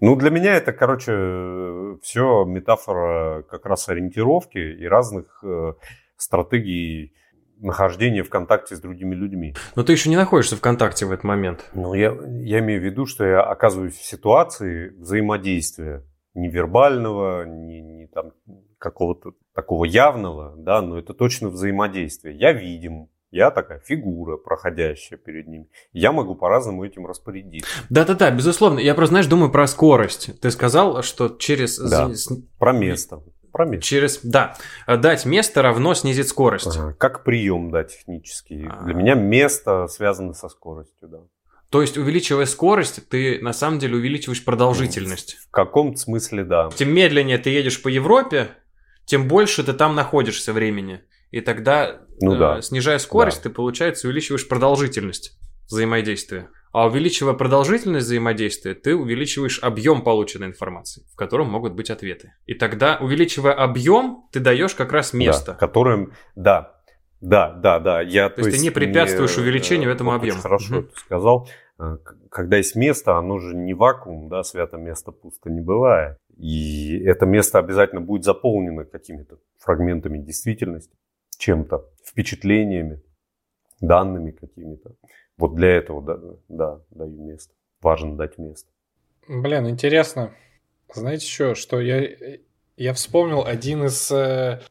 Ну, 0.00 0.16
для 0.16 0.30
меня 0.30 0.54
это, 0.54 0.72
короче, 0.72 1.98
все 2.02 2.44
метафора 2.44 3.42
как 3.42 3.66
раз 3.66 3.88
ориентировки 3.88 4.58
и 4.58 4.86
разных 4.86 5.44
э, 5.44 5.74
стратегий 6.16 7.12
нахождение 7.58 8.22
в 8.22 8.30
контакте 8.30 8.74
с 8.76 8.80
другими 8.80 9.14
людьми. 9.14 9.54
Но 9.76 9.82
ты 9.82 9.92
еще 9.92 10.08
не 10.08 10.16
находишься 10.16 10.56
в 10.56 10.60
контакте 10.60 11.04
в 11.04 11.12
этот 11.12 11.24
момент. 11.24 11.68
Ну, 11.74 11.92
я, 11.92 12.16
я 12.40 12.60
имею 12.60 12.80
в 12.80 12.84
виду, 12.84 13.04
что 13.04 13.24
я 13.26 13.42
оказываюсь 13.42 13.98
в 13.98 14.04
ситуации 14.04 14.88
взаимодействия 14.98 16.02
невербального, 16.34 17.44
не, 17.44 17.82
не 17.82 18.06
там 18.06 18.32
какого-то 18.80 19.34
такого 19.54 19.84
явного, 19.84 20.54
да, 20.56 20.82
но 20.82 20.98
это 20.98 21.14
точно 21.14 21.50
взаимодействие. 21.50 22.36
Я 22.36 22.52
видим, 22.52 23.08
я 23.30 23.52
такая 23.52 23.78
фигура, 23.78 24.36
проходящая 24.36 25.18
перед 25.18 25.46
ним. 25.46 25.68
Я 25.92 26.10
могу 26.10 26.34
по-разному 26.34 26.84
этим 26.84 27.06
распорядиться. 27.06 27.70
Да-да-да, 27.88 28.30
безусловно. 28.32 28.80
Я 28.80 28.94
просто, 28.94 29.12
знаешь, 29.12 29.26
думаю 29.26 29.52
про 29.52 29.66
скорость. 29.68 30.40
Ты 30.40 30.50
сказал, 30.50 31.02
что 31.02 31.28
через... 31.28 31.78
Да, 31.78 32.10
про 32.58 32.72
место. 32.72 33.22
Про 33.52 33.66
место. 33.66 33.86
Через, 33.86 34.20
да, 34.22 34.56
дать 34.86 35.26
место 35.26 35.62
равно 35.62 35.94
снизить 35.94 36.28
скорость. 36.28 36.76
Ага. 36.76 36.94
Как 36.98 37.24
прием, 37.24 37.70
да, 37.70 37.84
технический. 37.84 38.64
А-а-а. 38.64 38.84
Для 38.84 38.94
меня 38.94 39.14
место 39.14 39.86
связано 39.88 40.34
со 40.34 40.48
скоростью, 40.48 41.08
да. 41.08 41.18
То 41.68 41.82
есть, 41.82 41.96
увеличивая 41.96 42.46
скорость, 42.46 43.08
ты 43.08 43.40
на 43.42 43.52
самом 43.52 43.78
деле 43.78 43.96
увеличиваешь 43.96 44.44
продолжительность. 44.44 45.36
В 45.36 45.50
каком-то 45.50 45.98
смысле, 45.98 46.44
да. 46.44 46.70
Тем 46.74 46.92
медленнее 46.92 47.38
ты 47.38 47.50
едешь 47.50 47.80
по 47.80 47.88
Европе, 47.88 48.48
тем 49.04 49.28
больше 49.28 49.64
ты 49.64 49.72
там 49.72 49.94
находишься 49.94 50.52
времени. 50.52 51.02
И 51.30 51.40
тогда, 51.40 52.00
ну, 52.20 52.34
э, 52.34 52.38
да. 52.38 52.62
снижая 52.62 52.98
скорость, 52.98 53.42
да. 53.42 53.48
ты, 53.48 53.54
получается, 53.54 54.08
увеличиваешь 54.08 54.48
продолжительность 54.48 55.38
взаимодействия. 55.68 56.48
А 56.72 56.86
увеличивая 56.86 57.34
продолжительность 57.34 58.06
взаимодействия, 58.06 58.74
ты 58.74 58.94
увеличиваешь 58.94 59.58
объем 59.60 60.02
полученной 60.02 60.48
информации, 60.48 61.04
в 61.12 61.16
котором 61.16 61.48
могут 61.48 61.74
быть 61.74 61.90
ответы. 61.90 62.34
И 62.46 62.54
тогда, 62.54 62.98
увеличивая 63.00 63.54
объем, 63.54 64.24
ты 64.32 64.38
даешь 64.38 64.74
как 64.74 64.92
раз 64.92 65.12
место. 65.12 65.52
Да, 65.52 65.58
которым, 65.58 66.12
да, 66.36 66.80
да, 67.20 67.52
да, 67.52 67.80
да. 67.80 68.00
Я, 68.00 68.28
то, 68.28 68.42
то 68.42 68.46
есть, 68.46 68.58
ты 68.58 68.62
не 68.62 68.70
препятствуешь 68.70 69.36
не, 69.36 69.42
увеличению 69.42 69.90
этому 69.90 70.12
объему. 70.12 70.40
Хорошо 70.40 70.78
угу. 70.78 70.86
ты 70.86 71.00
сказал. 71.00 71.48
Э, 71.78 71.96
когда 72.30 72.56
есть 72.56 72.76
место, 72.76 73.16
оно 73.16 73.38
же 73.38 73.54
не 73.54 73.74
вакуум, 73.74 74.28
да, 74.28 74.42
свято 74.44 74.76
место 74.76 75.10
пусто 75.10 75.50
не 75.50 75.60
бывает. 75.60 76.18
И 76.40 76.98
это 77.04 77.26
место 77.26 77.58
обязательно 77.58 78.00
будет 78.00 78.24
заполнено 78.24 78.86
какими-то 78.86 79.38
фрагментами 79.58 80.16
действительности, 80.16 80.96
чем-то, 81.36 81.84
впечатлениями, 82.02 83.02
данными 83.80 84.30
какими-то. 84.30 84.94
Вот 85.36 85.54
для 85.54 85.68
этого, 85.68 86.02
да, 86.02 86.18
да, 86.48 86.80
даю 86.90 87.22
место. 87.22 87.52
Важно 87.82 88.16
дать 88.16 88.38
место. 88.38 88.70
Блин, 89.28 89.68
интересно. 89.68 90.32
Знаете 90.94 91.26
что, 91.26 91.54
что 91.54 91.78
я, 91.78 92.08
я 92.78 92.94
вспомнил 92.94 93.44
один 93.44 93.84
из... 93.84 94.10
Э, 94.10 94.62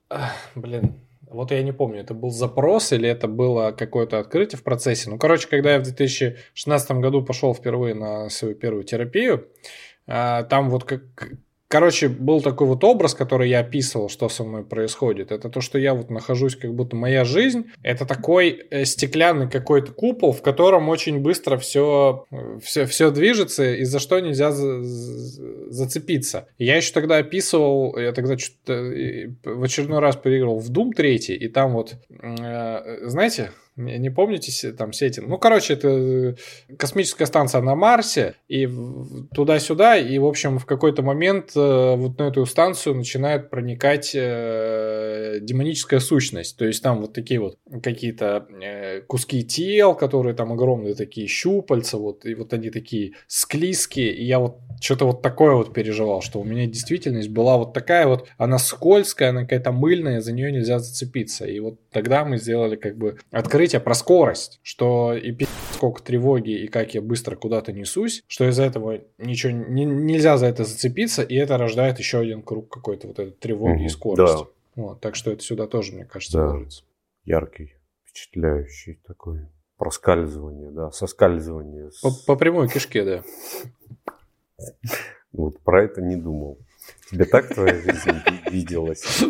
блин, 0.55 0.95
вот 1.21 1.51
я 1.51 1.61
не 1.61 1.71
помню, 1.71 2.01
это 2.01 2.15
был 2.15 2.31
запрос 2.31 2.91
или 2.93 3.07
это 3.07 3.27
было 3.27 3.71
какое-то 3.71 4.17
открытие 4.17 4.57
в 4.57 4.63
процессе. 4.63 5.11
Ну, 5.11 5.19
короче, 5.19 5.47
когда 5.47 5.73
я 5.73 5.79
в 5.79 5.83
2016 5.83 6.91
году 6.93 7.23
пошел 7.23 7.53
впервые 7.53 7.93
на 7.93 8.29
свою 8.29 8.55
первую 8.55 8.85
терапию, 8.85 9.47
а, 10.07 10.41
там 10.43 10.71
вот 10.71 10.85
как 10.85 11.03
Короче, 11.69 12.09
был 12.09 12.41
такой 12.41 12.65
вот 12.65 12.83
образ, 12.83 13.13
который 13.13 13.47
я 13.47 13.59
описывал, 13.59 14.09
что 14.09 14.27
со 14.27 14.43
мной 14.43 14.63
происходит. 14.63 15.31
Это 15.31 15.49
то, 15.49 15.61
что 15.61 15.77
я 15.77 15.93
вот 15.93 16.09
нахожусь, 16.09 16.55
как 16.55 16.73
будто 16.73 16.95
моя 16.95 17.23
жизнь. 17.23 17.65
Это 17.83 18.07
такой 18.07 18.65
э, 18.71 18.85
стеклянный 18.85 19.47
какой-то 19.47 19.91
купол, 19.91 20.31
в 20.31 20.41
котором 20.41 20.89
очень 20.89 21.19
быстро 21.19 21.57
все, 21.57 22.25
все, 22.63 22.87
все 22.87 23.11
движется, 23.11 23.71
и 23.75 23.83
за 23.83 23.99
что 23.99 24.19
нельзя 24.19 24.51
за, 24.51 24.81
за, 24.81 25.71
зацепиться. 25.71 26.47
Я 26.57 26.75
еще 26.75 26.91
тогда 26.91 27.17
описывал, 27.17 27.95
я 27.99 28.13
тогда 28.13 28.35
что-то 28.39 28.73
э, 28.73 29.29
в 29.43 29.63
очередной 29.63 29.99
раз 29.99 30.15
переиграл 30.15 30.57
в 30.57 30.71
Doom 30.71 30.93
3, 30.95 31.15
и 31.17 31.47
там 31.49 31.73
вот, 31.73 31.97
э, 32.09 33.07
знаете, 33.07 33.51
не 33.79 34.09
помните 34.09 34.71
там 34.73 34.93
сети? 34.93 35.19
Ну, 35.19 35.37
короче, 35.37 35.73
это 35.73 35.87
э, 35.87 36.35
космическая 36.77 37.25
станция 37.25 37.61
на 37.61 37.75
Марсе, 37.75 38.35
и 38.47 38.69
туда-сюда, 39.33 39.97
и, 39.97 40.17
в 40.17 40.25
общем, 40.25 40.59
в 40.59 40.65
какой-то 40.65 41.01
момент 41.01 41.51
э, 41.55 41.95
вот 41.95 42.17
на 42.19 42.23
эту 42.23 42.45
станцию 42.45 42.95
начинает 42.95 43.49
проникать 43.49 44.11
э, 44.13 45.39
демоническая 45.41 45.99
сущность. 45.99 46.57
То 46.57 46.65
есть 46.65 46.83
там 46.83 47.01
вот 47.01 47.13
такие 47.13 47.39
вот 47.39 47.57
какие-то 47.81 48.47
куски 49.07 49.43
тел, 49.43 49.95
которые 49.95 50.35
там 50.35 50.51
огромные 50.51 50.95
такие 50.95 51.27
щупальца, 51.27 51.97
вот, 51.97 52.25
и 52.25 52.35
вот 52.35 52.53
они 52.53 52.69
такие 52.69 53.13
склизкие, 53.27 54.13
и 54.13 54.25
я 54.25 54.39
вот 54.39 54.57
что-то 54.81 55.05
вот 55.05 55.21
такое 55.21 55.53
вот 55.55 55.73
переживал, 55.73 56.21
что 56.21 56.39
у 56.39 56.43
меня 56.43 56.65
действительность 56.65 57.29
была 57.29 57.57
вот 57.57 57.73
такая 57.73 58.07
вот, 58.07 58.27
она 58.37 58.57
скользкая, 58.57 59.29
она 59.29 59.41
какая-то 59.41 59.71
мыльная, 59.71 60.21
за 60.21 60.31
нее 60.31 60.51
нельзя 60.51 60.79
зацепиться. 60.79 61.45
И 61.45 61.59
вот 61.59 61.79
тогда 61.91 62.25
мы 62.25 62.37
сделали 62.37 62.75
как 62.75 62.97
бы 62.97 63.17
открытие 63.31 63.68
про 63.77 63.93
скорость, 63.93 64.59
что 64.63 65.13
и 65.13 65.35
сколько 65.73 66.01
тревоги, 66.01 66.51
и 66.51 66.67
как 66.67 66.93
я 66.93 67.01
быстро 67.01 67.35
куда-то 67.35 67.71
несусь, 67.71 68.23
что 68.27 68.47
из-за 68.49 68.63
этого 68.63 69.01
ничего 69.17 69.51
не, 69.53 69.85
нельзя 69.85 70.37
за 70.37 70.47
это 70.47 70.63
зацепиться, 70.63 71.23
и 71.23 71.35
это 71.35 71.57
рождает 71.57 71.99
еще 71.99 72.19
один 72.19 72.41
круг 72.41 72.69
какой-то 72.69 73.07
вот 73.07 73.19
этой 73.19 73.31
тревоги 73.31 73.83
mm-hmm. 73.83 73.85
и 73.85 73.89
скорости. 73.89 74.43
Да. 74.43 74.49
Вот, 74.75 75.01
так 75.01 75.15
что 75.15 75.31
это 75.31 75.43
сюда 75.43 75.67
тоже, 75.67 75.93
мне 75.93 76.05
кажется, 76.05 76.37
да. 76.37 76.47
ложится. 76.51 76.83
Яркий, 77.25 77.75
впечатляющий 78.05 78.99
такой 79.05 79.47
проскальзывание, 79.77 80.71
да, 80.71 80.91
соскальзывание. 80.91 81.91
По, 82.01 82.11
по 82.27 82.35
прямой 82.35 82.67
кишке, 82.67 83.03
да. 83.03 83.23
Вот 85.31 85.59
про 85.61 85.83
это 85.83 86.01
не 86.01 86.15
думал. 86.15 86.57
Тебе 87.09 87.25
так 87.25 87.53
твоя 87.53 87.75
жизнь 87.75 88.11
виделась? 88.51 89.23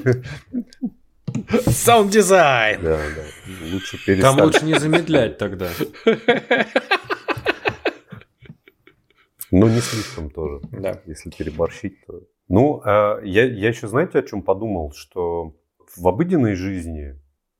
Саунд-дизайн! 1.67 2.81
Да, 2.81 2.97
да. 2.97 3.23
Лучше 3.71 4.03
перестать. 4.05 4.35
Там 4.35 4.45
лучше 4.45 4.65
не 4.65 4.75
замедлять 4.79 5.37
тогда. 5.37 5.69
Ну, 9.51 9.67
не 9.67 9.79
слишком 9.79 10.29
тоже. 10.29 10.61
Да. 10.71 11.01
Если 11.05 11.31
переборщить, 11.31 12.05
то... 12.05 12.21
Ну, 12.47 12.81
а 12.85 13.19
я, 13.23 13.45
я 13.45 13.69
еще, 13.69 13.87
знаете, 13.87 14.19
о 14.19 14.23
чем 14.23 14.43
подумал? 14.43 14.91
Что 14.93 15.55
в 15.95 16.07
обыденной 16.07 16.55
жизни 16.55 17.19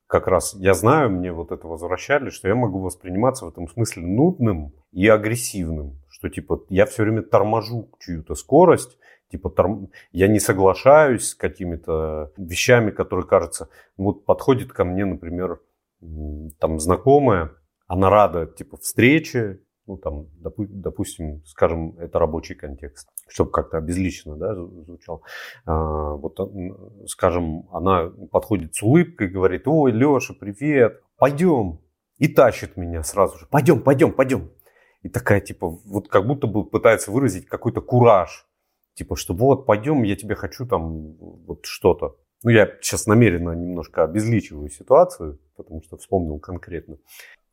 как 0.09 0.27
раз 0.27 0.55
я 0.57 0.73
знаю, 0.73 1.11
мне 1.11 1.31
вот 1.31 1.51
это 1.51 1.67
возвращали, 1.67 2.31
что 2.31 2.47
я 2.47 2.55
могу 2.55 2.79
восприниматься 2.79 3.45
в 3.45 3.49
этом 3.49 3.67
смысле 3.67 4.03
нудным 4.03 4.73
и 4.91 5.07
агрессивным. 5.07 6.01
Что 6.09 6.29
типа 6.29 6.63
я 6.69 6.85
все 6.85 7.03
время 7.03 7.21
торможу 7.21 7.89
чью-то 7.99 8.33
скорость, 8.33 8.97
типа 9.31 9.49
торм... 9.49 9.89
я 10.11 10.27
не 10.27 10.39
соглашаюсь 10.39 11.29
с 11.29 11.35
какими-то 11.35 12.31
вещами, 12.37 12.91
которые 12.91 13.25
кажется, 13.25 13.69
вот 13.97 14.25
подходит 14.25 14.71
ко 14.73 14.83
мне, 14.83 15.05
например, 15.05 15.59
там 16.59 16.79
знакомая, 16.79 17.51
она 17.87 18.09
рада 18.09 18.45
типа 18.45 18.77
встрече, 18.77 19.59
ну 19.89 19.97
там, 19.97 20.27
допу- 20.39 20.67
допустим, 20.67 21.43
скажем, 21.45 21.97
это 21.97 22.19
рабочий 22.19 22.53
контекст, 22.55 23.09
чтобы 23.27 23.49
как-то 23.51 23.77
обезлично, 23.77 24.35
да, 24.35 24.53
звучал. 24.53 25.23
А, 25.65 26.13
вот, 26.13 26.37
скажем, 27.07 27.67
она 27.71 28.11
подходит 28.31 28.75
с 28.75 28.83
улыбкой, 28.83 29.29
говорит, 29.29 29.63
ой, 29.67 29.91
Леша, 29.91 30.35
привет, 30.39 31.01
пойдем, 31.17 31.79
и 32.19 32.27
тащит 32.27 32.77
меня 32.77 33.01
сразу 33.01 33.39
же, 33.39 33.47
пойдем, 33.47 33.81
пойдем, 33.81 34.13
пойдем. 34.13 34.51
И 35.01 35.09
такая, 35.09 35.41
типа, 35.41 35.67
вот 35.67 36.07
как 36.07 36.27
будто 36.27 36.45
бы 36.45 36.65
пытается 36.65 37.11
выразить 37.11 37.47
какой-то 37.47 37.81
кураж, 37.81 38.45
типа, 38.99 39.15
что 39.15 39.33
вот, 39.33 39.65
пойдем, 39.65 40.03
я 40.03 40.17
тебе 40.17 40.35
хочу 40.35 40.65
там 40.65 41.13
вот 41.47 41.65
что-то. 41.65 42.17
Ну, 42.43 42.49
я 42.49 42.69
сейчас 42.81 43.07
намеренно 43.07 43.51
немножко 43.51 44.03
обезличиваю 44.03 44.69
ситуацию, 44.69 45.39
потому 45.55 45.81
что 45.81 45.95
вспомнил 45.95 46.37
конкретно. 46.39 46.97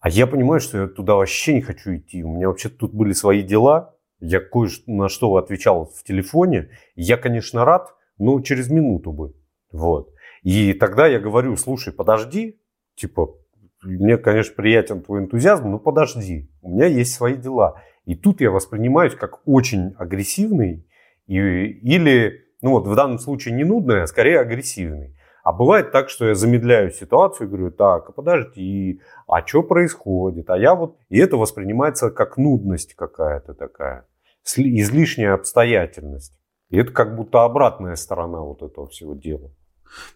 А 0.00 0.08
я 0.08 0.26
понимаю, 0.26 0.60
что 0.60 0.78
я 0.78 0.86
туда 0.88 1.14
вообще 1.14 1.54
не 1.54 1.62
хочу 1.62 1.96
идти. 1.96 2.24
У 2.24 2.34
меня 2.34 2.48
вообще 2.48 2.68
тут 2.68 2.92
были 2.92 3.12
свои 3.12 3.42
дела. 3.42 3.94
Я 4.18 4.40
кое 4.40 4.68
на 4.86 5.08
что 5.08 5.36
отвечал 5.36 5.86
в 5.86 6.02
телефоне. 6.02 6.70
Я, 6.96 7.16
конечно, 7.16 7.64
рад, 7.64 7.94
но 8.18 8.40
через 8.40 8.68
минуту 8.68 9.12
бы. 9.12 9.34
Вот. 9.70 10.12
И 10.42 10.72
тогда 10.72 11.06
я 11.06 11.20
говорю, 11.20 11.56
слушай, 11.56 11.92
подожди. 11.92 12.60
Типа, 12.96 13.36
мне, 13.82 14.18
конечно, 14.18 14.54
приятен 14.56 15.00
твой 15.00 15.20
энтузиазм, 15.20 15.70
но 15.70 15.78
подожди. 15.78 16.50
У 16.60 16.70
меня 16.70 16.86
есть 16.86 17.14
свои 17.14 17.36
дела. 17.36 17.80
И 18.04 18.16
тут 18.16 18.40
я 18.40 18.50
воспринимаюсь 18.50 19.14
как 19.14 19.46
очень 19.46 19.94
агрессивный 19.96 20.86
и, 21.26 21.36
или, 21.36 22.44
ну 22.62 22.70
вот 22.72 22.86
в 22.86 22.94
данном 22.94 23.18
случае 23.18 23.54
не 23.54 23.64
нудный, 23.64 24.02
а 24.02 24.06
скорее 24.06 24.40
агрессивный. 24.40 25.16
А 25.42 25.52
бывает 25.52 25.92
так, 25.92 26.10
что 26.10 26.26
я 26.26 26.34
замедляю 26.34 26.90
ситуацию 26.90 27.46
и 27.46 27.48
говорю, 27.48 27.70
так, 27.70 28.08
а 28.08 28.12
подожди, 28.12 29.00
а 29.28 29.46
что 29.46 29.62
происходит? 29.62 30.50
А 30.50 30.58
я 30.58 30.74
вот... 30.74 30.96
И 31.08 31.18
это 31.18 31.36
воспринимается 31.36 32.10
как 32.10 32.36
нудность 32.36 32.94
какая-то 32.94 33.54
такая, 33.54 34.08
излишняя 34.42 35.34
обстоятельность. 35.34 36.36
И 36.68 36.78
это 36.78 36.90
как 36.90 37.14
будто 37.14 37.44
обратная 37.44 37.94
сторона 37.94 38.40
вот 38.40 38.62
этого 38.62 38.88
всего 38.88 39.14
дела. 39.14 39.52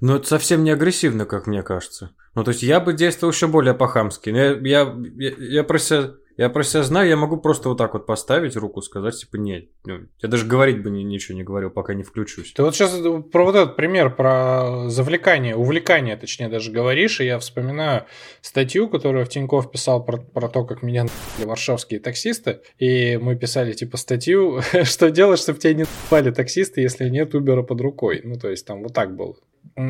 Ну, 0.01 0.17
это 0.17 0.27
совсем 0.27 0.65
не 0.65 0.73
агрессивно, 0.73 1.27
как 1.27 1.47
мне 1.47 1.63
кажется. 1.63 2.11
Ну, 2.35 2.43
то 2.43 2.51
есть 2.51 2.65
я 2.65 2.81
бы 2.81 2.93
действовал 2.93 3.33
еще 3.33 3.47
более 3.47 3.75
по-хамски. 3.75 4.31
Я, 4.31 4.57
я, 4.57 4.97
я, 5.17 5.31
я 5.39 5.65
просто 5.65 6.17
Я 6.41 6.49
про 6.49 6.63
себя 6.63 6.83
знаю, 6.85 7.07
я 7.07 7.19
могу 7.19 7.37
просто 7.37 7.69
вот 7.69 7.77
так 7.77 7.93
вот 7.93 8.07
поставить 8.07 8.57
руку, 8.57 8.81
сказать, 8.81 9.15
типа, 9.15 9.37
нет. 9.37 9.69
Ну, 9.85 10.07
я 10.23 10.29
даже 10.31 10.47
говорить 10.47 10.83
бы 10.83 10.89
ни- 10.89 11.03
ничего 11.03 11.37
не 11.37 11.45
говорил, 11.45 11.69
пока 11.69 11.93
не 11.93 12.03
включусь. 12.03 12.55
Ты 12.55 12.63
вот 12.63 12.75
сейчас 12.75 12.99
про 13.31 13.45
вот 13.45 13.55
этот 13.55 13.77
пример, 13.77 14.17
про 14.17 14.89
завлекание, 14.89 15.55
увлекание, 15.55 16.17
точнее, 16.17 16.49
даже 16.49 16.73
говоришь, 16.73 17.21
и 17.21 17.27
я 17.27 17.39
вспоминаю 17.39 18.07
статью, 18.41 18.89
которую 18.89 19.27
в 19.27 19.29
Тинькофф 19.29 19.71
писал 19.71 20.03
про, 20.03 20.17
про 20.17 20.49
то, 20.49 20.65
как 20.65 20.83
меня 20.83 21.05
на***ли 21.05 21.45
варшавские 21.45 22.01
таксисты, 22.01 22.63
и 22.79 23.19
мы 23.19 23.37
писали, 23.37 23.75
типа, 23.75 23.99
статью, 23.99 24.63
что 24.85 25.11
делать, 25.11 25.41
чтобы 25.41 25.59
тебя 25.59 25.75
не 25.75 25.85
напали 25.85 26.31
таксисты, 26.31 26.81
если 26.81 27.11
нет 27.11 27.35
Убера 27.35 27.63
под 27.63 27.83
рукой. 27.83 28.23
Ну, 28.25 28.37
то 28.37 28.49
есть, 28.49 28.65
там 28.65 28.83
вот 28.83 28.95
так 28.95 29.15
было. 29.15 29.37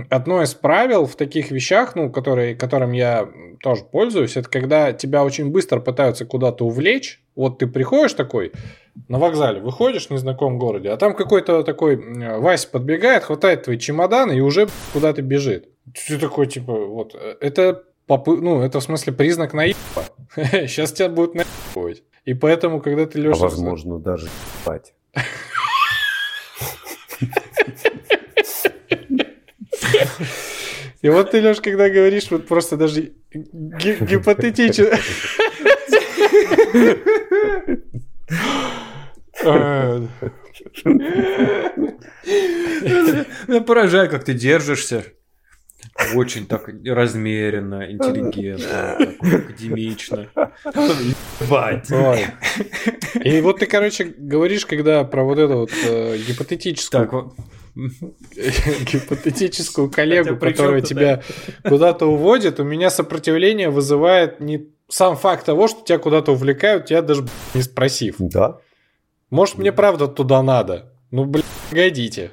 Одно 0.09 0.43
из 0.43 0.55
правил 0.55 1.07
в 1.07 1.17
таких 1.17 1.51
вещах, 1.51 1.97
ну, 1.97 2.11
которые, 2.11 2.55
которым 2.55 2.93
я 2.93 3.29
тоже 3.63 3.85
пользуюсь, 3.85 4.37
это 4.37 4.49
когда 4.49 4.93
тебя 4.93 5.25
очень 5.25 5.51
быстро 5.51 5.81
пытаются 5.81 6.25
куда-то 6.25 6.65
увлечь. 6.65 7.23
Вот 7.35 7.59
ты 7.59 7.67
приходишь 7.67 8.13
такой 8.13 8.53
на 9.09 9.19
вокзале, 9.19 9.61
выходишь 9.61 10.07
в 10.07 10.11
незнакомом 10.11 10.59
городе, 10.59 10.91
а 10.91 10.97
там 10.97 11.15
какой-то 11.15 11.63
такой 11.65 11.97
Вася 12.41 12.69
подбегает, 12.69 13.25
хватает 13.25 13.65
твои 13.65 13.79
чемоданы 13.79 14.37
и 14.37 14.41
уже 14.41 14.69
куда-то 14.93 15.23
бежит. 15.23 15.69
Ты 16.07 16.19
такой, 16.19 16.47
типа, 16.47 16.73
вот, 16.73 17.15
э, 17.15 17.37
это 17.41 17.85
попы- 18.09 18.41
ну, 18.41 18.61
это 18.63 18.81
в 18.81 18.83
смысле 18.83 19.13
признак 19.13 19.55
наеба. 19.55 19.79
Сейчас 20.37 20.93
тебя 20.93 21.09
будут 21.09 21.35
наебывать. 21.35 22.03
И 22.25 22.35
поэтому, 22.35 22.81
когда 22.81 23.07
ты 23.07 23.19
А 23.19 23.23
Леша... 23.23 23.41
возможно, 23.41 23.99
даже 23.99 24.29
ебать. 24.63 24.95
И 31.03 31.09
вот 31.09 31.31
ты, 31.31 31.41
Леш, 31.41 31.61
когда 31.61 31.89
говоришь, 31.89 32.31
вот 32.31 32.47
просто 32.47 32.77
даже 32.77 33.13
ги- 33.33 33.97
гипотетически... 34.05 34.93
Э, 39.43 40.07
Меня 43.47 43.61
поражает, 43.63 44.11
как 44.11 44.25
ты 44.25 44.35
держишься. 44.35 45.05
Очень 46.15 46.47
так 46.47 46.69
размеренно, 46.85 47.91
интеллигентно, 47.91 48.93
академично. 49.21 50.29
И 53.25 53.41
вот 53.41 53.59
ты, 53.59 53.67
короче, 53.67 54.05
говоришь, 54.05 54.67
когда 54.67 55.05
про 55.05 55.25
вот 55.25 55.39
эту 55.39 55.57
вот 55.59 55.71
э, 55.85 56.17
гипотетическую 56.27 57.09
вот. 57.11 57.35
гипотетическую 57.75 59.91
коллегу, 59.91 60.37
при 60.37 60.49
чём 60.49 60.57
которая 60.57 60.81
тебя 60.81 61.23
куда-то 61.65 62.07
уводит, 62.07 62.61
у 62.61 62.65
меня 62.65 62.91
сопротивление 62.91 63.71
вызывает 63.71 64.41
не 64.41 64.69
сам 64.89 65.17
факт 65.17 65.47
того, 65.47 65.69
что 65.69 65.85
тебя 65.85 65.99
куда-то 65.99 66.33
увлекают, 66.33 66.87
тебя 66.87 67.03
даже 67.03 67.27
не 67.55 67.63
спросив. 67.63 68.17
Да, 68.19 68.59
Может, 69.31 69.59
мне 69.59 69.73
правда 69.73 70.09
туда 70.09 70.43
надо? 70.43 70.93
Ну, 71.11 71.25
блин, 71.25 71.45
погодите. 71.71 72.31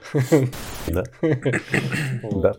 да, 0.87 1.03
да. 2.31 2.55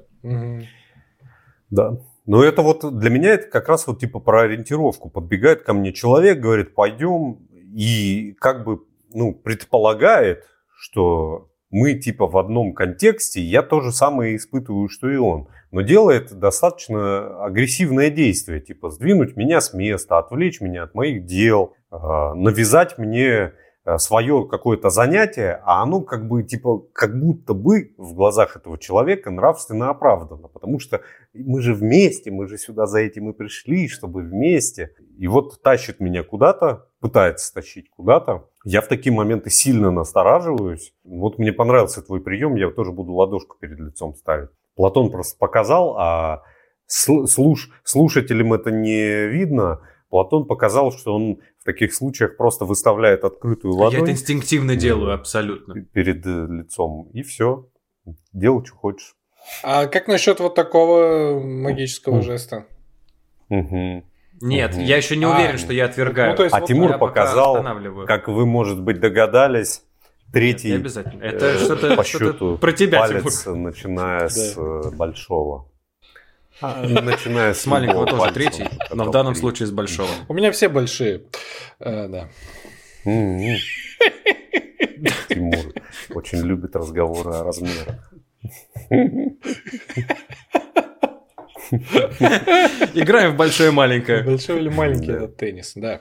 Да. 1.71 1.99
Но 2.27 2.45
это 2.45 2.61
вот 2.61 2.85
для 2.99 3.11
меня 3.11 3.31
это 3.31 3.49
как 3.49 3.69
раз 3.69 3.87
вот 3.87 4.01
типа 4.01 4.21
про 4.21 4.43
ориентировку. 4.43 5.09
Подбегает 5.09 5.62
ко 5.62 5.73
мне 5.73 5.93
человек, 5.93 6.41
говорит, 6.41 6.75
пойдем, 6.75 7.39
и 7.75 8.35
как 8.39 8.64
бы, 8.64 8.83
ну, 9.14 9.35
предполагает, 9.35 10.45
что 10.77 11.49
мы 11.71 11.95
типа 11.95 12.27
в 12.27 12.37
одном 12.37 12.75
контексте, 12.75 13.41
я 13.41 13.62
то 13.62 13.81
же 13.81 13.93
самое 13.93 14.37
испытываю, 14.37 14.89
что 14.89 15.11
и 15.11 15.16
он. 15.16 15.49
Но 15.71 15.83
делает 15.83 16.33
достаточно 16.33 17.45
агрессивное 17.45 18.11
действие, 18.11 18.61
типа 18.61 18.91
сдвинуть 18.91 19.37
меня 19.37 19.61
с 19.61 19.75
места, 19.75 20.19
отвлечь 20.19 20.61
меня 20.61 20.85
от 20.85 20.95
моих 20.95 21.27
дел, 21.27 21.75
а, 21.91 22.35
навязать 22.35 22.97
мне 22.97 23.53
свое 23.97 24.47
какое-то 24.47 24.91
занятие, 24.91 25.61
а 25.64 25.82
оно 25.82 26.03
как 26.03 26.28
бы 26.28 26.43
типа 26.43 26.80
как 26.93 27.18
будто 27.18 27.55
бы 27.55 27.95
в 27.97 28.14
глазах 28.14 28.57
этого 28.57 28.76
человека 28.78 29.30
нравственно 29.30 29.89
оправдано, 29.89 30.49
потому 30.49 30.78
что 30.78 31.01
мы 31.32 31.62
же 31.62 31.74
вместе, 31.74 32.30
мы 32.30 32.47
же 32.47 32.59
сюда 32.59 32.86
за 32.86 33.01
этим 33.01 33.30
и 33.30 33.32
пришли, 33.32 33.89
чтобы 33.89 34.22
вместе. 34.22 34.91
И 35.16 35.26
вот 35.26 35.62
тащит 35.62 36.01
меня 36.01 36.22
куда-то, 36.22 36.89
пытается 37.01 37.55
тащить 37.55 37.89
куда-то. 37.91 38.49
Я 38.64 38.80
в 38.82 38.89
такие 38.89 39.14
моменты 39.14 39.49
сильно 39.49 39.91
настораживаюсь. 39.91 40.93
Вот 41.05 41.39
мне 41.39 41.53
понравился 41.53 42.03
твой 42.03 42.20
прием, 42.20 42.57
я 42.57 42.70
тоже 42.70 42.93
буду 42.93 43.12
ладошку 43.14 43.57
перед 43.59 43.78
лицом 43.78 44.14
ставить. 44.14 44.51
Платон 44.76 45.11
просто 45.11 45.39
показал, 45.39 45.97
а 45.99 46.43
сл- 46.89 47.24
слуш- 47.24 47.70
слушателям 47.84 48.53
это 48.53 48.70
не 48.70 49.26
видно. 49.26 49.80
Платон 50.11 50.47
показал, 50.47 50.91
что 50.93 51.15
он 51.15 51.39
в 51.59 51.65
таких 51.65 51.95
случаях 51.95 52.37
просто 52.37 52.65
выставляет 52.65 53.25
открытую 53.25 53.75
Я 53.75 53.89
это 53.89 53.97
ладонь 53.99 54.11
инстинктивно 54.13 54.75
делаю, 54.77 55.13
абсолютно. 55.15 55.75
перед 55.93 56.25
э, 56.27 56.47
лицом, 56.49 57.11
и 57.13 57.23
все. 57.23 57.69
Делай, 58.33 58.65
что 58.65 58.75
хочешь. 58.77 59.15
А 59.63 59.87
как 59.87 60.09
насчет 60.09 60.41
вот 60.41 60.55
такого 60.55 61.39
магического 61.41 62.23
жеста? 62.23 62.67
Нет, 63.49 64.77
я 64.77 64.97
еще 64.97 65.17
не 65.17 65.25
А, 65.25 65.35
уверен, 65.35 65.59
что 65.59 65.73
я 65.73 65.87
отвергаю. 65.87 66.31
ну, 66.31 66.37
то 66.37 66.45
есть 66.45 66.55
А 66.55 66.61
вот 66.61 66.67
Тимур 66.69 66.97
показал, 66.99 67.65
как 68.07 68.29
вы, 68.29 68.47
может 68.47 68.81
быть, 68.81 69.01
догадались, 69.01 69.83
Не 70.29 70.33
третий 70.33 70.73
обязательно. 70.75 71.23
э, 71.23 71.27
Это 71.29 71.59
что-то 71.59 71.97
по 71.97 72.05
что-то 72.05 72.33
счету 72.33 72.59
про 72.59 72.73
тебя, 72.73 73.07
Тимур. 73.09 73.23
палец, 73.25 73.47
начиная 73.47 74.29
с 74.29 74.55
э, 74.57 74.91
большого. 74.97 75.69
А, 76.61 76.83
начиная 76.87 77.55
с 77.55 77.61
С 77.63 77.67
маленького 77.67 78.07
тоже 78.07 78.33
третий, 78.33 78.69
но 78.91 79.05
в 79.05 79.11
данном 79.11 79.35
случае 79.35 79.67
с 79.67 79.71
большого. 79.71 80.09
У 80.29 80.35
меня 80.35 80.51
все 80.53 80.69
большие. 80.69 81.23
Э, 81.79 82.09
да. 82.09 82.29
М-м. 83.05 83.57
Тимур 85.29 85.73
очень 86.11 86.39
любит 86.41 86.75
разговоры 86.75 87.33
о 87.35 87.45
размерах. 87.45 88.13
Играем 92.95 93.33
в 93.33 93.37
большое 93.37 93.71
маленькое. 93.71 94.23
Большой 94.23 94.59
или 94.61 94.69
маленький 94.69 95.07
Да. 95.09 95.13
этот 95.15 95.37
теннис, 95.37 95.73
да. 95.75 96.01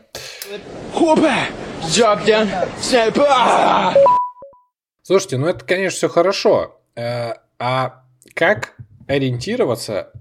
Слушайте, 5.04 5.38
ну 5.38 5.48
это, 5.48 5.64
конечно, 5.66 5.98
все 5.98 6.10
хорошо. 6.10 6.80
Э, 6.96 7.34
А 7.60 8.04
как 8.34 8.76
ориентироваться 9.08 10.12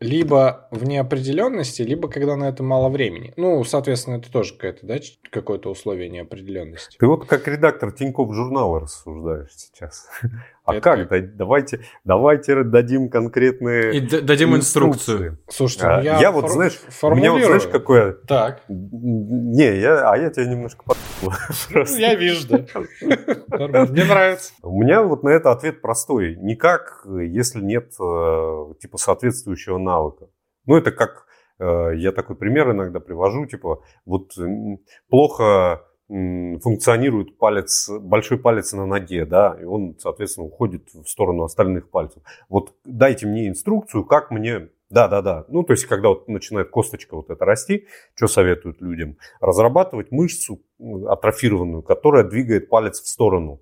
либо 0.00 0.68
в 0.70 0.84
неопределенности, 0.84 1.82
либо 1.82 2.08
когда 2.08 2.36
на 2.36 2.48
это 2.48 2.62
мало 2.62 2.88
времени? 2.88 3.32
Ну, 3.36 3.64
соответственно, 3.64 4.16
это 4.16 4.30
тоже 4.30 4.54
какое-то, 4.54 4.86
да, 4.86 4.98
какое-то 5.30 5.70
условие 5.70 6.08
неопределенности. 6.08 6.96
Ты 6.98 7.06
вот 7.06 7.26
как 7.26 7.48
редактор 7.48 7.92
Тинькофф 7.92 8.32
журнала 8.32 8.80
рассуждаешь 8.80 9.50
сейчас. 9.54 10.08
А 10.68 10.74
Это 10.74 10.80
как? 10.82 11.08
Да- 11.08 11.18
Давайте, 11.34 11.80
давайте 12.04 12.62
дадим 12.62 13.08
конкретные 13.08 13.94
И 13.96 14.00
дадим 14.20 14.54
инструкцию. 14.54 15.38
Слушайте, 15.48 15.86
А, 15.86 15.96
ну 15.96 16.02
я, 16.02 16.18
я 16.20 16.30
вот, 16.30 16.42
фор- 16.44 16.50
знаешь, 16.50 16.78
У 17.02 17.14
меня 17.14 17.32
вот 17.32 17.42
знаешь, 17.42 17.66
какое... 17.66 18.12
Так, 18.12 18.62
Не, 18.68 19.78
я, 19.80 20.10
а 20.10 20.16
я 20.18 20.28
тебя 20.28 20.44
немножко 20.44 20.82
под... 20.84 20.98
просто. 21.72 21.98
я 21.98 22.14
вижу, 22.14 22.46
да. 22.48 22.64
Мне 23.86 24.04
нравится. 24.04 24.52
У 24.62 24.82
меня 24.82 25.02
вот 25.02 25.22
на 25.22 25.30
это 25.30 25.52
ответ 25.52 25.80
простой. 25.80 26.36
Никак, 26.36 27.06
если 27.06 27.62
нет 27.62 27.92
э, 27.98 28.64
типа 28.80 28.98
соответствующего 28.98 29.78
навыка. 29.78 30.26
Ну, 30.66 30.76
это 30.76 30.92
как 30.92 31.24
э, 31.58 31.92
я 31.96 32.12
такой 32.12 32.36
пример 32.36 32.70
иногда 32.72 33.00
привожу, 33.00 33.46
типа 33.46 33.82
вот 34.04 34.32
плохо 35.08 35.82
функционирует 36.08 37.36
палец, 37.36 37.90
большой 38.00 38.38
палец 38.38 38.72
на 38.72 38.86
ноге, 38.86 39.26
да, 39.26 39.56
и 39.60 39.64
он, 39.64 39.94
соответственно, 39.98 40.46
уходит 40.46 40.88
в 40.92 41.06
сторону 41.06 41.44
остальных 41.44 41.90
пальцев. 41.90 42.22
Вот 42.48 42.74
дайте 42.84 43.26
мне 43.26 43.48
инструкцию, 43.48 44.04
как 44.04 44.30
мне 44.30 44.68
да, 44.90 45.06
да, 45.06 45.20
да. 45.20 45.44
Ну, 45.48 45.64
то 45.64 45.74
есть, 45.74 45.84
когда 45.84 46.08
вот 46.08 46.28
начинает 46.28 46.70
косточка 46.70 47.14
вот 47.14 47.28
эта 47.28 47.44
расти, 47.44 47.86
что 48.14 48.26
советуют 48.26 48.80
людям? 48.80 49.18
Разрабатывать 49.38 50.10
мышцу 50.10 50.62
атрофированную, 51.06 51.82
которая 51.82 52.24
двигает 52.24 52.70
палец 52.70 53.00
в 53.00 53.06
сторону. 53.06 53.60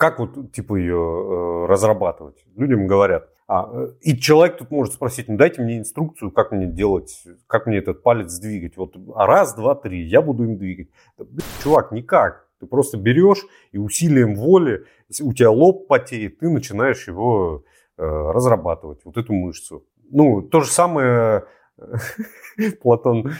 Как 0.00 0.18
вот, 0.18 0.52
типа, 0.52 0.76
ее 0.76 0.96
э, 0.96 1.66
разрабатывать? 1.68 2.42
Людям 2.56 2.86
говорят. 2.86 3.28
А, 3.46 3.68
э, 3.70 3.88
и 4.00 4.16
человек 4.16 4.56
тут 4.56 4.70
может 4.70 4.94
спросить, 4.94 5.28
ну, 5.28 5.36
дайте 5.36 5.60
мне 5.60 5.76
инструкцию, 5.76 6.30
как 6.30 6.52
мне 6.52 6.64
делать, 6.64 7.22
как 7.46 7.66
мне 7.66 7.76
этот 7.76 8.02
палец 8.02 8.38
двигать. 8.38 8.78
Вот 8.78 8.96
а 9.14 9.26
раз, 9.26 9.54
два, 9.54 9.74
три, 9.74 10.02
я 10.02 10.22
буду 10.22 10.44
им 10.44 10.56
двигать. 10.56 10.88
Да, 11.18 11.24
блин, 11.24 11.42
чувак, 11.62 11.92
никак. 11.92 12.48
Ты 12.60 12.66
просто 12.66 12.96
берешь 12.96 13.44
и 13.72 13.78
усилием 13.78 14.36
воли, 14.36 14.86
у 15.20 15.34
тебя 15.34 15.50
лоб 15.50 15.86
потеет, 15.86 16.38
ты 16.38 16.48
начинаешь 16.48 17.06
его 17.06 17.64
э, 17.98 18.02
разрабатывать, 18.02 19.00
вот 19.04 19.18
эту 19.18 19.34
мышцу. 19.34 19.84
Ну, 20.10 20.40
то 20.40 20.62
же 20.62 20.70
самое 20.70 21.44
э, 21.76 22.70
Платон 22.80 23.34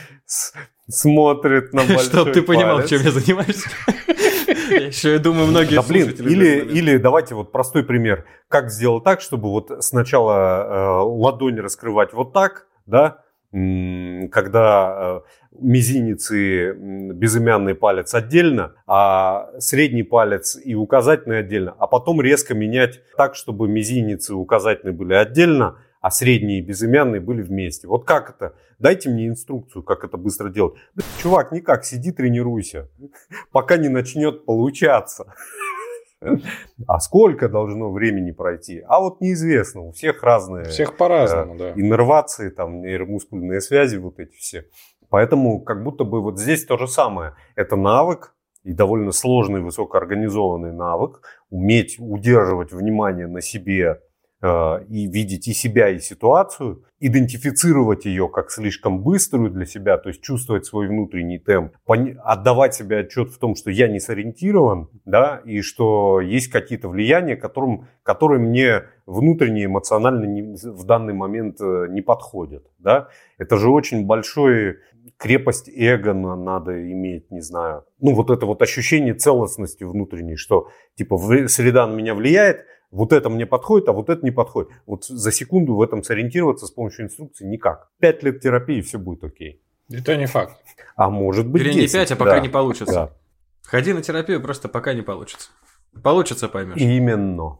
смотрит 0.87 1.73
на 1.73 1.81
большой 1.87 2.03
Чтобы 2.03 2.31
ты 2.33 2.43
понимал, 2.43 2.83
чем 2.83 3.01
я 3.01 3.09
занимаюсь. 3.09 3.65
Еще, 4.71 5.11
я 5.13 5.19
думаю, 5.19 5.47
многие 5.47 5.75
Да 5.75 5.83
блин, 5.83 6.09
или, 6.09 6.59
или 6.59 6.97
давайте 6.97 7.35
вот 7.35 7.51
простой 7.51 7.83
пример. 7.83 8.25
Как 8.47 8.69
сделать 8.69 9.03
так, 9.03 9.21
чтобы 9.21 9.49
вот 9.49 9.71
сначала 9.79 10.31
э, 10.31 11.03
ладонь 11.03 11.59
раскрывать 11.59 12.13
вот 12.13 12.33
так, 12.33 12.67
да, 12.85 13.23
когда 13.51 14.95
э, 14.97 15.21
мизинец 15.59 16.31
и 16.31 16.71
безымянный 16.71 17.75
палец 17.75 18.13
отдельно, 18.13 18.75
а 18.87 19.49
средний 19.59 20.03
палец 20.03 20.57
и 20.63 20.73
указательный 20.73 21.39
отдельно, 21.39 21.75
а 21.77 21.87
потом 21.87 22.21
резко 22.21 22.53
менять 22.53 23.01
так, 23.17 23.35
чтобы 23.35 23.67
мизинец 23.67 24.29
и 24.29 24.33
указательный 24.33 24.93
были 24.93 25.13
отдельно, 25.13 25.79
а 26.01 26.09
средние 26.09 26.59
и 26.59 26.61
безымянные 26.61 27.21
были 27.21 27.41
вместе. 27.43 27.87
Вот 27.87 28.05
как 28.05 28.31
это? 28.31 28.55
Дайте 28.79 29.09
мне 29.09 29.27
инструкцию, 29.27 29.83
как 29.83 30.03
это 30.03 30.17
быстро 30.17 30.49
делать. 30.49 30.73
чувак, 31.21 31.51
никак, 31.51 31.85
сиди, 31.85 32.11
тренируйся, 32.11 32.89
пока 33.51 33.77
не 33.77 33.87
начнет 33.87 34.45
получаться. 34.45 35.33
А 36.87 36.99
сколько 36.99 37.49
должно 37.49 37.91
времени 37.91 38.31
пройти? 38.31 38.83
А 38.87 38.99
вот 38.99 39.21
неизвестно, 39.21 39.81
у 39.81 39.91
всех 39.91 40.21
разные. 40.21 40.65
Всех 40.65 40.95
по-разному, 40.97 41.55
э, 41.55 41.57
да. 41.57 41.71
Иннервации, 41.71 42.49
там, 42.49 42.81
нейромускульные 42.81 43.59
связи, 43.59 43.97
вот 43.97 44.19
эти 44.19 44.35
все. 44.35 44.65
Поэтому 45.09 45.61
как 45.61 45.83
будто 45.83 46.03
бы 46.03 46.21
вот 46.21 46.39
здесь 46.39 46.65
то 46.65 46.77
же 46.77 46.87
самое. 46.87 47.33
Это 47.55 47.75
навык, 47.75 48.35
и 48.63 48.73
довольно 48.73 49.11
сложный, 49.11 49.61
высокоорганизованный 49.61 50.71
навык, 50.71 51.21
уметь 51.49 51.95
удерживать 51.99 52.71
внимание 52.71 53.27
на 53.27 53.41
себе 53.41 54.01
и 54.43 55.07
видеть 55.07 55.47
и 55.47 55.53
себя, 55.53 55.89
и 55.89 55.99
ситуацию, 55.99 56.83
идентифицировать 56.99 58.05
ее 58.05 58.29
как 58.29 58.51
слишком 58.51 59.01
быструю 59.01 59.51
для 59.51 59.65
себя, 59.65 59.97
то 59.97 60.09
есть 60.09 60.21
чувствовать 60.21 60.65
свой 60.65 60.87
внутренний 60.87 61.39
темп, 61.39 61.73
отдавать 62.23 62.75
себе 62.75 62.99
отчет 62.99 63.29
в 63.29 63.37
том, 63.37 63.55
что 63.55 63.71
я 63.71 63.87
не 63.87 63.99
сориентирован, 63.99 64.89
да, 65.05 65.41
и 65.45 65.61
что 65.61 66.21
есть 66.21 66.47
какие-то 66.49 66.89
влияния, 66.89 67.35
которым, 67.35 67.87
которые 68.03 68.39
мне 68.39 68.83
внутренне 69.05 69.65
эмоционально 69.65 70.25
не, 70.25 70.55
в 70.55 70.85
данный 70.85 71.13
момент 71.13 71.59
э, 71.59 71.87
не 71.89 72.01
подходят, 72.01 72.65
да. 72.79 73.09
Это 73.37 73.57
же 73.57 73.69
очень 73.69 74.05
большой 74.05 74.77
крепость 75.17 75.69
эго 75.69 76.13
надо 76.13 76.91
иметь, 76.91 77.29
не 77.31 77.41
знаю. 77.41 77.85
Ну, 77.99 78.13
вот 78.13 78.29
это 78.29 78.45
вот 78.45 78.61
ощущение 78.61 79.13
целостности 79.13 79.83
внутренней, 79.83 80.35
что, 80.35 80.69
типа, 80.95 81.17
среда 81.47 81.87
на 81.87 81.95
меня 81.95 82.13
влияет, 82.13 82.65
вот 82.91 83.13
это 83.13 83.29
мне 83.29 83.45
подходит, 83.45 83.87
а 83.87 83.93
вот 83.93 84.09
это 84.09 84.23
не 84.23 84.31
подходит. 84.31 84.69
Вот 84.85 85.05
за 85.05 85.31
секунду 85.31 85.75
в 85.75 85.81
этом 85.81 86.03
сориентироваться 86.03 86.67
с 86.67 86.71
помощью 86.71 87.05
инструкции 87.05 87.45
никак. 87.45 87.89
Пять 87.99 88.21
лет 88.21 88.41
терапии, 88.41 88.81
все 88.81 88.99
будет 88.99 89.23
окей. 89.23 89.61
Это 89.89 90.15
не 90.17 90.25
факт. 90.25 90.57
А 90.95 91.09
может 91.09 91.47
быть 91.47 91.61
Или 91.63 91.73
10. 91.73 91.81
не 91.81 91.99
пять, 91.99 92.11
а 92.11 92.15
пока 92.15 92.31
да. 92.31 92.39
не 92.39 92.49
получится. 92.49 92.93
Да. 92.93 93.11
Ходи 93.63 93.93
на 93.93 94.01
терапию 94.01 94.41
просто 94.41 94.67
пока 94.67 94.93
не 94.93 95.01
получится. 95.01 95.49
Получится, 96.03 96.49
поймешь. 96.49 96.77
Именно. 96.77 97.59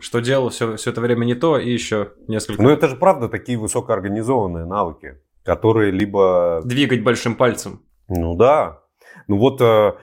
Что 0.00 0.20
делал 0.20 0.48
все, 0.50 0.76
все 0.76 0.90
это 0.90 1.00
время 1.00 1.24
не 1.24 1.34
то, 1.34 1.58
и 1.58 1.70
еще 1.70 2.12
несколько. 2.26 2.62
Но 2.62 2.70
это 2.70 2.88
же 2.88 2.96
правда 2.96 3.28
такие 3.28 3.58
высокоорганизованные 3.58 4.64
навыки, 4.64 5.18
которые 5.44 5.92
либо... 5.92 6.60
Двигать 6.64 7.02
большим 7.02 7.36
пальцем. 7.36 7.82
Ну 8.08 8.34
да. 8.34 8.82
Ну 9.28 9.38
вот 9.38 9.60
Э, 9.60 9.94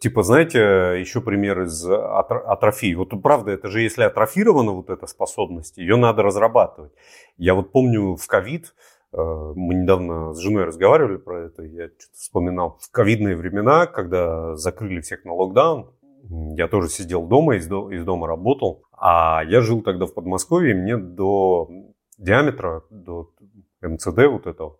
типа, 0.00 0.22
знаете, 0.22 0.58
еще 1.00 1.20
пример 1.20 1.62
из 1.62 1.84
атрофии. 1.84 2.94
Вот 2.94 3.10
правда, 3.22 3.50
это 3.50 3.68
же 3.68 3.80
если 3.80 4.04
атрофирована 4.04 4.72
вот 4.72 4.90
эта 4.90 5.06
способность, 5.06 5.78
ее 5.78 5.96
надо 5.96 6.22
разрабатывать. 6.22 6.92
Я 7.36 7.54
вот 7.54 7.72
помню 7.72 8.16
в 8.16 8.26
ковид, 8.26 8.74
э, 9.12 9.16
мы 9.16 9.74
недавно 9.74 10.32
с 10.34 10.38
женой 10.38 10.64
разговаривали 10.64 11.16
про 11.16 11.46
это, 11.46 11.62
я 11.62 11.88
что-то 11.88 12.12
вспоминал. 12.14 12.78
В 12.80 12.90
ковидные 12.92 13.36
времена, 13.36 13.86
когда 13.86 14.54
закрыли 14.54 15.00
всех 15.00 15.24
на 15.24 15.34
локдаун, 15.34 15.90
я 16.56 16.68
тоже 16.68 16.88
сидел 16.88 17.26
дома, 17.26 17.56
из 17.56 17.66
дома 17.66 18.26
работал, 18.26 18.84
а 18.92 19.42
я 19.44 19.62
жил 19.62 19.82
тогда 19.82 20.06
в 20.06 20.14
Подмосковье, 20.14 20.72
и 20.72 20.74
мне 20.74 20.96
до 20.96 21.68
диаметра, 22.18 22.84
до 22.90 23.30
МЦД 23.80 24.26
вот 24.30 24.46
этого, 24.46 24.78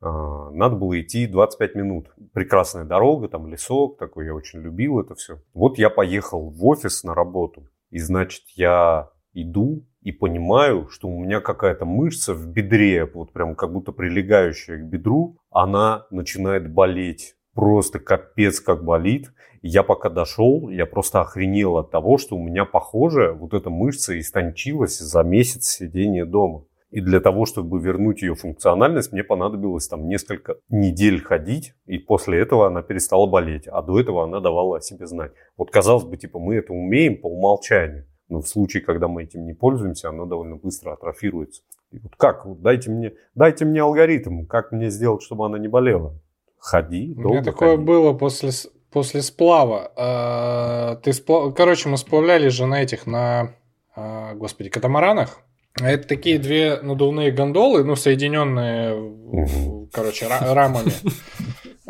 надо 0.00 0.76
было 0.76 1.00
идти 1.00 1.26
25 1.26 1.74
минут. 1.74 2.10
Прекрасная 2.32 2.84
дорога, 2.84 3.28
там 3.28 3.46
лесок 3.46 3.98
такой, 3.98 4.26
я 4.26 4.34
очень 4.34 4.60
любил 4.60 5.00
это 5.00 5.14
все. 5.14 5.40
Вот 5.52 5.78
я 5.78 5.90
поехал 5.90 6.50
в 6.50 6.64
офис 6.66 7.04
на 7.04 7.14
работу, 7.14 7.68
и 7.90 7.98
значит 7.98 8.44
я 8.54 9.10
иду 9.32 9.84
и 10.02 10.12
понимаю, 10.12 10.88
что 10.88 11.08
у 11.08 11.22
меня 11.22 11.40
какая-то 11.40 11.84
мышца 11.84 12.34
в 12.34 12.46
бедре, 12.46 13.04
вот 13.04 13.32
прям 13.32 13.54
как 13.54 13.72
будто 13.72 13.92
прилегающая 13.92 14.78
к 14.78 14.84
бедру, 14.84 15.36
она 15.50 16.06
начинает 16.10 16.72
болеть. 16.72 17.34
Просто 17.54 17.98
капец 17.98 18.60
как 18.60 18.84
болит. 18.84 19.32
Я 19.60 19.82
пока 19.82 20.08
дошел, 20.08 20.70
я 20.70 20.86
просто 20.86 21.20
охренел 21.20 21.76
от 21.76 21.90
того, 21.90 22.16
что 22.16 22.36
у 22.36 22.42
меня, 22.42 22.64
похоже, 22.64 23.32
вот 23.32 23.52
эта 23.52 23.68
мышца 23.68 24.18
истончилась 24.18 24.98
за 24.98 25.22
месяц 25.22 25.66
сидения 25.66 26.24
дома. 26.24 26.64
И 26.90 27.00
для 27.00 27.20
того, 27.20 27.46
чтобы 27.46 27.80
вернуть 27.80 28.22
ее 28.22 28.34
функциональность, 28.34 29.12
мне 29.12 29.22
понадобилось 29.22 29.86
там 29.86 30.08
несколько 30.08 30.56
недель 30.68 31.22
ходить, 31.22 31.74
и 31.86 31.98
после 31.98 32.40
этого 32.40 32.66
она 32.66 32.82
перестала 32.82 33.26
болеть, 33.26 33.68
а 33.68 33.80
до 33.80 34.00
этого 34.00 34.24
она 34.24 34.40
давала 34.40 34.78
о 34.78 34.80
себе 34.80 35.06
знать. 35.06 35.32
Вот 35.56 35.70
казалось 35.70 36.04
бы, 36.04 36.16
типа, 36.16 36.40
мы 36.40 36.56
это 36.56 36.72
умеем 36.72 37.20
по 37.20 37.28
умолчанию, 37.28 38.06
но 38.28 38.40
в 38.40 38.48
случае, 38.48 38.82
когда 38.82 39.06
мы 39.06 39.22
этим 39.22 39.46
не 39.46 39.52
пользуемся, 39.54 40.08
оно 40.08 40.26
довольно 40.26 40.56
быстро 40.56 40.92
атрофируется. 40.92 41.62
И 41.92 41.98
вот 41.98 42.16
как? 42.16 42.44
Вот 42.44 42.60
дайте, 42.60 42.90
мне, 42.90 43.12
дайте 43.36 43.64
мне 43.64 43.82
алгоритм, 43.82 44.46
как 44.46 44.72
мне 44.72 44.90
сделать, 44.90 45.22
чтобы 45.22 45.46
она 45.46 45.58
не 45.58 45.68
болела. 45.68 46.14
Ходи, 46.58 47.14
У 47.16 47.20
меня 47.20 47.42
такое 47.42 47.76
ходи. 47.76 47.84
было 47.84 48.12
после, 48.12 48.50
после 48.90 49.22
сплава. 49.22 49.92
А, 49.96 50.96
ты 50.96 51.12
сплав... 51.12 51.54
Короче, 51.54 51.88
мы 51.88 51.96
сплавляли 51.96 52.48
же 52.48 52.66
на 52.66 52.82
этих, 52.82 53.06
на, 53.06 53.54
а, 53.94 54.34
господи, 54.34 54.70
катамаранах. 54.70 55.40
Это 55.76 56.06
такие 56.06 56.38
две 56.38 56.80
надувные 56.82 57.30
гондолы, 57.30 57.84
ну, 57.84 57.96
соединенные, 57.96 59.88
короче, 59.92 60.26
рамами. 60.28 60.92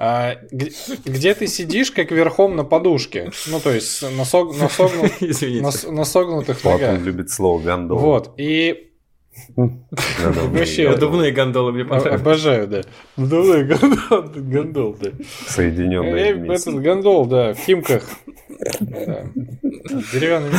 А, 0.03 0.37
где, 0.51 0.72
где 1.05 1.35
ты 1.35 1.47
сидишь, 1.47 1.91
как 1.91 2.11
верхом 2.11 2.57
на 2.57 2.64
подушке. 2.64 3.31
Ну, 3.49 3.61
то 3.61 3.70
есть 3.70 4.03
на, 4.16 4.24
сог, 4.24 4.57
на, 4.57 4.70
согнут, 4.70 5.20
на, 5.20 5.93
на 5.93 6.05
согнутых 6.05 6.64
ногах. 6.64 6.99
Он 6.99 7.05
любит 7.05 7.28
слово 7.28 7.61
гондол. 7.61 7.99
Вот, 7.99 8.33
и... 8.39 8.87
Вообще, 9.57 10.89
надувные 10.89 11.33
гондолы 11.33 11.72
мне 11.72 11.85
понравились. 11.85 12.20
Обожаю, 12.20 12.66
да. 12.66 12.81
Надувные 13.16 13.64
гондол, 13.64 14.97
да. 14.99 15.11
Соединенные 15.47 16.35
вместе. 16.35 16.70
Этот 16.70 16.83
гондол, 16.83 17.26
да, 17.26 17.53
в 17.53 17.59
Химках. 17.59 18.09
Деревянными 20.12 20.57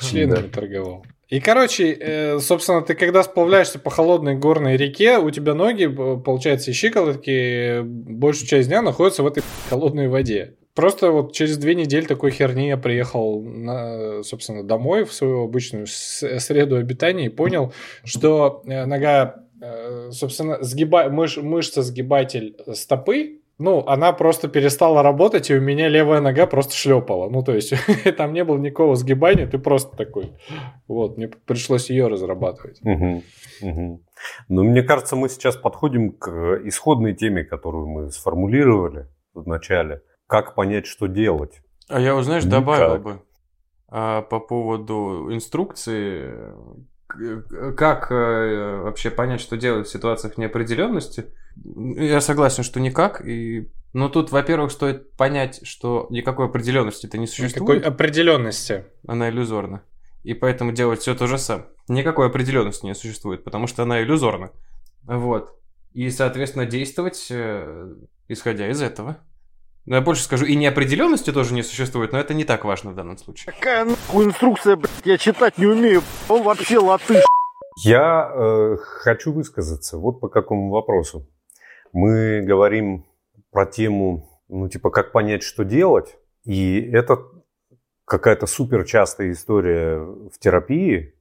членами 0.00 0.46
торговал. 0.46 1.04
И, 1.30 1.38
короче, 1.38 1.92
э, 1.92 2.38
собственно, 2.40 2.82
ты 2.82 2.94
когда 2.94 3.22
сплавляешься 3.22 3.78
по 3.78 3.88
холодной 3.88 4.34
горной 4.34 4.76
реке, 4.76 5.18
у 5.18 5.30
тебя 5.30 5.54
ноги, 5.54 5.86
получается, 5.86 6.72
и 6.72 6.74
щиколотки 6.74 7.82
большую 7.82 8.48
часть 8.48 8.68
дня 8.68 8.82
находятся 8.82 9.22
в 9.22 9.28
этой 9.28 9.44
холодной 9.70 10.08
воде. 10.08 10.56
Просто 10.74 11.12
вот 11.12 11.32
через 11.32 11.56
две 11.56 11.76
недели 11.76 12.04
такой 12.04 12.32
херни 12.32 12.68
я 12.68 12.76
приехал, 12.76 13.42
на, 13.42 14.24
собственно, 14.24 14.64
домой 14.64 15.04
в 15.04 15.12
свою 15.12 15.44
обычную 15.44 15.86
среду 15.86 16.76
обитания 16.76 17.26
и 17.26 17.28
понял, 17.28 17.72
что 18.02 18.62
э, 18.66 18.84
нога, 18.86 19.44
э, 19.60 20.10
собственно, 20.10 20.58
сгиба... 20.62 21.10
мыш... 21.10 21.36
мышца 21.36 21.82
сгибатель 21.82 22.56
стопы 22.74 23.39
ну, 23.60 23.84
она 23.86 24.12
просто 24.12 24.48
перестала 24.48 25.02
работать, 25.02 25.50
и 25.50 25.54
у 25.54 25.60
меня 25.60 25.88
левая 25.88 26.20
нога 26.20 26.46
просто 26.46 26.74
шлепала. 26.74 27.28
Ну, 27.28 27.42
то 27.42 27.54
есть, 27.54 27.74
там 28.16 28.32
не 28.32 28.42
было 28.42 28.56
никакого 28.56 28.96
сгибания, 28.96 29.46
ты 29.46 29.58
просто 29.58 29.96
такой. 29.96 30.32
Вот, 30.88 31.18
мне 31.18 31.28
пришлось 31.28 31.90
ее 31.90 32.08
разрабатывать. 32.08 32.80
Угу, 32.82 33.22
угу. 33.62 34.04
Ну, 34.48 34.64
мне 34.64 34.82
кажется, 34.82 35.14
мы 35.14 35.28
сейчас 35.28 35.56
подходим 35.56 36.12
к 36.12 36.60
исходной 36.64 37.14
теме, 37.14 37.44
которую 37.44 37.86
мы 37.86 38.10
сформулировали 38.10 39.08
в 39.34 39.46
начале. 39.46 40.02
Как 40.26 40.54
понять, 40.54 40.86
что 40.86 41.06
делать? 41.06 41.60
А 41.88 42.00
я, 42.00 42.20
знаешь, 42.22 42.44
Никак. 42.44 42.60
добавил 42.60 42.98
бы 42.98 43.22
а, 43.88 44.22
по 44.22 44.40
поводу 44.40 45.28
инструкции, 45.30 46.32
как 47.76 48.10
э, 48.10 48.80
вообще 48.84 49.10
понять, 49.10 49.40
что 49.40 49.56
делать 49.56 49.86
в 49.86 49.90
ситуациях 49.90 50.38
неопределенности? 50.38 51.26
Я 51.56 52.20
согласен, 52.20 52.62
что 52.62 52.80
никак. 52.80 53.26
И... 53.26 53.70
Но 53.92 54.08
тут, 54.08 54.30
во-первых, 54.30 54.70
стоит 54.70 55.12
понять, 55.16 55.66
что 55.66 56.06
никакой 56.10 56.46
определенности-то 56.46 57.18
не 57.18 57.26
существует. 57.26 57.80
Никакой 57.80 57.80
определенности. 57.80 58.84
Она 59.06 59.30
иллюзорна. 59.30 59.82
И 60.22 60.34
поэтому 60.34 60.72
делать 60.72 61.00
все 61.00 61.14
то 61.14 61.26
же 61.26 61.38
самое. 61.38 61.68
Никакой 61.88 62.26
определенности 62.26 62.84
не 62.86 62.94
существует, 62.94 63.42
потому 63.42 63.66
что 63.66 63.82
она 63.82 64.02
иллюзорна. 64.02 64.50
Вот. 65.02 65.56
И, 65.92 66.08
соответственно, 66.10 66.66
действовать, 66.66 67.26
э, 67.30 67.94
исходя 68.28 68.68
из 68.68 68.80
этого. 68.80 69.18
Но 69.86 69.96
я 69.96 70.02
больше 70.02 70.22
скажу, 70.22 70.44
и 70.44 70.54
неопределенности 70.54 71.32
тоже 71.32 71.54
не 71.54 71.62
существует, 71.62 72.12
но 72.12 72.18
это 72.18 72.34
не 72.34 72.44
так 72.44 72.64
важно 72.64 72.90
в 72.92 72.94
данном 72.94 73.16
случае. 73.16 73.52
Какая 73.52 73.84
нахуй 73.84 74.26
инструкция, 74.26 74.76
блядь, 74.76 74.90
я 75.04 75.18
читать 75.18 75.58
не 75.58 75.66
умею, 75.66 76.02
он 76.28 76.42
вообще 76.42 76.78
латыш. 76.78 77.24
Я 77.82 78.30
э, 78.32 78.76
хочу 78.78 79.32
высказаться 79.32 79.96
вот 79.96 80.20
по 80.20 80.28
какому 80.28 80.70
вопросу. 80.70 81.26
Мы 81.92 82.42
говорим 82.42 83.06
про 83.50 83.66
тему, 83.66 84.40
ну, 84.48 84.68
типа, 84.68 84.90
как 84.90 85.12
понять, 85.12 85.42
что 85.42 85.64
делать. 85.64 86.16
И 86.44 86.80
это 86.80 87.18
какая-то 88.04 88.46
супер 88.46 88.84
частая 88.84 89.32
история 89.32 89.98
в 89.98 90.38
терапии 90.38 91.14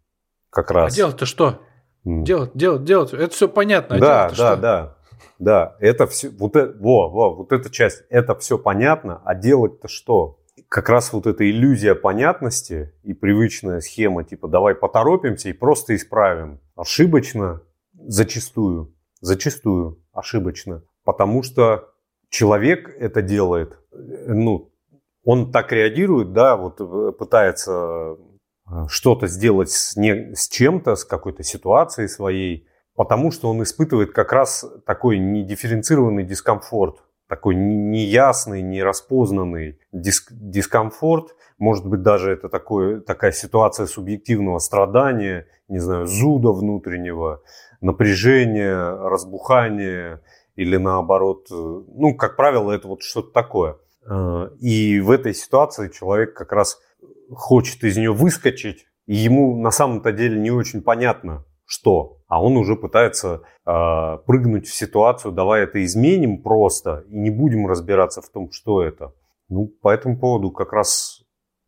как 0.49 0.71
раз. 0.71 0.93
А 0.93 0.95
делать-то 0.95 1.25
что? 1.25 1.61
Делать, 2.03 2.51
делать, 2.53 2.83
делать. 2.83 3.13
Это 3.13 3.29
все 3.29 3.47
понятно. 3.47 3.97
А 3.97 3.99
да, 3.99 4.29
да, 4.29 4.33
что? 4.33 4.55
да. 4.57 4.95
Да, 5.37 5.77
это 5.79 6.05
все, 6.07 6.29
вот, 6.29 6.55
это, 6.55 6.77
во, 6.79 7.09
во, 7.09 7.35
вот 7.35 7.51
эта 7.53 7.69
часть, 7.69 8.03
это 8.09 8.35
все 8.35 8.57
понятно, 8.57 9.21
а 9.23 9.35
делать-то 9.35 9.87
что? 9.87 10.39
Как 10.67 10.89
раз 10.89 11.13
вот 11.13 11.27
эта 11.27 11.49
иллюзия 11.49 11.95
понятности 11.95 12.93
и 13.03 13.13
привычная 13.13 13.79
схема, 13.79 14.23
типа 14.23 14.47
давай 14.47 14.75
поторопимся 14.75 15.49
и 15.49 15.53
просто 15.53 15.95
исправим. 15.95 16.59
Ошибочно 16.75 17.61
зачастую, 17.93 18.93
зачастую 19.21 20.03
ошибочно, 20.11 20.83
потому 21.03 21.43
что 21.43 21.89
человек 22.29 22.89
это 22.99 23.21
делает, 23.21 23.77
ну, 23.91 24.71
он 25.23 25.51
так 25.51 25.71
реагирует, 25.71 26.33
да, 26.33 26.55
вот 26.55 26.79
э, 26.79 27.11
пытается 27.17 28.15
э, 28.67 28.85
что-то 28.87 29.27
сделать 29.27 29.69
с, 29.69 29.95
не, 29.95 30.33
с 30.33 30.47
чем-то, 30.47 30.95
с 30.95 31.03
какой-то 31.03 31.43
ситуацией 31.43 32.07
своей, 32.07 32.67
потому 32.95 33.31
что 33.31 33.49
он 33.49 33.61
испытывает 33.61 34.11
как 34.11 34.31
раз 34.31 34.65
такой 34.85 35.19
недифференцированный 35.19 36.23
дискомфорт, 36.23 37.03
такой 37.27 37.55
неясный, 37.55 38.61
нераспознанный 38.61 39.79
диск, 39.91 40.31
дискомфорт. 40.31 41.35
Может 41.59 41.85
быть, 41.85 42.01
даже 42.01 42.31
это 42.31 42.47
такое, 42.47 43.01
такая 43.01 43.33
ситуация 43.33 43.85
субъективного 43.85 44.59
страдания, 44.59 45.45
не 45.67 45.79
знаю, 45.79 46.07
зуда 46.07 46.51
внутреннего, 46.51 47.41
напряжения, 47.81 48.79
разбухания 48.79 50.21
или 50.55 50.77
наоборот. 50.77 51.47
Ну, 51.49 52.15
как 52.15 52.37
правило, 52.37 52.71
это 52.71 52.87
вот 52.87 53.03
что-то 53.03 53.31
такое. 53.31 53.77
Э, 54.09 54.49
и 54.59 55.01
в 55.01 55.11
этой 55.11 55.33
ситуации 55.33 55.89
человек 55.89 56.33
как 56.33 56.53
раз 56.53 56.79
хочет 57.29 57.83
из 57.83 57.97
нее 57.97 58.13
выскочить, 58.13 58.85
и 59.05 59.15
ему 59.15 59.59
на 59.59 59.71
самом-то 59.71 60.13
деле 60.13 60.39
не 60.39 60.51
очень 60.51 60.81
понятно, 60.81 61.43
что, 61.65 62.19
а 62.27 62.41
он 62.41 62.55
уже 62.55 62.77
пытается 62.77 63.41
э, 63.65 64.17
прыгнуть 64.25 64.65
в 64.65 64.73
ситуацию, 64.73 65.33
давай 65.33 65.63
это 65.63 65.83
изменим 65.83 66.41
просто 66.41 67.03
и 67.09 67.17
не 67.17 67.29
будем 67.29 67.67
разбираться 67.67 68.21
в 68.21 68.29
том, 68.29 68.49
что 68.51 68.81
это. 68.81 69.13
Ну, 69.49 69.67
по 69.81 69.89
этому 69.89 70.17
поводу 70.17 70.51
как 70.51 70.73
раз 70.73 71.18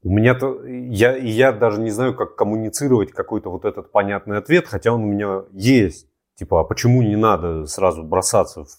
у 0.04 0.10
меня-то, 0.10 0.66
я, 0.66 1.16
я 1.16 1.52
даже 1.52 1.80
не 1.80 1.92
знаю, 1.92 2.16
как 2.16 2.36
коммуницировать 2.36 3.12
какой-то 3.12 3.52
вот 3.52 3.66
этот 3.66 3.92
понятный 3.92 4.38
ответ, 4.38 4.68
хотя 4.68 4.94
он 4.94 5.04
у 5.04 5.08
меня 5.08 5.44
есть. 5.52 6.08
Типа, 6.36 6.62
а 6.62 6.64
почему 6.64 7.04
не 7.04 7.16
надо 7.16 7.66
сразу 7.66 8.04
бросаться 8.04 8.64
в, 8.64 8.70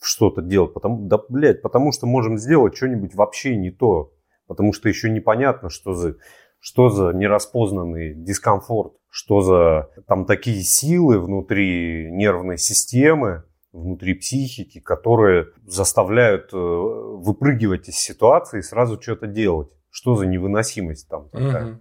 в 0.00 0.06
что-то 0.06 0.40
делать? 0.40 0.72
Потому, 0.72 1.08
да, 1.08 1.18
блядь, 1.28 1.62
потому 1.62 1.90
что 1.90 2.06
можем 2.06 2.38
сделать 2.38 2.76
что-нибудь 2.76 3.14
вообще 3.16 3.56
не 3.56 3.70
то. 3.70 4.12
Потому 4.46 4.72
что 4.72 4.88
еще 4.88 5.10
непонятно, 5.10 5.68
что 5.68 5.94
за, 5.94 6.14
что 6.60 6.90
за 6.90 7.12
нераспознанный 7.12 8.14
дискомфорт, 8.14 8.92
что 9.10 9.40
за 9.40 9.90
там 10.06 10.26
такие 10.26 10.62
силы 10.62 11.18
внутри 11.18 12.08
нервной 12.12 12.56
системы, 12.56 13.42
внутри 13.72 14.14
психики, 14.14 14.78
которые 14.80 15.48
заставляют 15.66 16.52
э, 16.52 16.56
выпрыгивать 16.56 17.88
из 17.88 17.96
ситуации 17.96 18.60
и 18.60 18.62
сразу 18.62 19.00
что-то 19.00 19.26
делать. 19.26 19.68
Что 19.90 20.14
за 20.16 20.26
невыносимость 20.26 21.08
там 21.08 21.28
такая? 21.30 21.66
Угу. 21.66 21.80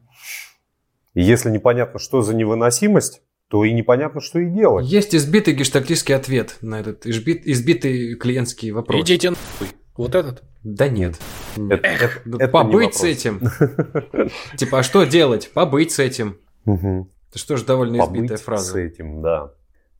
И 1.16 1.24
если 1.24 1.50
непонятно, 1.50 2.00
что 2.00 2.22
за 2.22 2.36
невыносимость, 2.36 3.22
то 3.50 3.64
и 3.64 3.74
непонятно, 3.74 4.22
что 4.22 4.40
и 4.40 4.50
делать. 4.50 4.86
Есть 4.86 5.16
избитый 5.16 5.54
гештальтический 5.54 6.16
ответ 6.16 6.58
на 6.62 6.80
этот 6.80 7.06
избит, 7.06 7.48
избитый 7.48 8.16
клиентский 8.16 8.72
вопрос. 8.72 9.02
Идите 9.04 9.32
нахуй. 9.32 9.68
Вот 9.96 10.14
этот? 10.14 10.44
Да 10.64 10.90
нет. 10.90 11.16
Это, 11.56 11.88
Эх, 11.88 12.22
это, 12.26 12.36
это 12.36 12.48
побыть 12.50 12.96
с 12.96 13.04
этим. 13.04 13.40
Типа, 14.58 14.80
а 14.80 14.84
что 14.84 15.06
делать? 15.06 15.52
Побыть 15.54 15.92
с 15.92 16.00
этим. 16.00 16.38
Это 16.66 17.40
что 17.40 17.58
же 17.58 17.66
довольно 17.66 17.98
избитая 17.98 18.38
фраза. 18.38 18.74
с 18.74 18.76
этим, 18.76 19.22
да. 19.22 19.54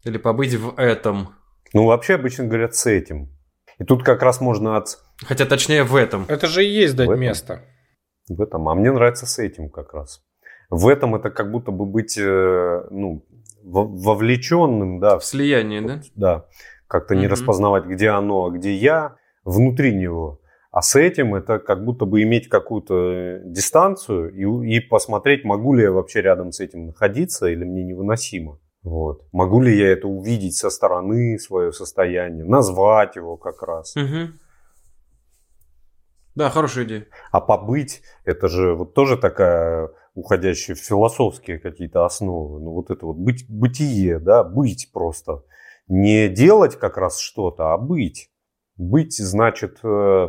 Или 0.04 0.18
побыть 0.18 0.54
в 0.54 0.78
этом. 0.78 1.30
Ну, 1.74 1.86
вообще 1.86 2.16
обычно 2.16 2.46
говорят 2.46 2.76
с 2.76 2.86
этим. 2.86 3.30
И 3.80 3.84
тут 3.84 4.04
как 4.04 4.22
раз 4.22 4.40
можно 4.40 4.78
от... 4.78 5.00
Хотя 5.26 5.46
точнее 5.46 5.84
в 5.84 5.96
этом. 5.96 6.26
Это 6.28 6.48
же 6.48 6.66
и 6.66 6.70
есть 6.70 6.96
дать 6.96 7.10
место. 7.10 7.64
В 8.28 8.42
этом. 8.42 8.68
А 8.70 8.76
мне 8.76 8.92
нравится 8.92 9.26
с 9.26 9.40
этим 9.40 9.70
как 9.70 9.94
раз. 9.94 10.24
В 10.70 10.88
этом 10.88 11.16
это 11.16 11.30
как 11.30 11.52
будто 11.52 11.72
бы 11.72 11.86
быть, 11.86 12.18
э, 12.18 12.84
ну, 12.92 13.26
вовлеченным, 13.64 15.00
да. 15.00 15.20
В 15.20 15.26
слияние, 15.26 15.82
да? 15.82 16.02
Да. 16.16 16.46
Как-то 16.88 17.16
не 17.16 17.28
распознавать, 17.28 17.86
где 17.86 18.10
оно, 18.10 18.46
а 18.46 18.52
где 18.52 18.74
я, 18.74 19.16
внутри 19.44 19.94
него. 19.96 20.40
А 20.72 20.82
с 20.82 20.96
этим 20.96 21.36
это 21.36 21.60
как 21.60 21.84
будто 21.84 22.06
бы 22.06 22.22
иметь 22.24 22.50
какую-то 22.50 22.94
э, 22.96 23.42
дистанцию 23.46 24.34
и, 24.34 24.76
и 24.76 24.80
посмотреть, 24.80 25.44
могу 25.44 25.74
ли 25.74 25.84
я 25.84 25.92
вообще 25.92 26.22
рядом 26.22 26.52
с 26.52 26.60
этим 26.60 26.88
находиться 26.88 27.48
или 27.48 27.64
мне 27.64 27.84
невыносимо. 27.84 28.60
Вот. 28.84 29.24
Могу 29.32 29.62
ли 29.62 29.76
я 29.76 29.92
это 29.92 30.08
увидеть 30.08 30.56
со 30.56 30.70
стороны, 30.70 31.40
свое 31.40 31.72
состояние, 31.72 32.46
назвать 32.46 33.16
его 33.16 33.38
как 33.38 33.64
раз. 33.64 33.96
Угу. 33.96 34.34
Да, 36.38 36.52
хорошая 36.52 36.86
идея. 36.86 37.08
А 37.32 37.42
побыть, 37.42 38.04
это 38.24 38.48
же 38.48 38.76
вот 38.76 38.94
тоже 38.94 39.18
такая 39.18 39.90
уходящая 40.14 40.76
в 40.76 40.80
философские 40.80 41.58
какие-то 41.58 42.06
основы. 42.06 42.60
Ну 42.60 42.74
вот 42.74 42.92
это 42.92 43.08
вот 43.08 43.18
быть, 43.18 43.46
бытие, 43.50 44.20
да, 44.20 44.44
быть 44.44 44.92
просто. 44.94 45.44
Не 45.88 46.30
делать 46.30 46.76
как 46.76 46.98
раз 46.98 47.20
что-то, 47.20 47.74
а 47.74 47.80
быть. 47.80 48.30
Быть 48.76 49.18
значит 49.18 49.80
э, 49.84 50.28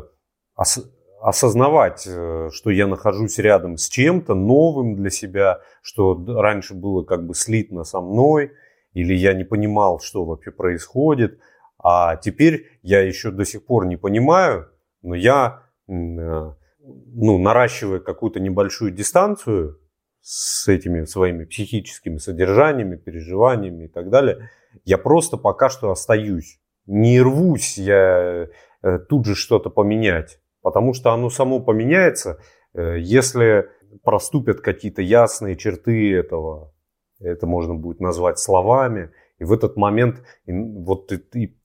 ос- 0.56 0.90
осознавать, 1.20 2.06
э, 2.06 2.48
что 2.54 2.70
я 2.70 2.86
нахожусь 2.86 3.36
рядом 3.36 3.76
с 3.76 3.86
чем-то 3.90 4.34
новым 4.34 4.96
для 4.96 5.10
себя, 5.10 5.60
что 5.82 6.18
раньше 6.26 6.72
было 6.72 7.04
как 7.04 7.26
бы 7.26 7.34
слитно 7.34 7.84
со 7.84 8.00
мной, 8.00 8.52
или 8.94 9.12
я 9.12 9.34
не 9.34 9.44
понимал, 9.44 10.00
что 10.00 10.24
вообще 10.24 10.52
происходит, 10.52 11.38
а 11.78 12.16
теперь 12.16 12.78
я 12.80 13.02
еще 13.02 13.30
до 13.30 13.44
сих 13.44 13.66
пор 13.66 13.84
не 13.84 13.98
понимаю, 13.98 14.70
но 15.02 15.14
я, 15.14 15.67
ну, 15.88 17.38
наращивая 17.38 17.98
какую-то 17.98 18.40
небольшую 18.40 18.92
дистанцию 18.92 19.78
с 20.20 20.68
этими 20.68 21.04
своими 21.04 21.44
психическими 21.44 22.18
содержаниями, 22.18 22.96
переживаниями 22.96 23.84
и 23.84 23.88
так 23.88 24.10
далее, 24.10 24.50
я 24.84 24.98
просто 24.98 25.36
пока 25.36 25.68
что 25.68 25.90
остаюсь. 25.90 26.60
Не 26.86 27.20
рвусь 27.20 27.78
я 27.78 28.48
э, 28.82 28.98
тут 29.08 29.26
же 29.26 29.34
что-то 29.34 29.70
поменять, 29.70 30.40
потому 30.62 30.94
что 30.94 31.12
оно 31.12 31.30
само 31.30 31.60
поменяется, 31.60 32.38
э, 32.74 32.98
если 32.98 33.68
проступят 34.02 34.60
какие-то 34.60 35.02
ясные 35.02 35.56
черты 35.56 36.14
этого, 36.14 36.74
это 37.20 37.46
можно 37.46 37.74
будет 37.74 38.00
назвать 38.00 38.38
словами, 38.38 39.10
и 39.38 39.44
в 39.44 39.52
этот 39.52 39.76
момент 39.76 40.22
вот 40.46 41.08
ты, 41.08 41.18
ты 41.18 41.56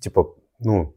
типа, 0.00 0.34
ну, 0.60 0.94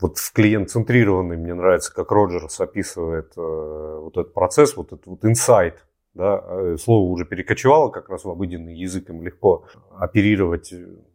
вот 0.00 0.18
в 0.18 0.32
клиент-центрированный 0.32 1.36
мне 1.36 1.54
нравится, 1.54 1.92
как 1.94 2.10
Роджерс 2.10 2.60
описывает 2.60 3.32
э, 3.36 3.98
вот 4.00 4.16
этот 4.16 4.34
процесс, 4.34 4.76
вот 4.76 4.92
этот 4.92 5.06
вот 5.06 5.24
инсайт, 5.24 5.84
да, 6.14 6.42
э, 6.44 6.76
слово 6.78 7.10
уже 7.10 7.24
перекочевало 7.24 7.90
как 7.90 8.08
раз 8.08 8.24
в 8.24 8.30
обыденный 8.30 8.74
язык, 8.74 9.10
им 9.10 9.22
легко 9.22 9.66
оперировать 9.96 10.72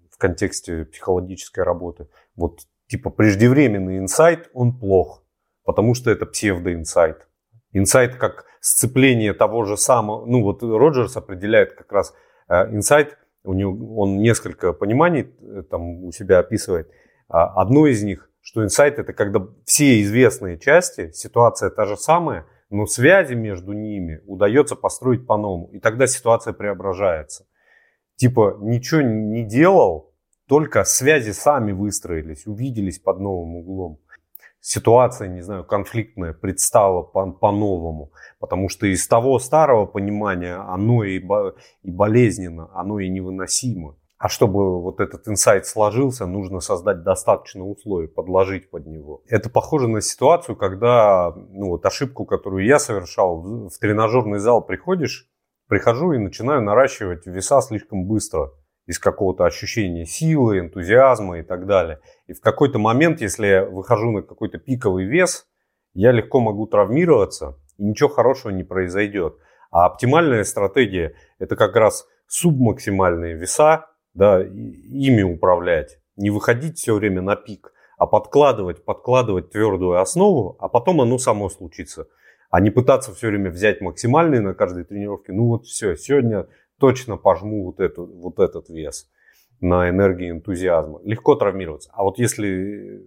в 0.10 0.18
контексте 0.18 0.86
психологической 0.86 1.64
работы. 1.64 2.08
Вот 2.36 2.60
типа 2.88 3.10
преждевременный 3.10 3.98
инсайт, 3.98 4.50
он 4.54 4.78
плох, 4.78 5.24
потому 5.64 5.94
что 5.96 6.12
это 6.12 6.26
псевдоинсайт. 6.26 7.28
Инсайт 7.74 8.16
как 8.16 8.46
сцепление 8.62 9.34
того 9.34 9.66
же 9.66 9.78
самого, 9.78 10.26
ну 10.26 10.42
вот 10.42 10.64
Роджерс 10.64 11.18
определяет 11.18 11.74
как 11.74 11.92
раз 11.92 12.14
э, 12.48 12.74
инсайт, 12.74 13.18
у 13.44 13.54
него 13.54 13.98
он 13.98 14.20
несколько 14.20 14.74
пониманий 14.74 15.28
э, 15.42 15.64
там 15.70 16.06
у 16.06 16.12
себя 16.12 16.40
описывает. 16.40 16.90
А 17.28 17.62
одно 17.62 17.88
из 17.88 18.04
них, 18.04 18.30
что 18.46 18.64
инсайт 18.64 19.00
это 19.00 19.12
когда 19.12 19.48
все 19.66 20.02
известные 20.02 20.60
части, 20.60 21.12
ситуация 21.12 21.70
та 21.70 21.86
же 21.86 21.98
самая, 21.98 22.46
но 22.70 22.86
связи 22.86 23.34
между 23.34 23.74
ними 23.74 24.22
удается 24.28 24.76
построить 24.76 25.26
по-новому. 25.26 25.70
И 25.74 25.80
тогда 25.80 26.08
ситуация 26.08 26.54
преображается 26.54 27.46
типа 28.16 28.58
ничего 28.62 29.02
не 29.02 29.43
делал, 29.43 30.14
только 30.48 30.84
связи 30.84 31.32
сами 31.32 31.72
выстроились, 31.72 32.46
увиделись 32.46 33.00
под 33.00 33.20
новым 33.20 33.56
углом. 33.58 34.00
Ситуация, 34.60 35.28
не 35.28 35.41
знаю, 35.41 35.64
конфликтная 35.64 36.34
предстала 36.34 37.04
по- 37.04 37.32
по-новому, 37.32 38.12
потому 38.39 38.68
что 38.70 38.88
из 38.88 39.08
того 39.08 39.38
старого 39.38 39.86
понимания 39.86 40.56
оно 40.56 41.04
и, 41.04 41.20
бо- 41.20 41.56
и 41.84 41.91
болезненно, 41.91 42.70
оно 42.74 43.00
и 43.00 43.10
невыносимо. 43.10 43.96
А 44.26 44.28
чтобы 44.28 44.82
вот 44.82 45.01
этот 45.01 45.28
инсайт 45.28 45.67
сложился, 45.67 46.26
нужно 46.26 46.59
создать 46.59 47.03
достаточно 47.03 47.63
условий, 47.63 48.07
подложить 48.07 48.71
под 48.71 48.88
него. 48.88 49.21
Это 49.28 49.51
похоже 49.51 49.88
на 49.88 50.01
ситуацию, 50.01 50.55
когда 50.55 51.32
ну, 51.36 51.69
вот 51.69 51.86
ошибку, 51.86 52.26
которую 52.26 52.65
я 52.65 52.80
совершал, 52.80 53.69
в 53.69 53.78
тренажерный 53.80 54.39
зал 54.39 54.65
приходишь, 54.65 55.30
прихожу 55.67 56.13
и 56.13 56.17
начинаю 56.17 56.63
наращивать 56.63 57.28
веса 57.28 57.61
слишком 57.61 58.07
быстро 58.07 58.49
из 58.88 58.97
какого-то 58.97 59.45
ощущения 59.45 60.07
силы, 60.07 60.57
энтузиазма 60.57 61.38
и 61.38 61.43
так 61.43 61.67
далее. 61.67 61.99
И 62.26 62.34
в 62.34 62.41
какой-то 62.41 62.80
момент, 62.80 63.21
если 63.21 63.45
я 63.45 63.63
выхожу 63.63 64.09
на 64.09 64.23
какой-то 64.23 64.57
пиковый 64.57 65.05
вес, 65.05 65.45
я 65.93 66.11
легко 66.11 66.39
могу 66.39 66.65
травмироваться, 66.65 67.59
и 67.78 67.84
ничего 67.84 68.09
хорошего 68.09 68.49
не 68.49 68.63
произойдет. 68.63 69.36
А 69.69 69.86
оптимальная 69.86 70.43
стратегия– 70.45 71.13
это 71.38 71.55
как 71.55 71.76
раз 71.76 72.07
субмаксимальные 72.26 73.36
веса, 73.36 73.86
да, 74.16 74.41
ими 74.41 75.22
управлять. 75.22 75.99
Не 76.16 76.32
выходить 76.32 76.78
все 76.78 76.95
время 76.95 77.22
на 77.22 77.36
пик, 77.36 77.74
а 77.97 78.07
подкладывать, 78.07 78.84
подкладывать 78.84 79.51
твердую 79.51 79.99
основу, 79.99 80.55
а 80.59 80.70
потом 80.70 81.01
оно 81.01 81.18
само 81.18 81.49
случится. 81.49 82.07
А 82.49 82.61
не 82.61 82.72
пытаться 82.72 83.13
все 83.13 83.28
время 83.28 83.51
взять 83.51 83.82
максимальные 83.82 84.41
на 84.41 84.53
каждой 84.53 84.86
тренировке. 84.86 85.34
Ну 85.34 85.47
вот 85.47 85.66
все, 85.66 85.95
сегодня 85.95 86.47
точно 86.80 87.18
пожму 87.18 87.66
вот, 87.66 87.80
эту, 87.80 88.05
вот 88.05 88.39
этот 88.39 88.70
вес 88.70 89.09
на 89.59 89.89
энергии 89.89 90.32
энтузиазма. 90.32 91.01
Легко 91.03 91.36
травмироваться. 91.36 91.89
А 91.93 92.03
вот 92.03 92.18
если 92.18 93.03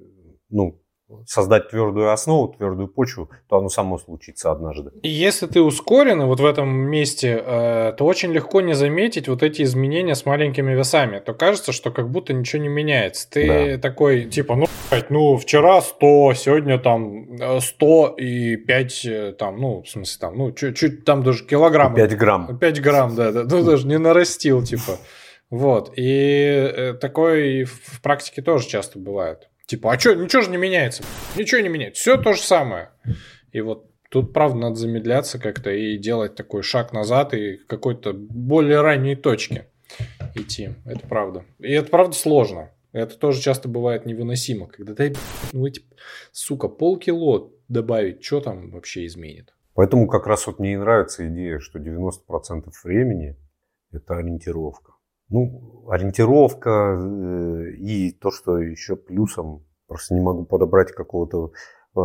ну, 0.51 0.81
создать 1.27 1.71
твердую 1.71 2.13
основу, 2.13 2.49
твердую 2.49 2.89
почву, 2.89 3.31
то 3.49 3.59
оно 3.59 3.69
само 3.69 3.99
случится 3.99 4.51
однажды. 4.51 4.91
И 5.03 5.09
если 5.09 5.47
ты 5.47 5.63
ускорен 5.63 6.23
вот 6.27 6.41
в 6.41 6.45
этом 6.45 6.69
месте, 6.69 7.43
э, 7.45 7.93
то 7.97 8.05
очень 8.05 8.33
легко 8.33 8.61
не 8.61 8.75
заметить 8.75 9.29
вот 9.29 9.43
эти 9.43 9.63
изменения 9.63 10.15
с 10.15 10.27
маленькими 10.27 10.73
весами. 10.73 11.19
То 11.21 11.33
кажется, 11.33 11.73
что 11.73 11.91
как 11.91 12.11
будто 12.11 12.35
ничего 12.35 12.63
не 12.63 12.69
меняется. 12.69 13.31
Ты 13.31 13.77
да. 13.77 13.79
такой, 13.79 14.27
типа, 14.27 14.57
ну, 14.57 14.67
ну, 15.09 15.37
вчера 15.39 15.81
100, 15.81 16.35
сегодня 16.35 16.79
там 16.79 17.61
100 17.61 18.17
э, 18.19 18.23
и 18.23 18.57
5, 18.57 19.05
э, 19.07 19.33
там, 19.33 19.59
ну, 19.59 19.83
в 19.83 19.89
смысле, 19.89 20.19
там, 20.21 20.37
ну, 20.37 20.53
чуть-чуть 20.53 21.05
там 21.05 21.23
даже 21.23 21.45
килограмм. 21.45 21.95
5 21.95 22.17
грамм. 22.19 22.59
5 22.59 22.83
грамм, 22.83 23.15
да, 23.15 23.33
да, 23.33 23.45
ну, 23.45 23.65
даже 23.65 23.87
не 23.87 23.99
нарастил, 23.99 24.63
типа. 24.63 24.99
Вот, 25.51 25.93
и 25.97 26.95
такое 27.01 27.65
в 27.65 28.03
практике 28.03 28.43
тоже 28.43 28.69
часто 28.69 28.99
бывает. 28.99 29.48
Типа, 29.69 29.93
а 29.93 29.99
что, 29.99 30.15
ничего 30.15 30.41
же 30.41 30.51
не 30.51 30.57
меняется. 30.57 31.05
Ничего 31.37 31.61
не 31.61 31.69
меняется. 31.69 32.01
Все 32.01 32.17
то 32.17 32.33
же 32.33 32.41
самое. 32.41 32.89
И 33.53 33.61
вот 33.61 33.91
тут, 34.09 34.33
правда, 34.33 34.57
надо 34.57 34.77
замедляться 34.77 35.39
как-то 35.39 35.71
и 35.71 35.99
делать 35.99 36.35
такой 36.35 36.63
шаг 36.63 36.95
назад 36.95 37.35
и 37.35 37.59
какой-то 37.59 38.15
более 38.15 38.81
ранней 38.81 39.15
точке 39.15 39.69
идти. 40.35 40.71
Это 40.87 41.07
правда. 41.07 41.45
И 41.59 41.71
это 41.71 41.91
правда 41.91 42.17
сложно. 42.17 42.71
Это 42.93 43.19
тоже 43.19 43.43
часто 43.43 43.69
бывает 43.69 44.07
невыносимо. 44.07 44.69
Когда 44.69 44.95
дай, 44.95 45.15
ну 45.53 45.67
эти, 45.67 45.83
сука, 46.33 46.69
полкило 46.69 47.51
добавить, 47.69 48.25
что 48.25 48.41
там 48.41 48.71
вообще 48.71 49.05
изменит? 49.05 49.55
Поэтому 49.75 50.09
как 50.09 50.27
раз 50.27 50.47
вот 50.47 50.59
мне 50.59 50.73
и 50.73 50.77
нравится 50.79 51.29
идея, 51.29 51.59
что 51.59 51.79
90% 51.79 52.71
времени 52.85 53.37
это 53.93 54.15
ориентировка. 54.15 54.95
Ну, 55.31 55.85
ориентировка 55.89 56.97
э, 56.99 57.73
и 57.77 58.13
то, 58.13 58.31
что 58.31 58.59
еще 58.59 58.97
плюсом, 58.97 59.65
просто 59.87 60.15
не 60.15 60.21
могу 60.21 60.45
подобрать 60.45 60.93
какого-то 60.93 61.53
э, 61.97 62.01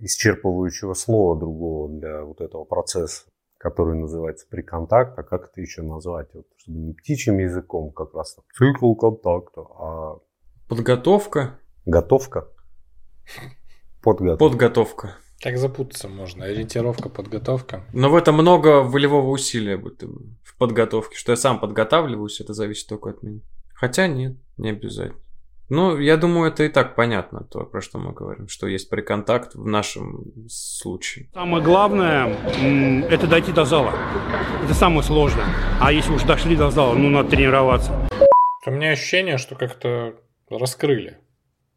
исчерпывающего 0.00 0.94
слова 0.94 1.38
другого 1.38 1.88
для 1.88 2.22
вот 2.22 2.40
этого 2.40 2.64
процесса, 2.64 3.24
который 3.58 3.98
называется 3.98 4.46
приконтакт, 4.48 5.18
а 5.18 5.22
как 5.22 5.50
это 5.50 5.60
еще 5.60 5.82
назвать, 5.82 6.28
вот, 6.34 6.46
чтобы 6.58 6.78
не 6.78 6.92
птичьим 6.92 7.38
языком 7.38 7.92
как 7.92 8.14
раз 8.14 8.34
так, 8.34 8.44
цикл 8.54 8.94
контакта, 8.94 9.62
а... 9.78 10.18
Подготовка. 10.68 11.60
Готовка. 11.86 12.48
Подготовка. 14.02 14.44
Подготовка. 14.50 15.16
Так 15.40 15.58
запутаться 15.58 16.08
можно. 16.08 16.44
Ориентировка, 16.46 17.08
подготовка. 17.08 17.84
Но 17.92 18.08
в 18.10 18.16
этом 18.16 18.36
много 18.36 18.82
волевого 18.82 19.30
усилия 19.30 19.76
бы 19.76 19.94
в 20.42 20.56
подготовке. 20.56 21.16
Что 21.16 21.32
я 21.32 21.36
сам 21.36 21.60
подготавливаюсь, 21.60 22.40
это 22.40 22.54
зависит 22.54 22.88
только 22.88 23.10
от 23.10 23.22
меня. 23.22 23.40
Хотя 23.74 24.06
нет, 24.06 24.36
не 24.56 24.70
обязательно. 24.70 25.20
Ну, 25.68 25.98
я 25.98 26.16
думаю, 26.16 26.52
это 26.52 26.62
и 26.62 26.68
так 26.68 26.94
понятно, 26.94 27.42
то, 27.42 27.64
про 27.64 27.80
что 27.80 27.98
мы 27.98 28.12
говорим, 28.12 28.46
что 28.46 28.68
есть 28.68 28.88
приконтакт 28.88 29.56
в 29.56 29.66
нашем 29.66 30.24
случае. 30.48 31.28
Самое 31.34 31.62
главное– 31.62 32.36
это 33.10 33.26
дойти 33.26 33.50
до 33.50 33.64
зала. 33.64 33.92
Это 34.64 34.74
самое 34.74 35.02
сложное. 35.02 35.46
А 35.80 35.90
если 35.90 36.12
уж 36.12 36.22
дошли 36.22 36.54
до 36.54 36.70
зала, 36.70 36.94
ну, 36.94 37.10
надо 37.10 37.30
тренироваться. 37.30 38.08
У 38.64 38.70
меня 38.70 38.90
ощущение, 38.90 39.38
что 39.38 39.56
как-то 39.56 40.14
раскрыли. 40.48 41.18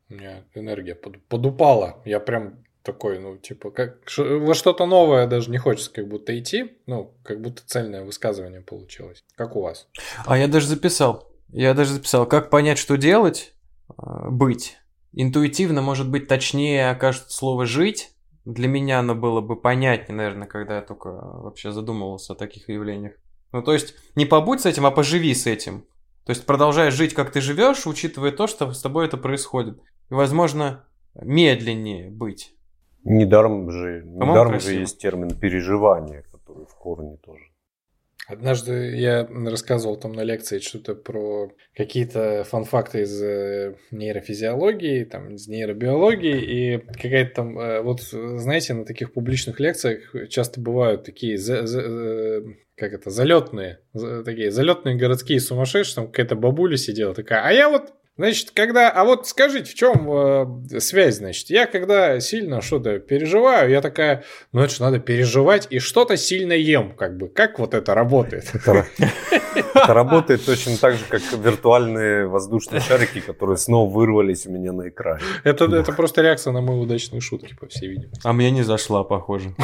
У 0.07 0.13
меня 0.13 0.43
энергия 0.53 0.93
подупала. 0.93 2.01
Я 2.05 2.19
прям 2.19 2.63
такой, 2.91 3.19
ну, 3.19 3.37
типа, 3.37 3.69
как 3.69 3.99
во 4.17 4.55
что-то 4.55 4.87
новое 4.87 5.27
даже 5.27 5.51
не 5.51 5.59
хочется 5.59 5.91
как 5.91 6.07
будто 6.07 6.37
идти, 6.37 6.71
ну, 6.87 7.13
как 7.23 7.39
будто 7.39 7.61
цельное 7.65 8.03
высказывание 8.03 8.61
получилось. 8.61 9.23
Как 9.35 9.55
у 9.55 9.61
вас? 9.61 9.87
А 10.25 10.37
я 10.37 10.47
даже 10.47 10.67
записал. 10.67 11.29
Я 11.49 11.75
даже 11.75 11.93
записал, 11.93 12.25
как 12.25 12.49
понять, 12.49 12.79
что 12.79 12.97
делать, 12.97 13.53
а, 13.95 14.29
быть. 14.29 14.77
Интуитивно, 15.13 15.81
может 15.81 16.09
быть, 16.09 16.27
точнее 16.27 16.89
окажется 16.89 17.31
слово 17.31 17.65
«жить». 17.65 18.11
Для 18.45 18.67
меня 18.67 18.99
оно 18.99 19.13
было 19.13 19.41
бы 19.41 19.55
понятнее, 19.55 20.15
наверное, 20.15 20.47
когда 20.47 20.77
я 20.77 20.81
только 20.81 21.09
вообще 21.09 21.71
задумывался 21.71 22.33
о 22.33 22.35
таких 22.35 22.69
явлениях. 22.69 23.13
Ну, 23.51 23.61
то 23.61 23.73
есть, 23.73 23.93
не 24.15 24.25
побудь 24.25 24.61
с 24.61 24.65
этим, 24.65 24.85
а 24.87 24.91
поживи 24.91 25.35
с 25.35 25.45
этим. 25.45 25.85
То 26.25 26.31
есть, 26.31 26.45
продолжай 26.45 26.89
жить, 26.89 27.13
как 27.13 27.31
ты 27.31 27.41
живешь, 27.41 27.85
учитывая 27.85 28.31
то, 28.31 28.47
что 28.47 28.71
с 28.73 28.81
тобой 28.81 29.05
это 29.05 29.17
происходит. 29.17 29.79
И, 30.09 30.13
возможно, 30.13 30.85
медленнее 31.13 32.09
быть. 32.09 32.55
Недаром 33.03 33.69
же, 33.71 34.03
недаром 34.05 34.59
же 34.59 34.73
есть 34.73 34.99
термин 34.99 35.37
переживания, 35.37 36.23
который 36.31 36.65
в 36.65 36.75
корне 36.75 37.17
тоже. 37.17 37.43
Однажды 38.29 38.95
я 38.95 39.27
рассказывал 39.27 39.97
там 39.97 40.13
на 40.13 40.21
лекции 40.21 40.59
что-то 40.59 40.93
про 40.93 41.51
какие-то 41.75 42.43
фан-факты 42.43 43.01
из 43.01 43.23
э, 43.23 43.75
нейрофизиологии, 43.89 45.03
там, 45.03 45.33
из 45.33 45.47
нейробиологии, 45.47 46.39
и 46.39 46.77
какая-то 46.77 47.33
там, 47.33 47.57
э, 47.57 47.81
вот 47.81 48.01
знаете, 48.01 48.75
на 48.75 48.85
таких 48.85 49.13
публичных 49.13 49.59
лекциях 49.59 50.29
часто 50.29 50.61
бывают 50.61 51.05
такие, 51.05 51.39
за, 51.39 51.65
за, 51.65 51.81
э, 51.81 52.41
как 52.75 52.93
это, 52.93 53.09
залетные, 53.09 53.79
такие 54.23 54.51
залетные 54.51 54.95
городские 54.95 55.39
сумасшедшие, 55.39 55.95
там 55.95 56.07
какая-то 56.07 56.35
бабуля 56.35 56.77
сидела 56.77 57.15
такая, 57.15 57.41
а 57.43 57.51
я 57.51 57.67
вот 57.67 57.93
Значит, 58.19 58.51
когда... 58.51 58.89
А 58.89 59.05
вот 59.05 59.27
скажите, 59.29 59.71
в 59.71 59.75
чем 59.75 60.11
э, 60.11 60.79
связь, 60.81 61.19
значит? 61.19 61.49
Я 61.49 61.65
когда 61.67 62.19
сильно 62.19 62.61
что-то 62.61 62.99
переживаю, 62.99 63.69
я 63.69 63.79
такая, 63.79 64.25
ну 64.51 64.59
это 64.59 64.75
же 64.75 64.81
надо 64.81 64.99
переживать 64.99 65.67
и 65.69 65.79
что-то 65.79 66.17
сильно 66.17 66.51
ем, 66.51 66.91
как 66.97 67.15
бы. 67.15 67.29
Как 67.29 67.59
вот 67.59 67.73
это 67.73 67.93
работает? 67.93 68.51
Это, 68.53 68.85
работает 69.93 70.45
точно 70.45 70.75
так 70.75 70.95
же, 70.95 71.05
как 71.07 71.21
виртуальные 71.31 72.27
воздушные 72.27 72.81
шарики, 72.81 73.21
которые 73.21 73.55
снова 73.55 73.89
вырвались 73.89 74.45
у 74.45 74.51
меня 74.51 74.73
на 74.73 74.89
экране. 74.89 75.21
Это, 75.45 75.73
это 75.73 75.93
просто 75.93 76.21
реакция 76.21 76.51
на 76.51 76.59
мои 76.59 76.77
удачные 76.77 77.21
шутки, 77.21 77.55
по 77.57 77.67
всей 77.67 77.87
видимости. 77.87 78.19
А 78.25 78.33
мне 78.33 78.51
не 78.51 78.63
зашла, 78.63 79.05
похоже. 79.05 79.55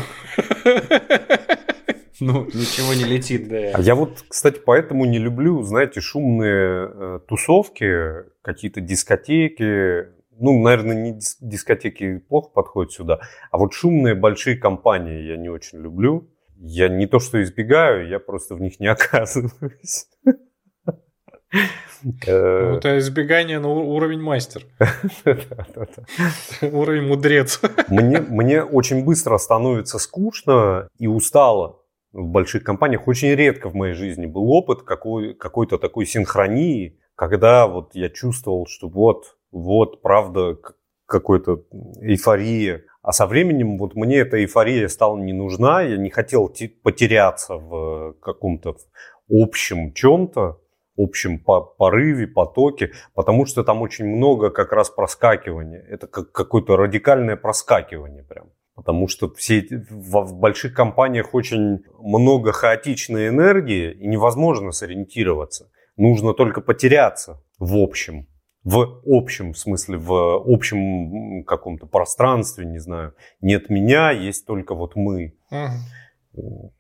Ну, 2.22 2.46
ничего 2.46 2.94
не 2.94 3.04
летит. 3.04 3.50
Да. 3.50 3.72
А 3.74 3.82
я 3.82 3.94
вот, 3.94 4.24
кстати, 4.30 4.62
поэтому 4.66 5.04
не 5.04 5.20
люблю, 5.20 5.62
знаете, 5.64 6.00
шумные 6.00 6.90
э, 6.90 7.20
тусовки, 7.28 8.24
какие-то 8.46 8.80
дискотеки. 8.80 10.14
Ну, 10.38 10.62
наверное, 10.62 10.96
не 10.96 11.12
дис- 11.14 11.38
дискотеки 11.42 12.20
плохо 12.20 12.52
подходят 12.54 12.92
сюда, 12.92 13.20
а 13.52 13.58
вот 13.58 13.74
шумные 13.74 14.16
большие 14.16 14.58
компании 14.58 15.24
я 15.24 15.38
не 15.38 15.50
очень 15.50 15.80
люблю. 15.80 16.30
Я 16.58 16.88
не 16.88 17.08
то 17.08 17.20
что 17.20 17.42
избегаю, 17.42 18.08
я 18.08 18.20
просто 18.20 18.56
в 18.56 18.62
них 18.62 18.80
не 18.80 18.88
оказываюсь. 18.92 20.08
Ну, 22.04 22.76
это 22.78 23.00
избегание 23.00 23.60
на 23.60 23.70
уровень 23.70 24.22
мастер. 24.22 24.64
Уровень 26.62 27.08
мудрец. 27.08 27.62
Мне, 27.90 28.64
очень 28.64 29.04
быстро 29.04 29.38
становится 29.38 29.98
скучно 29.98 30.88
и 31.00 31.08
устало 31.08 31.86
в 32.16 32.28
больших 32.28 32.64
компаниях 32.64 33.08
очень 33.08 33.36
редко 33.36 33.70
в 33.70 33.76
моей 33.76 33.94
жизни 33.94 34.26
был 34.26 34.50
опыт 34.50 34.84
какой, 34.84 35.34
какой-то 35.34 35.78
такой 35.78 36.06
синхронии, 36.06 36.98
когда 37.16 37.68
вот 37.68 37.96
я 37.96 38.10
чувствовал, 38.10 38.68
что 38.68 38.88
вот, 38.88 39.38
вот, 39.52 40.02
правда, 40.02 40.58
какой-то 41.06 41.64
эйфория. 42.02 42.84
А 43.02 43.12
со 43.12 43.28
временем 43.28 43.78
вот 43.78 43.96
мне 43.96 44.18
эта 44.18 44.42
эйфория 44.42 44.88
стала 44.88 45.18
не 45.18 45.34
нужна, 45.34 45.82
я 45.82 45.98
не 45.98 46.10
хотел 46.10 46.52
потеряться 46.84 47.56
в 47.56 48.14
каком-то 48.20 48.78
общем 49.30 49.94
чем-то, 49.94 50.60
общем 50.98 51.40
порыве, 51.40 52.28
потоке, 52.28 52.92
потому 53.14 53.46
что 53.46 53.64
там 53.64 53.82
очень 53.82 54.06
много 54.06 54.50
как 54.50 54.72
раз 54.72 54.90
проскакивания. 54.90 55.82
Это 55.88 56.08
как 56.08 56.32
какое-то 56.32 56.78
радикальное 56.78 57.36
проскакивание 57.36 58.24
прям. 58.24 58.52
Потому 58.76 59.08
что 59.08 59.32
все 59.34 59.66
в 59.90 60.34
больших 60.34 60.74
компаниях 60.74 61.34
очень 61.34 61.84
много 61.98 62.52
хаотичной 62.52 63.30
энергии, 63.30 63.94
и 63.94 64.08
невозможно 64.08 64.72
сориентироваться. 64.72 65.70
Нужно 65.98 66.34
только 66.34 66.62
потеряться 66.62 67.42
в 67.60 67.78
общем. 67.78 68.28
В 68.64 69.02
общем 69.06 69.54
смысле, 69.54 69.98
в 69.98 70.52
общем 70.52 71.44
каком-то 71.44 71.86
пространстве, 71.86 72.66
не 72.66 72.80
знаю. 72.80 73.14
Нет 73.40 73.70
меня, 73.70 74.10
есть 74.10 74.46
только 74.48 74.74
вот 74.74 74.96
мы. 74.96 75.36
Угу. 75.52 76.74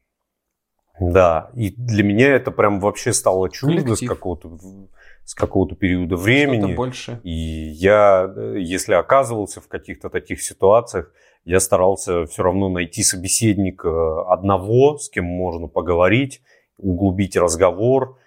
Да, 0.99 1.51
и 1.55 1.71
для 1.77 2.03
меня 2.03 2.35
это 2.35 2.51
прям 2.51 2.79
вообще 2.79 3.13
стало 3.13 3.49
чудо 3.49 3.95
с 3.95 3.99
какого-то 3.99 4.57
с 5.25 5.33
какого-то 5.33 5.75
периода 5.75 6.15
времени. 6.15 6.75
Больше. 6.75 7.19
И 7.23 7.31
я, 7.31 8.31
э, 8.35 8.57
если 8.59 8.93
оказывался 8.93 9.59
в 9.59 9.67
каких-то 9.67 10.09
таких 10.09 10.41
ситуациях, 10.41 11.11
я 11.45 11.59
старался 11.59 12.25
все 12.25 12.43
равно 12.43 12.69
найти 12.69 13.03
собеседника 13.03 14.21
одного, 14.31 14.97
с 14.97 15.09
кем 15.09 15.25
можно 15.25 15.67
поговорить, 15.67 16.41
углубить 16.77 17.35
разговор, 17.35 18.19
э, 18.19 18.24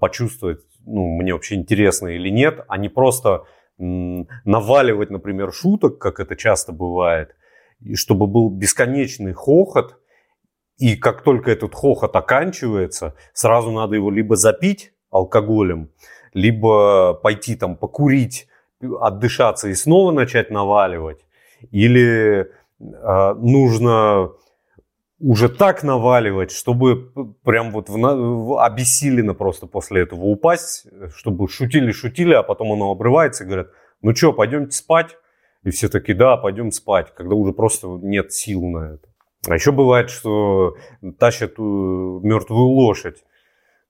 почувствовать 0.00 0.60
ну, 0.86 1.16
мне 1.16 1.32
вообще 1.32 1.56
интересно 1.56 2.08
или 2.08 2.30
нет, 2.30 2.64
а 2.68 2.78
не 2.78 2.88
просто 2.88 3.44
наваливать, 3.78 5.10
например, 5.10 5.52
шуток, 5.52 5.98
как 5.98 6.20
это 6.20 6.34
часто 6.36 6.72
бывает, 6.72 7.34
и 7.80 7.94
чтобы 7.94 8.26
был 8.26 8.48
бесконечный 8.48 9.32
хохот, 9.32 9.96
и 10.78 10.96
как 10.96 11.22
только 11.22 11.50
этот 11.50 11.74
хохот 11.74 12.16
оканчивается, 12.16 13.14
сразу 13.34 13.70
надо 13.70 13.96
его 13.96 14.10
либо 14.10 14.36
запить 14.36 14.92
алкоголем, 15.10 15.90
либо 16.32 17.14
пойти 17.14 17.54
там 17.56 17.76
покурить, 17.76 18.48
отдышаться 18.80 19.68
и 19.68 19.74
снова 19.74 20.12
начать 20.12 20.50
наваливать, 20.50 21.26
или 21.70 22.46
э, 22.80 23.34
нужно 23.34 24.32
уже 25.18 25.48
так 25.48 25.82
наваливать, 25.82 26.50
чтобы 26.50 27.12
прям 27.42 27.70
вот 27.70 27.88
в, 27.88 27.96
в, 27.96 28.62
обессиленно 28.62 29.34
просто 29.34 29.66
после 29.66 30.02
этого 30.02 30.24
упасть, 30.24 30.86
чтобы 31.14 31.48
шутили-шутили, 31.48 32.34
а 32.34 32.42
потом 32.42 32.72
оно 32.72 32.90
обрывается 32.90 33.44
и 33.44 33.46
говорят, 33.46 33.68
ну 34.02 34.14
что, 34.14 34.32
пойдемте 34.32 34.76
спать? 34.76 35.16
И 35.64 35.70
все 35.70 35.88
таки 35.88 36.12
да, 36.12 36.36
пойдем 36.36 36.70
спать, 36.70 37.12
когда 37.14 37.34
уже 37.34 37.52
просто 37.52 37.88
нет 38.02 38.32
сил 38.32 38.62
на 38.64 38.94
это. 38.94 39.08
А 39.48 39.54
еще 39.54 39.72
бывает, 39.72 40.10
что 40.10 40.76
тащат 41.18 41.52
э, 41.58 41.62
мертвую 41.62 42.66
лошадь 42.66 43.24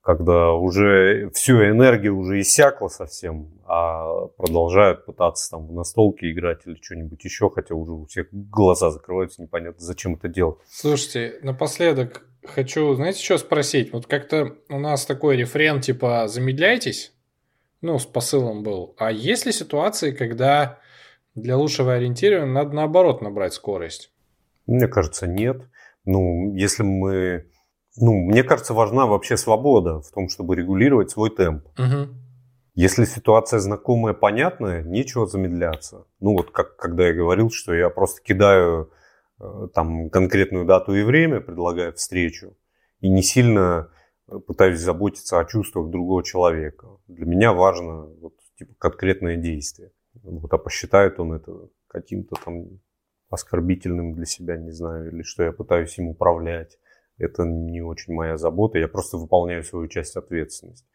когда 0.07 0.53
уже 0.53 1.31
всю 1.35 1.55
энергию 1.55 2.17
уже 2.17 2.39
иссякла 2.39 2.87
совсем, 2.87 3.51
а 3.67 4.27
продолжают 4.37 5.05
пытаться 5.05 5.51
там 5.51 5.67
в 5.67 5.73
настолки 5.73 6.31
играть 6.31 6.61
или 6.65 6.79
что-нибудь 6.81 7.25
еще, 7.25 7.51
хотя 7.51 7.75
уже 7.75 7.91
у 7.91 8.07
всех 8.07 8.29
глаза 8.31 8.93
закрываются, 8.93 9.43
непонятно, 9.43 9.85
зачем 9.85 10.15
это 10.15 10.29
делать. 10.29 10.59
Слушайте, 10.71 11.41
напоследок 11.43 12.25
хочу, 12.45 12.95
знаете, 12.95 13.21
что 13.21 13.37
спросить? 13.39 13.93
Вот 13.93 14.07
как-то 14.07 14.55
у 14.69 14.79
нас 14.79 15.07
такой 15.07 15.39
рефрен 15.39 15.81
типа 15.81 16.29
«замедляйтесь», 16.29 17.13
ну, 17.81 17.99
с 17.99 18.07
посылом 18.07 18.63
был. 18.63 18.95
А 18.99 19.11
есть 19.11 19.45
ли 19.45 19.51
ситуации, 19.51 20.13
когда 20.13 20.79
для 21.35 21.57
лучшего 21.57 21.95
ориентирования 21.95 22.53
надо 22.53 22.77
наоборот 22.77 23.23
набрать 23.23 23.55
скорость? 23.55 24.13
Мне 24.69 24.87
кажется, 24.87 25.27
нет. 25.27 25.63
Ну, 26.05 26.55
если 26.55 26.85
мы 26.85 27.47
ну, 27.97 28.13
мне 28.13 28.43
кажется, 28.43 28.75
важна 28.75 29.07
вообще 29.07 29.37
свобода 29.37 30.01
в 30.01 30.11
том, 30.11 30.29
чтобы 30.29 30.57
регулировать 30.57 31.11
свой 31.11 31.31
темп. 31.31 31.67
Угу. 31.79 32.15
Если 32.75 33.05
ситуация 33.05 33.59
знакомая, 33.59 34.13
понятная, 34.13 34.83
нечего 34.83 35.27
замедляться. 35.27 36.07
Ну, 36.21 36.35
вот 36.35 36.51
как 36.51 36.77
когда 36.77 37.07
я 37.07 37.15
говорил, 37.15 37.51
что 37.51 37.75
я 37.75 37.89
просто 37.89 38.23
кидаю 38.23 38.91
э, 39.41 39.69
там 39.75 40.11
конкретную 40.11 40.67
дату 40.67 40.95
и 40.95 41.03
время, 41.03 41.41
предлагаю 41.41 41.95
встречу, 41.95 42.55
и 43.01 43.09
не 43.09 43.23
сильно 43.23 43.91
э, 44.29 44.39
пытаюсь 44.47 44.79
заботиться 44.79 45.39
о 45.39 45.47
чувствах 45.47 45.89
другого 45.91 46.23
человека. 46.23 46.89
Для 47.09 47.25
меня 47.25 47.55
важно 47.55 48.09
вот, 48.21 48.35
типа, 48.59 48.75
конкретное 48.79 49.37
действие. 49.37 49.93
Вот, 50.23 50.53
а 50.53 50.59
посчитает 50.59 51.19
он 51.19 51.33
это 51.33 51.53
каким-то 51.89 52.37
там 52.45 52.81
оскорбительным 53.31 54.13
для 54.13 54.27
себя, 54.27 54.59
не 54.59 54.71
знаю, 54.71 55.11
или 55.11 55.23
что 55.23 55.43
я 55.43 55.53
пытаюсь 55.53 55.97
им 55.99 56.09
управлять 56.09 56.79
это 57.19 57.45
не 57.45 57.81
очень 57.81 58.15
моя 58.15 58.37
забота, 58.37 58.79
я 58.79 58.89
просто 58.89 59.17
выполняю 59.17 59.63
свою 59.63 59.89
часть 59.89 60.17
ответственности. 60.17 60.87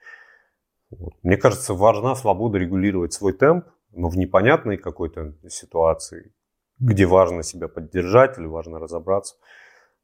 Вот. 0.90 1.14
Мне 1.24 1.38
кажется, 1.38 1.74
важна 1.74 2.16
свобода 2.16 2.58
регулировать 2.58 3.14
свой 3.14 3.34
темп, 3.34 3.66
но 3.92 4.10
в 4.10 4.18
непонятной 4.18 4.78
какой-то 4.78 5.36
ситуации, 5.50 6.34
где 6.80 7.06
важно 7.06 7.44
себя 7.44 7.68
поддержать 7.68 8.38
или 8.38 8.46
важно 8.46 8.80
разобраться, 8.80 9.36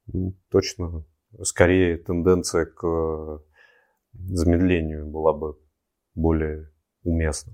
ну, 0.08 0.34
точно 0.50 1.04
скорее 1.44 1.98
тенденция 1.98 2.66
к 2.66 3.44
замедлению 4.14 5.08
была 5.08 5.34
бы 5.34 5.58
более 6.16 6.72
уместна. 7.04 7.54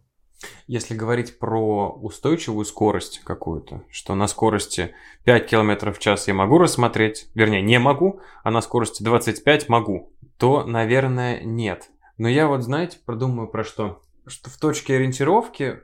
Если 0.68 0.96
говорить 0.96 1.40
про 1.40 1.90
устойчивую 1.90 2.66
скорость 2.66 3.22
какую-то, 3.24 3.84
что 3.90 4.16
на 4.16 4.28
скорости 4.28 4.94
5 5.24 5.48
км 5.48 5.92
в 5.92 6.00
час 6.00 6.28
я 6.28 6.34
могу 6.34 6.58
рассмотреть, 6.58 7.28
вернее, 7.36 7.62
не 7.62 7.80
могу, 7.80 8.20
а 8.44 8.52
на 8.52 8.62
скорости 8.62 9.04
25 9.04 9.70
могу, 9.70 10.14
то, 10.38 10.66
наверное, 10.66 11.42
нет. 11.44 11.90
Но 12.18 12.28
я 12.28 12.48
вот, 12.48 12.64
знаете, 12.64 13.00
продумаю 13.06 13.48
про 13.48 13.64
что? 13.64 14.02
Что 14.28 14.50
в 14.50 14.58
точке 14.58 14.96
ориентировки 14.96 15.80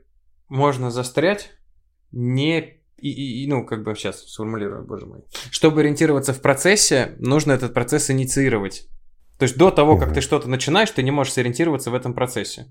можно 0.48 0.92
застрять 0.92 1.52
не 2.12 2.80
и, 3.02 3.44
и, 3.44 3.48
ну, 3.48 3.66
как 3.66 3.84
бы 3.84 3.96
сейчас 3.96 4.26
сформулирую, 4.28 4.86
боже 4.86 5.06
мой. 5.06 5.24
Чтобы 5.52 5.82
ориентироваться 5.82 6.34
в 6.34 6.42
процессе, 6.42 7.16
нужно 7.20 7.54
этот 7.54 7.74
процесс 7.74 8.10
инициировать. 8.10 8.88
То 9.38 9.44
есть 9.44 9.58
до 9.58 9.72
того, 9.72 9.98
как 9.98 10.14
ты 10.14 10.20
что-то 10.20 10.50
начинаешь, 10.50 10.92
ты 10.92 11.02
не 11.02 11.12
можешь 11.12 11.34
сориентироваться 11.34 11.92
в 11.92 11.96
этом 11.96 12.14
процессе. 12.14 12.68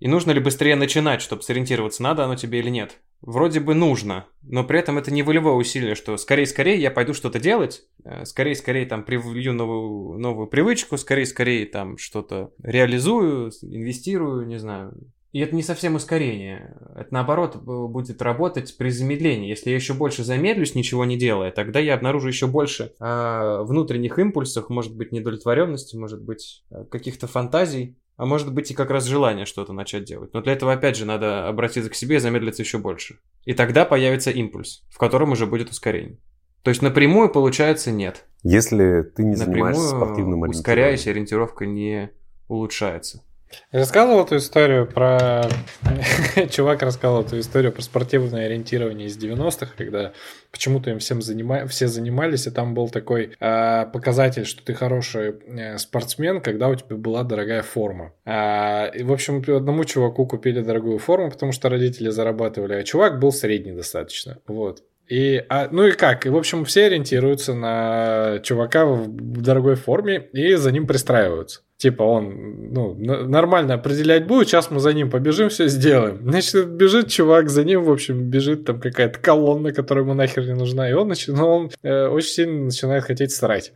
И 0.00 0.08
нужно 0.08 0.30
ли 0.32 0.40
быстрее 0.40 0.76
начинать, 0.76 1.20
чтобы 1.20 1.42
сориентироваться, 1.42 2.02
надо 2.02 2.24
оно 2.24 2.34
тебе 2.34 2.58
или 2.58 2.70
нет? 2.70 2.98
Вроде 3.20 3.60
бы 3.60 3.74
нужно, 3.74 4.26
но 4.42 4.64
при 4.64 4.78
этом 4.78 4.96
это 4.96 5.12
не 5.12 5.22
волевое 5.22 5.54
усилие, 5.54 5.94
что 5.94 6.16
скорее-скорее 6.16 6.80
я 6.80 6.90
пойду 6.90 7.12
что-то 7.12 7.38
делать, 7.38 7.82
э, 8.04 8.24
скорее-скорее 8.24 8.86
там 8.86 9.04
привью 9.04 9.52
новую, 9.52 10.18
новую 10.18 10.46
привычку, 10.46 10.96
скорее-скорее 10.96 11.66
там 11.66 11.98
что-то 11.98 12.50
реализую, 12.62 13.52
инвестирую, 13.60 14.46
не 14.46 14.58
знаю. 14.58 14.94
И 15.32 15.38
это 15.40 15.54
не 15.54 15.62
совсем 15.62 15.94
ускорение. 15.94 16.76
Это 16.96 17.14
наоборот 17.14 17.56
будет 17.56 18.20
работать 18.20 18.76
при 18.76 18.88
замедлении. 18.88 19.48
Если 19.48 19.70
я 19.70 19.76
еще 19.76 19.94
больше 19.94 20.24
замедлюсь, 20.24 20.74
ничего 20.74 21.04
не 21.04 21.16
делая, 21.16 21.52
тогда 21.52 21.78
я 21.78 21.94
обнаружу 21.94 22.26
еще 22.26 22.48
больше 22.48 22.94
э, 22.98 23.62
внутренних 23.62 24.18
импульсов, 24.18 24.70
может 24.70 24.96
быть, 24.96 25.12
недовлетворенности, 25.12 25.94
может 25.94 26.20
быть, 26.22 26.64
э, 26.70 26.84
каких-то 26.90 27.28
фантазий, 27.28 27.96
а 28.20 28.26
может 28.26 28.52
быть 28.52 28.70
и 28.70 28.74
как 28.74 28.90
раз 28.90 29.06
желание 29.06 29.46
что-то 29.46 29.72
начать 29.72 30.04
делать. 30.04 30.34
Но 30.34 30.42
для 30.42 30.52
этого, 30.52 30.74
опять 30.74 30.94
же, 30.94 31.06
надо 31.06 31.48
обратиться 31.48 31.88
к 31.88 31.94
себе 31.94 32.16
и 32.16 32.18
замедлиться 32.18 32.60
еще 32.60 32.76
больше. 32.76 33.18
И 33.46 33.54
тогда 33.54 33.86
появится 33.86 34.30
импульс, 34.30 34.84
в 34.90 34.98
котором 34.98 35.32
уже 35.32 35.46
будет 35.46 35.70
ускорение. 35.70 36.18
То 36.62 36.68
есть 36.68 36.82
напрямую, 36.82 37.30
получается, 37.30 37.90
нет. 37.90 38.26
Если 38.42 39.10
ты 39.16 39.24
не 39.24 39.36
напрямую, 39.36 39.72
занимаешься 39.72 39.88
спортивным 39.88 40.42
ориентированием. 40.44 40.50
ускоряясь, 40.50 41.06
ориентировка 41.06 41.64
не 41.64 42.10
улучшается. 42.46 43.24
Рассказывал 43.72 44.24
эту 44.24 44.36
историю 44.36 44.86
про... 44.86 45.48
Чувак 46.50 46.82
рассказывал 46.82 47.22
эту 47.22 47.38
историю 47.38 47.72
про 47.72 47.82
спортивное 47.82 48.46
ориентирование 48.46 49.06
из 49.06 49.16
90-х, 49.16 49.72
когда 49.76 50.12
почему-то 50.50 50.90
им 50.90 50.98
всем 50.98 51.22
занима... 51.22 51.66
все 51.66 51.88
занимались, 51.88 52.46
и 52.46 52.50
там 52.50 52.74
был 52.74 52.88
такой 52.88 53.32
э, 53.38 53.86
показатель, 53.92 54.44
что 54.44 54.64
ты 54.64 54.74
хороший 54.74 55.34
э, 55.46 55.78
спортсмен, 55.78 56.40
когда 56.40 56.68
у 56.68 56.74
тебя 56.74 56.96
была 56.96 57.22
дорогая 57.22 57.62
форма. 57.62 58.12
А, 58.24 58.86
и, 58.86 59.02
в 59.02 59.12
общем, 59.12 59.42
одному 59.46 59.84
чуваку 59.84 60.26
купили 60.26 60.60
дорогую 60.60 60.98
форму, 60.98 61.30
потому 61.30 61.52
что 61.52 61.68
родители 61.68 62.10
зарабатывали, 62.10 62.74
а 62.74 62.82
чувак 62.82 63.18
был 63.18 63.32
средний 63.32 63.72
достаточно. 63.72 64.38
Вот. 64.46 64.82
И, 65.08 65.44
а, 65.48 65.68
ну 65.70 65.86
и 65.86 65.92
как? 65.92 66.24
И, 66.24 66.28
в 66.28 66.36
общем, 66.36 66.64
все 66.64 66.84
ориентируются 66.86 67.52
на 67.52 68.38
чувака 68.44 68.86
в 68.86 69.42
дорогой 69.42 69.74
форме 69.74 70.28
и 70.32 70.54
за 70.54 70.70
ним 70.70 70.86
пристраиваются. 70.86 71.62
Типа 71.80 72.02
он 72.02 72.72
ну, 72.74 72.94
нормально 72.94 73.72
определять 73.72 74.26
будет, 74.26 74.48
сейчас 74.48 74.70
мы 74.70 74.80
за 74.80 74.92
ним 74.92 75.08
побежим, 75.08 75.48
все 75.48 75.66
сделаем. 75.66 76.18
Значит, 76.22 76.68
бежит 76.68 77.08
чувак, 77.08 77.48
за 77.48 77.64
ним, 77.64 77.84
в 77.84 77.90
общем, 77.90 78.28
бежит 78.28 78.66
там 78.66 78.78
какая-то 78.78 79.18
колонна, 79.18 79.72
которая 79.72 80.04
ему 80.04 80.12
нахер 80.12 80.44
не 80.44 80.52
нужна, 80.52 80.90
и 80.90 80.92
он, 80.92 81.08
начи... 81.08 81.32
ну, 81.32 81.46
он 81.46 81.70
э, 81.82 82.06
очень 82.08 82.28
сильно 82.28 82.64
начинает 82.66 83.04
хотеть 83.04 83.32
срать. 83.32 83.72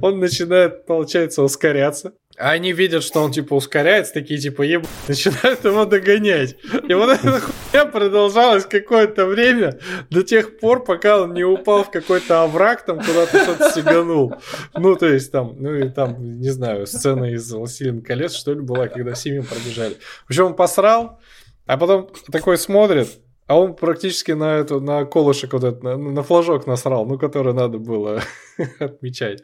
Он 0.00 0.18
начинает, 0.18 0.86
получается, 0.86 1.42
ускоряться. 1.42 2.12
А 2.38 2.52
они 2.52 2.72
видят, 2.72 3.04
что 3.04 3.20
он 3.20 3.30
типа 3.30 3.54
ускоряется, 3.54 4.14
такие 4.14 4.40
типа 4.40 4.62
еб... 4.62 4.86
начинают 5.08 5.64
его 5.64 5.84
догонять. 5.84 6.56
И 6.88 6.94
вот 6.94 7.10
эта 7.10 7.40
хуйня 7.40 7.86
продолжалась 7.86 8.64
какое-то 8.64 9.26
время 9.26 9.78
до 10.10 10.22
тех 10.22 10.58
пор, 10.58 10.82
пока 10.82 11.22
он 11.22 11.34
не 11.34 11.44
упал 11.44 11.84
в 11.84 11.90
какой-то 11.90 12.42
овраг, 12.42 12.84
там 12.86 13.00
куда-то 13.00 13.38
что-то 13.42 13.70
сиганул. 13.70 14.34
Ну, 14.74 14.96
то 14.96 15.06
есть 15.06 15.30
там, 15.30 15.56
ну 15.58 15.74
и 15.74 15.88
там, 15.88 16.40
не 16.40 16.50
знаю, 16.50 16.86
сцена 16.86 17.26
из 17.26 17.52
«Властелин 17.52 18.02
колец», 18.02 18.34
что 18.34 18.54
ли, 18.54 18.60
была, 18.60 18.88
когда 18.88 19.14
с 19.14 19.24
ними 19.24 19.40
пробежали. 19.40 19.96
В 20.24 20.30
общем, 20.30 20.46
он 20.46 20.56
посрал, 20.56 21.20
а 21.66 21.76
потом 21.76 22.10
такой 22.30 22.56
смотрит, 22.56 23.08
а 23.46 23.58
он 23.58 23.74
практически 23.74 24.32
на 24.32 24.56
эту, 24.56 24.80
на 24.80 25.04
колышек 25.04 25.52
вот 25.52 25.64
этот, 25.64 25.82
на, 25.82 25.96
на 25.96 26.22
флажок 26.22 26.66
насрал, 26.66 27.06
ну, 27.06 27.18
который 27.18 27.54
надо 27.54 27.78
было 27.78 28.20
отмечать. 28.78 29.42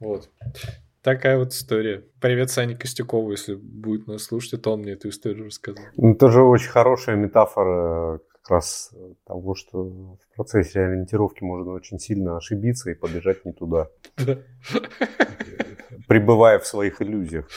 Вот. 0.00 0.30
Такая 1.02 1.38
вот 1.38 1.52
история. 1.52 2.02
Привет 2.20 2.50
Сане 2.50 2.76
Костюкову, 2.76 3.30
если 3.32 3.54
будет 3.54 4.06
нас 4.06 4.22
слушать, 4.24 4.62
то 4.62 4.72
он 4.72 4.80
мне 4.80 4.92
эту 4.92 5.10
историю 5.10 5.46
рассказал. 5.46 5.84
Ну, 5.96 6.14
тоже 6.14 6.42
очень 6.42 6.70
хорошая 6.70 7.16
метафора 7.16 8.20
как 8.44 8.50
раз 8.50 8.90
того, 9.26 9.54
что 9.54 9.84
в 9.84 10.18
процессе 10.34 10.80
ориентировки 10.80 11.44
можно 11.44 11.72
очень 11.72 11.98
сильно 11.98 12.38
ошибиться 12.38 12.90
и 12.90 12.94
побежать 12.94 13.44
не 13.44 13.52
туда. 13.52 13.88
Пребывая 16.08 16.58
в 16.58 16.66
своих 16.66 17.00
иллюзиях. 17.02 17.50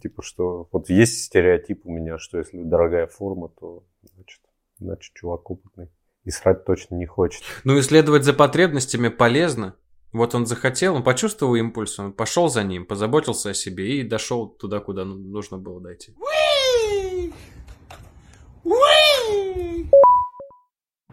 Типа, 0.00 0.22
что 0.22 0.68
вот 0.72 0.88
есть 0.88 1.24
стереотип 1.24 1.84
у 1.84 1.90
меня, 1.90 2.18
что 2.18 2.38
если 2.38 2.62
дорогая 2.62 3.06
форма, 3.06 3.48
то 3.48 3.84
значит, 4.14 4.40
значит 4.78 5.14
чувак 5.14 5.50
опытный. 5.50 5.90
И 6.24 6.30
срать 6.30 6.64
точно 6.64 6.94
не 6.96 7.06
хочет. 7.06 7.42
Ну, 7.64 7.78
исследовать 7.78 8.24
за 8.24 8.32
потребностями 8.32 9.08
полезно. 9.08 9.76
Вот 10.12 10.34
он 10.34 10.46
захотел, 10.46 10.94
он 10.94 11.02
почувствовал 11.02 11.56
импульс, 11.56 11.98
он 11.98 12.12
пошел 12.12 12.48
за 12.48 12.62
ним, 12.62 12.86
позаботился 12.86 13.50
о 13.50 13.54
себе 13.54 13.98
и 13.98 14.02
дошел 14.04 14.48
туда, 14.48 14.78
куда 14.78 15.04
ну- 15.04 15.16
нужно 15.16 15.58
было 15.58 15.80
дойти. 15.80 16.14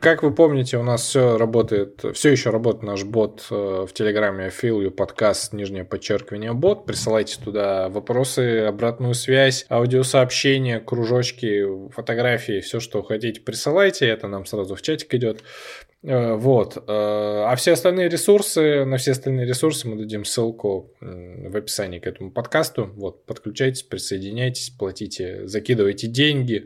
Как 0.02 0.24
вы 0.24 0.34
помните, 0.34 0.78
у 0.78 0.84
нас 0.84 1.04
все 1.04 1.38
работает, 1.38 2.04
все 2.16 2.32
еще 2.32 2.49
работает 2.49 2.82
наш 2.82 3.04
бот 3.04 3.45
э, 3.52 3.86
в 3.88 3.93
Телеграме 3.93 4.49
You 4.49 4.89
подкаст, 4.89 5.54
нижнее 5.54 5.86
подчеркивание 5.86 6.54
бот. 6.54 6.88
Присылайте 6.88 7.38
туда 7.39 7.88
вопросы, 7.88 8.62
обратную 8.62 9.14
связь, 9.14 9.68
аудиосообщения, 9.70 10.80
кружочки, 10.80 11.89
фотографии, 11.91 12.62
все, 12.62 12.80
что 12.80 13.04
хотите, 13.04 13.41
присылайте. 13.41 14.08
Это 14.08 14.28
нам 14.28 14.47
сразу 14.47 14.74
в 14.74 14.82
чатик 14.82 15.14
идет. 15.14 15.43
Э, 16.02 16.34
Вот. 16.34 16.78
Э, 16.78 17.43
А 17.47 17.56
все 17.56 17.74
остальные 17.74 18.10
ресурсы, 18.10 18.86
на 18.86 18.97
все 18.97 19.12
остальные 19.12 19.45
ресурсы 19.45 19.88
мы 19.88 19.97
дадим 19.97 20.26
ссылку 20.26 20.95
в 20.99 21.56
описании 21.56 21.99
к 21.99 22.08
этому 22.08 22.32
подкасту. 22.32 22.89
Вот, 22.95 23.28
подключайтесь, 23.28 23.84
присоединяйтесь, 23.84 24.72
платите, 24.72 25.47
закидывайте 25.47 26.08
деньги 26.08 26.66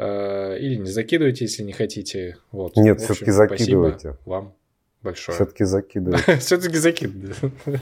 или 0.00 0.76
не 0.76 0.90
закидывайте, 0.90 1.44
если 1.44 1.62
не 1.62 1.72
хотите. 1.72 2.36
Вот. 2.52 2.76
Нет, 2.76 3.00
В 3.00 3.02
общем, 3.02 3.14
всё-таки 3.14 3.32
спасибо 3.32 3.56
закидывайте. 3.58 4.18
вам 4.24 4.54
большое. 5.02 5.34
Все-таки 5.36 5.64
закидывать. 5.64 6.20
Все-таки 6.40 6.76
закидывайте. 6.76 7.52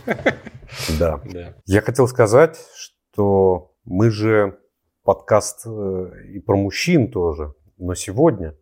Да. 0.98 1.22
Я 1.66 1.80
хотел 1.80 2.06
сказать, 2.08 2.58
что 2.74 3.72
мы 3.84 4.10
же 4.10 4.58
подкаст 5.02 5.66
э, 5.66 6.10
и 6.34 6.40
про 6.40 6.56
мужчин 6.56 7.10
тоже, 7.10 7.54
но 7.78 7.94
сегодня 7.94 8.54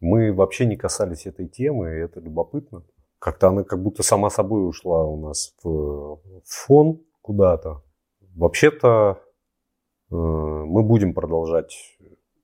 мы 0.00 0.32
вообще 0.32 0.66
не 0.66 0.76
касались 0.76 1.26
этой 1.26 1.46
темы, 1.46 1.94
и 1.94 2.00
это 2.00 2.18
любопытно. 2.18 2.82
Как-то 3.20 3.48
она 3.48 3.62
как 3.62 3.80
будто 3.80 4.02
сама 4.02 4.30
собой 4.30 4.68
ушла 4.68 5.04
у 5.04 5.20
нас 5.20 5.54
в 5.62 6.16
в 6.16 6.42
фон 6.44 7.00
куда-то. 7.22 7.82
Вообще-то 8.34 9.22
э, 10.10 10.14
мы 10.14 10.82
будем 10.82 11.14
продолжать 11.14 11.96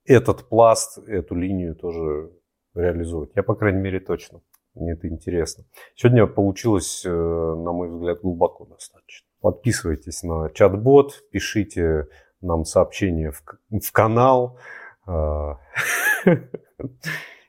этот 0.05 0.47
пласт, 0.49 0.97
эту 1.07 1.35
линию 1.35 1.75
тоже 1.75 2.31
реализовывать. 2.73 3.31
Я, 3.35 3.43
по 3.43 3.55
крайней 3.55 3.81
мере, 3.81 3.99
точно. 3.99 4.41
Мне 4.75 4.93
это 4.93 5.07
интересно. 5.07 5.63
Сегодня 5.95 6.27
получилось, 6.27 7.03
э, 7.05 7.09
на 7.09 7.71
мой 7.71 7.89
взгляд, 7.89 8.19
глубоко 8.21 8.65
достаточно. 8.65 9.25
Подписывайтесь 9.39 10.21
на 10.23 10.49
чат-бот, 10.49 11.23
пишите 11.31 12.07
нам 12.41 12.65
сообщения 12.65 13.31
в, 13.31 13.41
в 13.71 13.91
канал 13.93 14.59
э, 15.07 15.11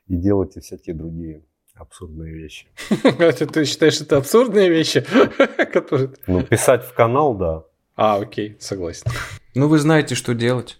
и 0.07 0.17
делайте 0.17 0.61
всякие 0.61 0.95
другие 0.95 1.43
абсурдные 1.75 2.33
вещи. 2.33 2.69
Ты 3.53 3.65
считаешь, 3.65 4.01
это 4.01 4.19
абсурдные 4.19 4.71
вещи? 4.71 5.01
которые- 5.73 6.15
Ну, 6.27 6.43
писать 6.45 6.85
в 6.85 6.95
канал, 6.95 7.35
да. 7.35 7.65
А, 7.97 8.17
окей, 8.21 8.57
согласен. 8.61 9.11
Ну, 9.55 9.69
вы 9.69 9.79
знаете, 9.79 10.15
что 10.15 10.35
делать. 10.35 10.79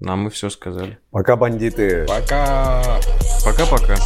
Нам 0.00 0.20
мы 0.20 0.30
все 0.30 0.48
сказали. 0.48 0.98
Пока, 1.10 1.36
бандиты. 1.36 2.06
Пока. 2.06 3.00
Пока-пока. 3.44 3.96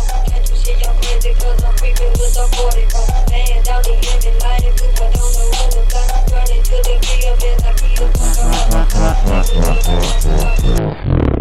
Uh-huh. 10.77 11.34